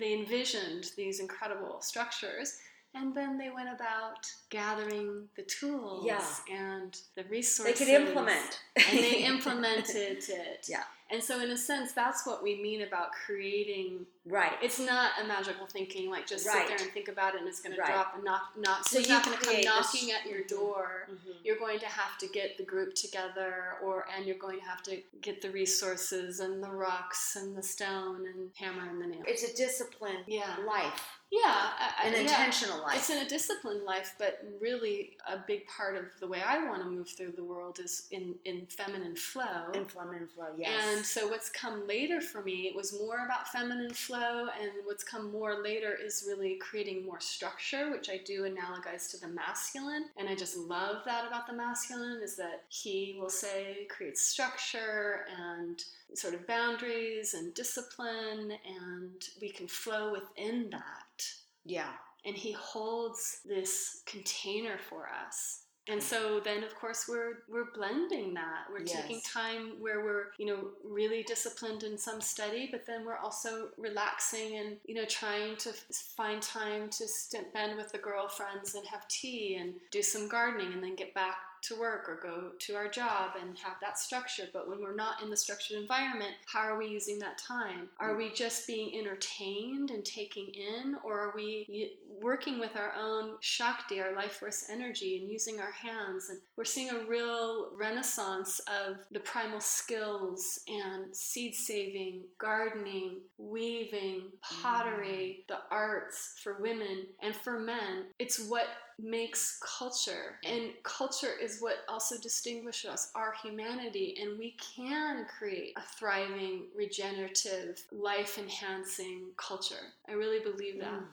they 0.01 0.13
envisioned 0.15 0.91
these 0.97 1.21
incredible 1.21 1.81
structures. 1.81 2.59
And 2.95 3.15
then 3.15 3.39
they 3.39 3.51
went 3.51 3.69
about 3.69 4.27
gathering 4.51 5.29
the 5.37 5.43
tools 5.43 6.05
Yeah. 6.07 6.25
and 6.53 6.99
the 7.17 7.25
resources. 7.25 7.79
They 7.79 7.85
could 7.85 7.95
implement. 7.95 8.61
and 8.77 8.99
they 8.99 9.23
implemented 9.35 10.25
it. 10.29 10.67
Yeah. 10.69 10.83
And 11.11 11.23
so, 11.23 11.41
in 11.41 11.51
a 11.51 11.57
sense, 11.57 11.93
that's 11.93 12.27
what 12.27 12.43
we 12.43 12.61
mean 12.61 12.83
about 12.83 13.13
creating. 13.13 14.07
right. 14.27 14.53
It's 14.61 14.79
not 14.79 15.13
a 15.23 15.27
magical 15.27 15.67
thinking, 15.67 16.11
like 16.11 16.27
just 16.27 16.47
Right. 16.47 16.59
sit 16.59 16.69
there 16.69 16.77
and 16.85 16.93
think 16.93 17.09
about 17.09 17.35
it 17.35 17.41
and 17.41 17.49
it's 17.49 17.61
going 17.61 17.75
to 17.75 17.81
drop 17.83 18.15
and 18.15 18.25
knock, 18.25 18.53
knock. 18.59 18.87
So 18.87 18.99
it's 18.99 19.09
not 19.09 19.25
going 19.25 19.39
to 19.39 19.43
come 19.43 19.55
this- 19.57 19.65
knocking 19.65 20.13
at 20.13 20.27
your 20.27 20.43
door. 20.45 21.09
Mhm. 21.11 21.37
You're 21.45 21.57
going 21.59 21.79
to 21.79 21.87
have 21.87 22.19
to 22.19 22.27
get 22.29 22.59
the 22.59 22.63
group 22.65 22.95
together, 22.95 23.79
or 23.83 24.07
and 24.15 24.27
you're 24.27 24.37
going 24.37 24.59
to 24.61 24.67
have 24.67 24.83
to 24.83 25.03
get 25.23 25.41
the 25.41 25.51
resources 25.51 26.41
and 26.41 26.63
the 26.63 26.69
rocks 26.71 27.37
and 27.37 27.57
the 27.57 27.63
stone 27.63 28.27
and 28.27 28.51
hammer 28.57 28.87
and 28.87 29.01
the 29.01 29.07
nail. 29.07 29.25
It's 29.27 29.43
a 29.45 29.57
disciplined 29.57 30.25
Yeah. 30.27 30.57
life, 30.59 31.18
Yeah, 31.31 31.41
I, 31.45 31.93
I- 32.05 32.07
an 32.09 32.13
yeah. 32.15 32.21
intentional 32.21 32.81
life. 32.83 32.97
It's 32.97 33.11
in 33.11 33.19
a 33.19 33.29
disciplined 33.29 33.85
life, 33.85 34.15
but 34.19 34.43
really 34.61 35.17
a 35.29 35.39
big 35.47 35.67
part 35.67 35.97
of 35.97 36.05
the 36.21 36.27
way 36.27 36.41
I 36.47 36.67
want 36.67 36.83
to 36.83 36.89
move 36.89 37.09
through 37.09 37.33
the 37.33 37.45
world 37.45 37.79
is 37.81 38.09
in, 38.11 38.35
in 38.45 38.67
feminine 38.67 39.15
flow. 39.15 39.71
in 39.75 39.85
feminine 39.85 40.27
flow, 40.27 40.49
yes. 40.57 40.71
And 40.97 41.05
so 41.05 41.29
what's 41.29 41.51
come 41.51 41.87
later 41.87 42.21
for 42.21 42.43
me, 42.43 42.73
was 42.75 42.93
more 42.99 43.25
about 43.25 43.49
feminine 43.49 43.91
flow 43.95 44.09
flow, 44.09 44.49
and 44.61 44.71
what's 44.85 45.05
come 45.05 45.31
more 45.31 45.63
later 45.63 45.95
is 46.03 46.25
really 46.27 46.57
creating 46.57 47.05
more 47.05 47.21
structure, 47.21 47.91
which 47.91 48.09
I 48.09 48.19
do 48.25 48.43
analogize 48.43 49.11
to 49.13 49.21
the 49.21 49.29
masculine. 49.29 50.07
And 50.17 50.29
I 50.29 50.35
just 50.35 50.57
love 50.57 51.05
that 51.05 51.27
about 51.27 51.47
the 51.47 51.53
masculine 51.53 52.21
is 52.23 52.37
that 52.37 52.65
he 52.69 53.17
will 53.21 53.31
say 53.31 53.87
creates 53.89 54.23
structure 54.23 55.27
and 55.39 55.83
sort 56.15 56.35
of 56.35 56.47
boundaries 56.47 57.35
and 57.35 57.55
discipline, 57.55 58.53
and 58.67 59.23
we 59.41 59.51
can 59.51 59.69
flow 59.69 60.13
within 60.13 60.71
that. 60.71 61.27
Yeah. 61.65 61.93
And 62.25 62.37
he 62.37 62.53
holds 62.53 63.41
this 63.45 64.03
container 64.07 64.79
for 64.89 65.09
us 65.09 65.63
and 65.89 66.01
mm. 66.01 66.03
so 66.03 66.41
then 66.45 66.63
of 66.63 66.75
course 66.75 67.07
we're 67.09 67.43
we're 67.49 67.73
blending 67.75 68.35
that 68.35 68.65
we're 68.71 68.81
yes. 68.81 68.93
taking 68.93 69.21
time 69.21 69.73
where 69.81 70.05
we're 70.05 70.27
you 70.39 70.47
know 70.47 70.69
really 70.85 71.23
disciplined 71.23 71.83
in 71.83 71.99
some 71.99 72.21
study 72.21 72.69
but 72.71 72.87
then 72.87 73.05
we're 73.05 73.17
also 73.17 73.69
relaxing 73.77 74.59
and 74.59 74.77
you 74.85 74.95
know 74.95 75.05
trying 75.07 75.57
to 75.57 75.71
find 76.17 76.41
time 76.43 76.89
to 76.91 77.09
spend 77.09 77.77
with 77.77 77.91
the 77.91 77.99
girlfriends 77.99 78.75
and 78.75 78.87
have 78.87 79.07
tea 79.09 79.57
and 79.61 79.75
do 79.91 80.03
some 80.03 80.29
gardening 80.29 80.73
and 80.73 80.83
then 80.83 80.95
get 80.95 81.15
back 81.15 81.37
to 81.63 81.79
work 81.79 82.09
or 82.09 82.19
go 82.23 82.51
to 82.59 82.75
our 82.75 82.89
job 82.89 83.33
and 83.41 83.57
have 83.59 83.77
that 83.81 83.99
structure. 83.99 84.45
But 84.53 84.69
when 84.69 84.81
we're 84.81 84.95
not 84.95 85.23
in 85.23 85.31
the 85.31 85.37
structured 85.37 85.79
environment, 85.79 86.33
how 86.47 86.61
are 86.61 86.79
we 86.79 86.89
using 86.89 87.19
that 87.21 87.39
time? 87.39 87.89
Are 87.99 88.17
we 88.17 88.31
just 88.33 88.67
being 88.67 88.99
entertained 88.99 89.91
and 89.91 90.05
taking 90.05 90.49
in, 90.49 90.97
or 91.05 91.19
are 91.19 91.33
we 91.35 91.93
working 92.21 92.59
with 92.59 92.77
our 92.77 92.93
own 92.99 93.37
Shakti, 93.41 94.01
our 94.01 94.15
life 94.15 94.33
force 94.33 94.67
energy, 94.71 95.19
and 95.19 95.31
using 95.31 95.61
our 95.61 95.73
hands? 95.73 96.29
And 96.31 96.39
we're 96.57 96.65
seeing 96.65 96.91
a 96.91 97.05
real 97.05 97.71
renaissance 97.77 98.61
of 98.69 98.97
the 99.11 99.21
primal 99.21 99.61
skills 99.61 100.61
and 100.69 101.15
seed 101.15 101.55
saving, 101.55 102.23
gardening, 102.39 103.19
weaving, 103.39 104.23
pottery, 104.43 105.45
mm. 105.45 105.47
the 105.49 105.59
arts 105.71 106.35
for 106.43 106.61
women 106.61 107.07
and 107.23 107.35
for 107.35 107.59
men. 107.59 108.07
It's 108.19 108.49
what 108.49 108.67
makes 108.99 109.61
culture. 109.79 110.37
And 110.45 110.71
culture 110.83 111.33
is 111.41 111.61
what 111.61 111.79
also 111.89 112.19
distinguishes 112.19 112.91
us, 112.91 113.11
our 113.15 113.35
humanity. 113.43 114.17
And 114.21 114.39
we 114.39 114.57
can 114.77 115.27
create 115.39 115.75
a 115.77 115.83
thriving, 115.83 116.65
regenerative, 116.77 117.83
life 117.93 118.39
enhancing 118.39 119.27
culture. 119.37 119.93
I 120.09 120.13
really 120.13 120.41
believe 120.41 120.81
that. 120.81 120.93
Mm. 120.93 121.05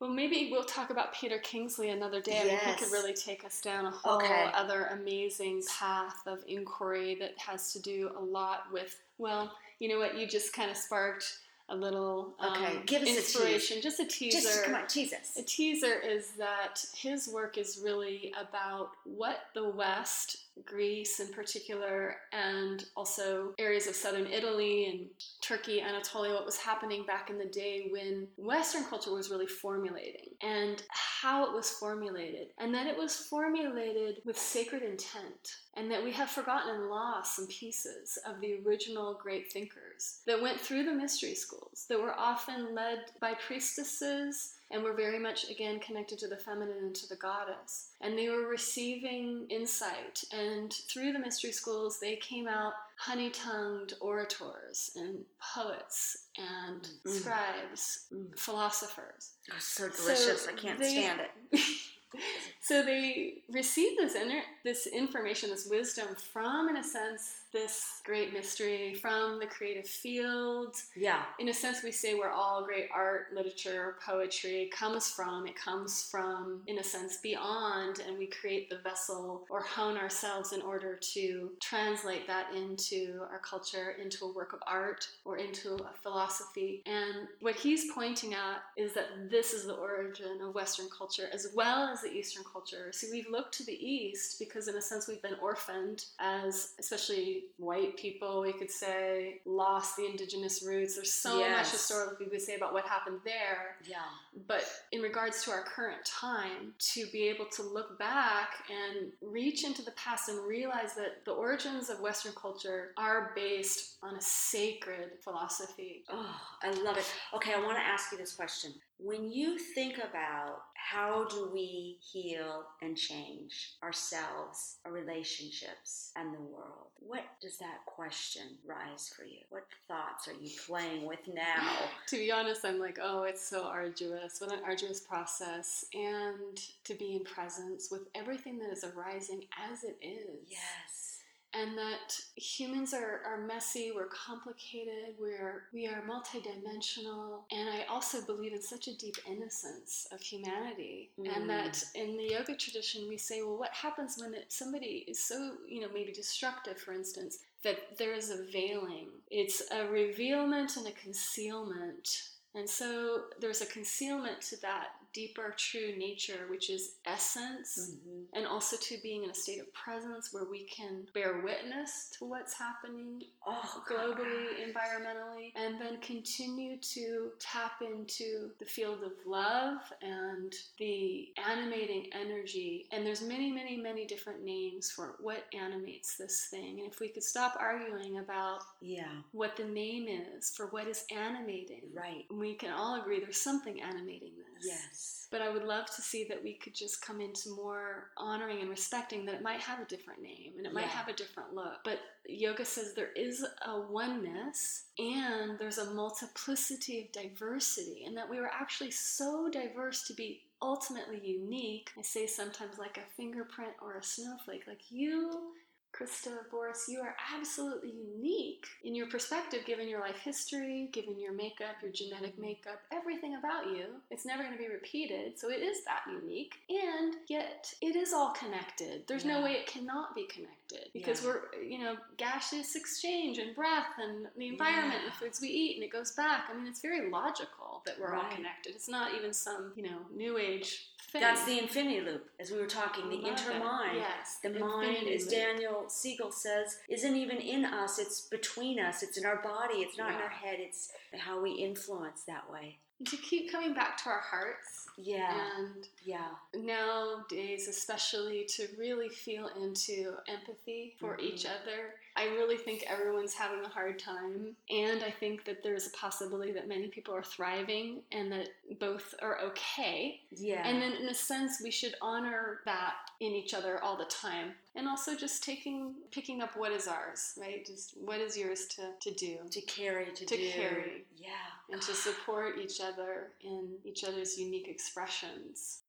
Well, 0.00 0.10
maybe 0.10 0.48
we'll 0.50 0.64
talk 0.64 0.90
about 0.90 1.14
Peter 1.14 1.38
Kingsley 1.38 1.90
another 1.90 2.20
day. 2.20 2.40
I 2.40 2.44
mean, 2.44 2.58
he 2.58 2.74
could 2.74 2.90
really 2.90 3.14
take 3.14 3.44
us 3.44 3.60
down 3.60 3.86
a 3.86 3.90
whole 3.92 4.16
okay. 4.16 4.50
other 4.52 4.86
amazing 4.86 5.62
path 5.78 6.26
of 6.26 6.40
inquiry 6.48 7.16
that 7.20 7.38
has 7.38 7.72
to 7.72 7.78
do 7.80 8.10
a 8.18 8.20
lot 8.20 8.64
with, 8.72 9.00
well, 9.18 9.52
you 9.78 9.88
know 9.88 10.00
what, 10.00 10.18
you 10.18 10.26
just 10.26 10.52
kind 10.52 10.72
of 10.72 10.76
sparked 10.76 11.38
a 11.68 11.76
little 11.76 12.34
okay. 12.44 12.76
Um, 12.76 12.82
Give 12.86 13.02
us 13.02 13.08
inspiration, 13.08 13.78
a 13.78 13.82
just 13.82 14.00
a 14.00 14.06
teaser. 14.06 14.38
Just 14.38 14.64
come 14.64 14.74
on, 14.74 14.86
tease 14.86 15.12
us. 15.12 15.36
A 15.36 15.42
teaser 15.42 16.00
is 16.00 16.32
that 16.32 16.84
his 16.94 17.28
work 17.28 17.58
is 17.58 17.80
really 17.82 18.32
about 18.38 18.90
what 19.04 19.46
the 19.54 19.68
West 19.68 20.38
Greece 20.64 21.20
in 21.20 21.28
particular, 21.28 22.16
and 22.32 22.84
also 22.96 23.54
areas 23.58 23.86
of 23.86 23.94
southern 23.94 24.26
Italy 24.26 24.86
and 24.86 25.06
Turkey, 25.40 25.80
Anatolia, 25.80 26.34
what 26.34 26.46
was 26.46 26.56
happening 26.56 27.04
back 27.04 27.30
in 27.30 27.38
the 27.38 27.46
day 27.46 27.88
when 27.90 28.28
Western 28.36 28.84
culture 28.84 29.12
was 29.12 29.30
really 29.30 29.46
formulating, 29.46 30.30
and 30.42 30.82
how 30.90 31.44
it 31.44 31.52
was 31.52 31.70
formulated, 31.70 32.48
and 32.58 32.74
that 32.74 32.86
it 32.86 32.96
was 32.96 33.16
formulated 33.16 34.16
with 34.24 34.38
sacred 34.38 34.82
intent, 34.82 35.56
and 35.74 35.90
that 35.90 36.04
we 36.04 36.12
have 36.12 36.30
forgotten 36.30 36.74
and 36.74 36.88
lost 36.88 37.36
some 37.36 37.46
pieces 37.46 38.18
of 38.26 38.40
the 38.40 38.60
original 38.64 39.18
great 39.22 39.52
thinkers 39.52 40.20
that 40.26 40.40
went 40.40 40.60
through 40.60 40.84
the 40.84 40.92
mystery 40.92 41.34
schools, 41.34 41.86
that 41.88 42.00
were 42.00 42.18
often 42.18 42.74
led 42.74 42.98
by 43.20 43.34
priestesses 43.34 44.54
and 44.72 44.82
were 44.82 44.94
very 44.94 45.18
much 45.18 45.48
again 45.50 45.78
connected 45.78 46.18
to 46.18 46.28
the 46.28 46.36
feminine 46.36 46.78
and 46.78 46.94
to 46.94 47.08
the 47.08 47.16
goddess. 47.16 47.90
And 48.00 48.18
they 48.18 48.28
were 48.28 48.48
receiving 48.48 49.46
insight, 49.50 50.24
and 50.32 50.72
through 50.72 51.12
the 51.12 51.18
mystery 51.18 51.52
schools, 51.52 52.00
they 52.00 52.16
came 52.16 52.48
out 52.48 52.72
honey 52.96 53.30
tongued 53.30 53.94
orators 54.00 54.92
and 54.96 55.18
poets 55.54 56.28
and 56.38 56.88
mm. 57.06 57.10
scribes, 57.10 58.06
mm. 58.12 58.38
philosophers. 58.38 59.32
Oh, 59.50 59.56
so 59.58 59.88
delicious. 59.88 60.42
So 60.42 60.50
I 60.50 60.54
can't 60.54 60.78
they, 60.78 60.90
stand 60.90 61.20
it. 61.20 61.60
so 62.62 62.82
they 62.82 63.34
received 63.50 63.98
this, 63.98 64.14
inner, 64.14 64.42
this 64.64 64.86
information, 64.86 65.50
this 65.50 65.66
wisdom 65.68 66.08
from, 66.32 66.68
in 66.68 66.76
a 66.76 66.84
sense, 66.84 67.41
this 67.52 68.00
great 68.04 68.32
mystery 68.32 68.94
from 68.94 69.38
the 69.38 69.46
creative 69.46 69.86
field. 69.86 70.76
Yeah. 70.96 71.22
In 71.38 71.48
a 71.48 71.54
sense, 71.54 71.82
we 71.82 71.92
say 71.92 72.14
where 72.14 72.30
all 72.30 72.64
great 72.64 72.88
art, 72.94 73.26
literature, 73.34 73.96
poetry 74.04 74.70
comes 74.72 75.10
from. 75.10 75.46
It 75.46 75.54
comes 75.56 76.08
from, 76.10 76.62
in 76.66 76.78
a 76.78 76.84
sense, 76.84 77.18
beyond, 77.18 78.00
and 78.06 78.18
we 78.18 78.26
create 78.26 78.70
the 78.70 78.78
vessel 78.78 79.44
or 79.50 79.62
hone 79.62 79.96
ourselves 79.96 80.52
in 80.52 80.62
order 80.62 80.98
to 81.14 81.50
translate 81.60 82.26
that 82.26 82.46
into 82.54 83.20
our 83.30 83.38
culture, 83.38 83.96
into 84.02 84.24
a 84.24 84.32
work 84.32 84.52
of 84.52 84.60
art, 84.66 85.06
or 85.24 85.36
into 85.36 85.74
a 85.74 85.92
philosophy. 86.02 86.82
And 86.86 87.28
what 87.40 87.54
he's 87.54 87.92
pointing 87.92 88.34
at 88.34 88.62
is 88.76 88.94
that 88.94 89.30
this 89.30 89.52
is 89.52 89.66
the 89.66 89.74
origin 89.74 90.40
of 90.42 90.54
Western 90.54 90.86
culture 90.96 91.28
as 91.32 91.48
well 91.54 91.88
as 91.88 92.00
the 92.00 92.12
Eastern 92.12 92.44
culture. 92.50 92.90
So 92.92 93.08
we've 93.10 93.28
looked 93.30 93.54
to 93.58 93.64
the 93.64 93.72
East 93.72 94.38
because, 94.38 94.68
in 94.68 94.76
a 94.76 94.82
sense, 94.82 95.06
we've 95.06 95.22
been 95.22 95.36
orphaned 95.42 96.06
as, 96.18 96.72
especially 96.78 97.41
white 97.56 97.96
people, 97.96 98.40
we 98.40 98.52
could 98.52 98.70
say, 98.70 99.40
lost 99.44 99.96
the 99.96 100.06
indigenous 100.06 100.64
roots. 100.66 100.96
There's 100.96 101.12
so 101.12 101.38
yes. 101.38 101.58
much 101.58 101.70
historically 101.70 102.26
we 102.26 102.32
could 102.32 102.42
say 102.42 102.56
about 102.56 102.72
what 102.72 102.84
happened 102.84 103.20
there. 103.24 103.76
Yeah. 103.84 103.98
But 104.46 104.64
in 104.90 105.00
regards 105.00 105.44
to 105.44 105.50
our 105.50 105.62
current 105.62 106.04
time, 106.04 106.74
to 106.92 107.06
be 107.12 107.28
able 107.28 107.46
to 107.56 107.62
look 107.62 107.98
back 107.98 108.50
and 108.70 109.12
reach 109.20 109.64
into 109.64 109.82
the 109.82 109.92
past 109.92 110.28
and 110.28 110.44
realize 110.46 110.94
that 110.94 111.24
the 111.24 111.32
origins 111.32 111.90
of 111.90 112.00
Western 112.00 112.32
culture 112.32 112.90
are 112.96 113.32
based 113.36 113.96
on 114.02 114.16
a 114.16 114.20
sacred 114.20 115.10
philosophy. 115.22 116.04
Oh, 116.10 116.40
I 116.62 116.70
love 116.70 116.96
it. 116.96 117.04
Okay, 117.34 117.52
I 117.54 117.60
want 117.60 117.76
to 117.76 117.84
ask 117.84 118.10
you 118.12 118.18
this 118.18 118.34
question. 118.34 118.72
When 118.98 119.30
you 119.30 119.58
think 119.58 119.98
about 119.98 120.62
how 120.74 121.26
do 121.28 121.50
we 121.52 121.98
heal 122.00 122.64
and 122.80 122.96
change 122.96 123.74
ourselves, 123.82 124.76
our 124.84 124.92
relationships, 124.92 126.12
and 126.16 126.34
the 126.34 126.40
world, 126.40 126.81
what 127.06 127.24
does 127.40 127.58
that 127.58 127.84
question 127.86 128.42
rise 128.66 129.12
for 129.14 129.24
you? 129.24 129.38
What 129.50 129.66
thoughts 129.88 130.28
are 130.28 130.40
you 130.40 130.50
playing 130.66 131.06
with 131.06 131.26
now? 131.28 131.72
to 132.08 132.16
be 132.16 132.32
honest, 132.32 132.64
I'm 132.64 132.78
like, 132.78 132.98
oh, 133.02 133.24
it's 133.24 133.46
so 133.46 133.64
arduous. 133.64 134.40
What 134.40 134.52
an 134.52 134.60
arduous 134.64 135.00
process. 135.00 135.84
And 135.94 136.58
to 136.84 136.94
be 136.94 137.16
in 137.16 137.24
presence 137.24 137.90
with 137.90 138.02
everything 138.14 138.58
that 138.60 138.70
is 138.70 138.84
arising 138.84 139.44
as 139.70 139.84
it 139.84 139.96
is. 140.00 140.48
Yes 140.48 141.11
and 141.54 141.76
that 141.76 142.18
humans 142.36 142.94
are, 142.94 143.20
are 143.26 143.46
messy, 143.46 143.92
we're 143.94 144.06
complicated, 144.06 145.14
we're 145.20 145.64
we 145.72 145.86
are 145.86 146.02
multidimensional, 146.08 147.40
and 147.50 147.68
I 147.68 147.84
also 147.90 148.22
believe 148.22 148.52
in 148.52 148.62
such 148.62 148.88
a 148.88 148.96
deep 148.96 149.16
innocence 149.28 150.06
of 150.12 150.20
humanity, 150.20 151.10
mm. 151.18 151.34
and 151.34 151.48
that 151.50 151.82
in 151.94 152.16
the 152.16 152.30
yoga 152.30 152.56
tradition 152.56 153.06
we 153.08 153.18
say, 153.18 153.42
well, 153.42 153.58
what 153.58 153.72
happens 153.72 154.16
when 154.18 154.34
it, 154.34 154.46
somebody 154.48 155.04
is 155.08 155.22
so 155.22 155.52
you 155.68 155.80
know 155.80 155.88
maybe 155.92 156.12
destructive, 156.12 156.78
for 156.78 156.92
instance, 156.92 157.38
that 157.64 157.98
there 157.98 158.14
is 158.14 158.30
a 158.30 158.44
veiling. 158.50 159.08
It's 159.30 159.62
a 159.70 159.86
revealment 159.86 160.76
and 160.76 160.86
a 160.86 160.92
concealment. 160.92 162.28
And 162.54 162.68
so 162.68 163.22
there's 163.40 163.62
a 163.62 163.66
concealment 163.66 164.42
to 164.42 164.60
that 164.60 164.88
deeper 165.12 165.54
true 165.56 165.94
nature, 165.96 166.46
which 166.48 166.70
is 166.70 166.94
essence, 167.06 167.90
mm-hmm. 167.92 168.36
and 168.38 168.46
also 168.46 168.76
to 168.76 168.96
being 169.02 169.24
in 169.24 169.30
a 169.30 169.34
state 169.34 169.60
of 169.60 169.72
presence 169.72 170.32
where 170.32 170.44
we 170.44 170.64
can 170.64 171.06
bear 171.14 171.42
witness 171.42 172.10
to 172.18 172.24
what's 172.24 172.54
happening 172.54 173.22
oh, 173.46 173.82
globally, 173.90 174.16
God. 174.16 174.66
environmentally, 174.66 175.52
and 175.56 175.80
then 175.80 176.00
continue 176.00 176.78
to 176.78 177.30
tap 177.38 177.82
into 177.82 178.50
the 178.58 178.64
field 178.64 179.02
of 179.02 179.12
love 179.26 179.78
and 180.02 180.54
the 180.78 181.28
animating 181.48 182.06
energy. 182.12 182.86
And 182.92 183.06
there's 183.06 183.22
many, 183.22 183.50
many, 183.50 183.76
many 183.76 184.06
different 184.06 184.44
names 184.44 184.90
for 184.90 185.16
what 185.20 185.44
animates 185.52 186.16
this 186.16 186.48
thing. 186.50 186.80
And 186.80 186.90
if 186.90 187.00
we 187.00 187.08
could 187.08 187.22
stop 187.22 187.56
arguing 187.58 188.18
about 188.18 188.60
yeah 188.80 189.12
what 189.32 189.56
the 189.56 189.64
name 189.64 190.06
is 190.08 190.50
for 190.50 190.66
what 190.66 190.86
is 190.86 191.04
animating, 191.14 191.82
right? 191.94 192.24
We 192.30 192.54
can 192.54 192.72
all 192.72 193.00
agree 193.00 193.20
there's 193.20 193.40
something 193.40 193.80
animating 193.80 194.32
this. 194.36 194.51
Yes. 194.64 195.28
But 195.30 195.40
I 195.40 195.48
would 195.48 195.64
love 195.64 195.86
to 195.96 196.02
see 196.02 196.24
that 196.28 196.42
we 196.42 196.54
could 196.54 196.74
just 196.74 197.00
come 197.04 197.20
into 197.20 197.50
more 197.50 198.10
honoring 198.16 198.60
and 198.60 198.68
respecting 198.68 199.24
that 199.26 199.36
it 199.36 199.42
might 199.42 199.60
have 199.60 199.80
a 199.80 199.86
different 199.86 200.22
name 200.22 200.52
and 200.58 200.66
it 200.66 200.74
might 200.74 200.84
have 200.84 201.08
a 201.08 201.14
different 201.14 201.54
look. 201.54 201.78
But 201.84 202.00
yoga 202.26 202.64
says 202.64 202.92
there 202.94 203.12
is 203.16 203.44
a 203.66 203.80
oneness 203.80 204.84
and 204.98 205.58
there's 205.58 205.78
a 205.78 205.92
multiplicity 205.92 207.00
of 207.00 207.12
diversity, 207.12 208.04
and 208.06 208.16
that 208.16 208.28
we 208.28 208.40
were 208.40 208.50
actually 208.52 208.90
so 208.90 209.48
diverse 209.50 210.06
to 210.08 210.14
be 210.14 210.42
ultimately 210.60 211.20
unique. 211.24 211.90
I 211.98 212.02
say 212.02 212.26
sometimes 212.26 212.78
like 212.78 212.98
a 212.98 213.16
fingerprint 213.16 213.72
or 213.80 213.96
a 213.96 214.02
snowflake, 214.02 214.66
like 214.66 214.82
you 214.90 215.54
Krista 215.92 216.30
Vorse, 216.50 216.88
you 216.88 217.00
are 217.00 217.14
absolutely 217.36 217.90
unique 217.90 218.66
in 218.82 218.94
your 218.94 219.06
perspective, 219.08 219.60
given 219.66 219.88
your 219.88 220.00
life 220.00 220.16
history, 220.16 220.88
given 220.90 221.18
your 221.20 221.32
makeup, 221.34 221.76
your 221.82 221.92
genetic 221.92 222.38
makeup, 222.38 222.80
everything 222.90 223.36
about 223.36 223.66
you. 223.66 223.86
It's 224.10 224.24
never 224.24 224.42
going 224.42 224.54
to 224.54 224.58
be 224.62 224.68
repeated, 224.68 225.38
so 225.38 225.50
it 225.50 225.60
is 225.60 225.84
that 225.84 226.00
unique. 226.10 226.54
And 226.70 227.16
yet, 227.28 227.72
it 227.82 227.94
is 227.94 228.12
all 228.14 228.32
connected. 228.32 229.06
There's 229.06 229.24
Yeah. 229.24 229.38
no 229.38 229.44
way 229.44 229.52
it 229.52 229.66
cannot 229.66 230.14
be 230.14 230.26
connected 230.26 230.88
because 230.94 231.22
Yeah. 231.22 231.28
we're, 231.28 231.62
you 231.62 231.78
know, 231.78 231.98
gaseous 232.16 232.74
exchange 232.74 233.36
and 233.38 233.54
breath 233.54 233.98
and 233.98 234.30
the 234.36 234.48
environment 234.48 235.02
and 235.02 235.12
the 235.12 235.16
foods 235.16 235.40
we 235.42 235.48
eat, 235.48 235.74
and 235.76 235.84
it 235.84 235.90
goes 235.90 236.12
back. 236.12 236.48
I 236.48 236.54
mean, 236.54 236.66
it's 236.66 236.80
very 236.80 237.10
logical 237.10 237.82
that 237.84 237.98
we're 237.98 238.14
all 238.14 238.30
connected. 238.30 238.74
It's 238.74 238.88
not 238.88 239.14
even 239.14 239.34
some, 239.34 239.72
you 239.76 239.82
know, 239.82 240.06
new 240.10 240.38
age 240.38 240.91
That's 241.12 241.44
the 241.44 241.58
infinity 241.58 242.00
loop, 242.00 242.28
as 242.40 242.50
we 242.50 242.58
were 242.58 242.66
talking, 242.66 243.08
the 243.08 243.16
intermind. 243.16 243.96
Yes, 243.96 244.38
The 244.42 244.50
mind, 244.50 245.08
as. 245.08 245.26
Daniel 245.26 245.84
Siegel 245.88 246.32
says, 246.32 246.78
isn't 246.88 247.16
even 247.16 247.38
in 247.38 247.64
us, 247.64 247.98
it's 247.98 248.22
between 248.22 248.80
us, 248.80 249.02
it's 249.02 249.18
in 249.18 249.26
our 249.26 249.42
body, 249.42 249.76
it's 249.80 249.98
not 249.98 250.10
in 250.14 250.20
our 250.20 250.28
head, 250.28 250.56
it's 250.58 250.90
how 251.16 251.40
we 251.42 251.52
influence 251.52 252.22
that 252.24 252.50
way. 252.50 252.78
To 253.06 253.16
keep 253.16 253.50
coming 253.50 253.74
back 253.74 253.96
to 254.04 254.10
our 254.10 254.20
hearts 254.20 254.86
Yeah, 254.96 255.36
and 255.58 255.88
yeah, 256.04 256.28
nowadays 256.54 257.66
especially 257.68 258.44
to 258.56 258.68
really 258.78 259.08
feel 259.08 259.48
into 259.60 260.14
empathy 260.28 260.94
for 261.00 261.16
Mhm. 261.16 261.22
each 261.22 261.46
other 261.46 261.96
i 262.16 262.24
really 262.26 262.56
think 262.56 262.84
everyone's 262.88 263.34
having 263.34 263.64
a 263.64 263.68
hard 263.68 263.98
time 263.98 264.54
and 264.70 265.02
i 265.02 265.10
think 265.10 265.44
that 265.44 265.62
there's 265.62 265.86
a 265.86 265.90
possibility 265.90 266.52
that 266.52 266.68
many 266.68 266.88
people 266.88 267.14
are 267.14 267.22
thriving 267.22 268.00
and 268.12 268.30
that 268.30 268.48
both 268.80 269.14
are 269.22 269.38
okay 269.40 270.20
yeah. 270.30 270.66
and 270.66 270.80
then 270.80 270.92
in 270.92 271.08
a 271.08 271.14
sense 271.14 271.60
we 271.62 271.70
should 271.70 271.94
honor 272.00 272.60
that 272.64 272.94
in 273.20 273.32
each 273.32 273.54
other 273.54 273.82
all 273.82 273.96
the 273.96 274.04
time 274.06 274.52
and 274.74 274.88
also 274.88 275.14
just 275.16 275.42
taking 275.42 275.94
picking 276.10 276.40
up 276.40 276.56
what 276.56 276.72
is 276.72 276.88
ours 276.88 277.34
right 277.40 277.64
just 277.66 277.94
what 278.04 278.20
is 278.20 278.36
yours 278.36 278.66
to, 278.66 278.82
to 279.00 279.14
do 279.16 279.36
to 279.50 279.60
carry, 279.62 280.06
to, 280.06 280.24
To 280.24 280.36
do. 280.36 280.50
carry. 280.50 281.04
Yeah. 281.16 281.28
and 281.70 281.80
to 281.82 281.94
support 281.94 282.58
each 282.58 282.80
other 282.80 283.28
in 283.42 283.68
each 283.84 284.04
other's 284.04 284.38
unique 284.38 284.68
expressions 284.68 285.80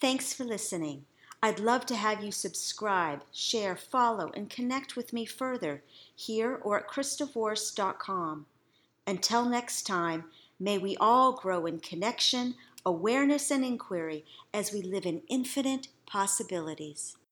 Thanks 0.00 0.32
for 0.32 0.44
listening. 0.44 1.06
I'd 1.40 1.60
love 1.60 1.86
to 1.86 1.96
have 1.96 2.24
you 2.24 2.32
subscribe, 2.32 3.22
share, 3.32 3.76
follow, 3.76 4.32
and 4.34 4.50
connect 4.50 4.96
with 4.96 5.12
me 5.12 5.24
further 5.24 5.82
here 6.14 6.58
or 6.62 6.78
at 6.78 6.88
kristavorse.com. 6.88 8.46
Until 9.06 9.44
next 9.44 9.86
time, 9.86 10.24
may 10.58 10.78
we 10.78 10.96
all 10.96 11.32
grow 11.32 11.66
in 11.66 11.78
connection, 11.78 12.56
awareness, 12.84 13.52
and 13.52 13.64
inquiry 13.64 14.24
as 14.52 14.72
we 14.72 14.82
live 14.82 15.06
in 15.06 15.22
infinite 15.28 15.88
possibilities. 16.06 17.17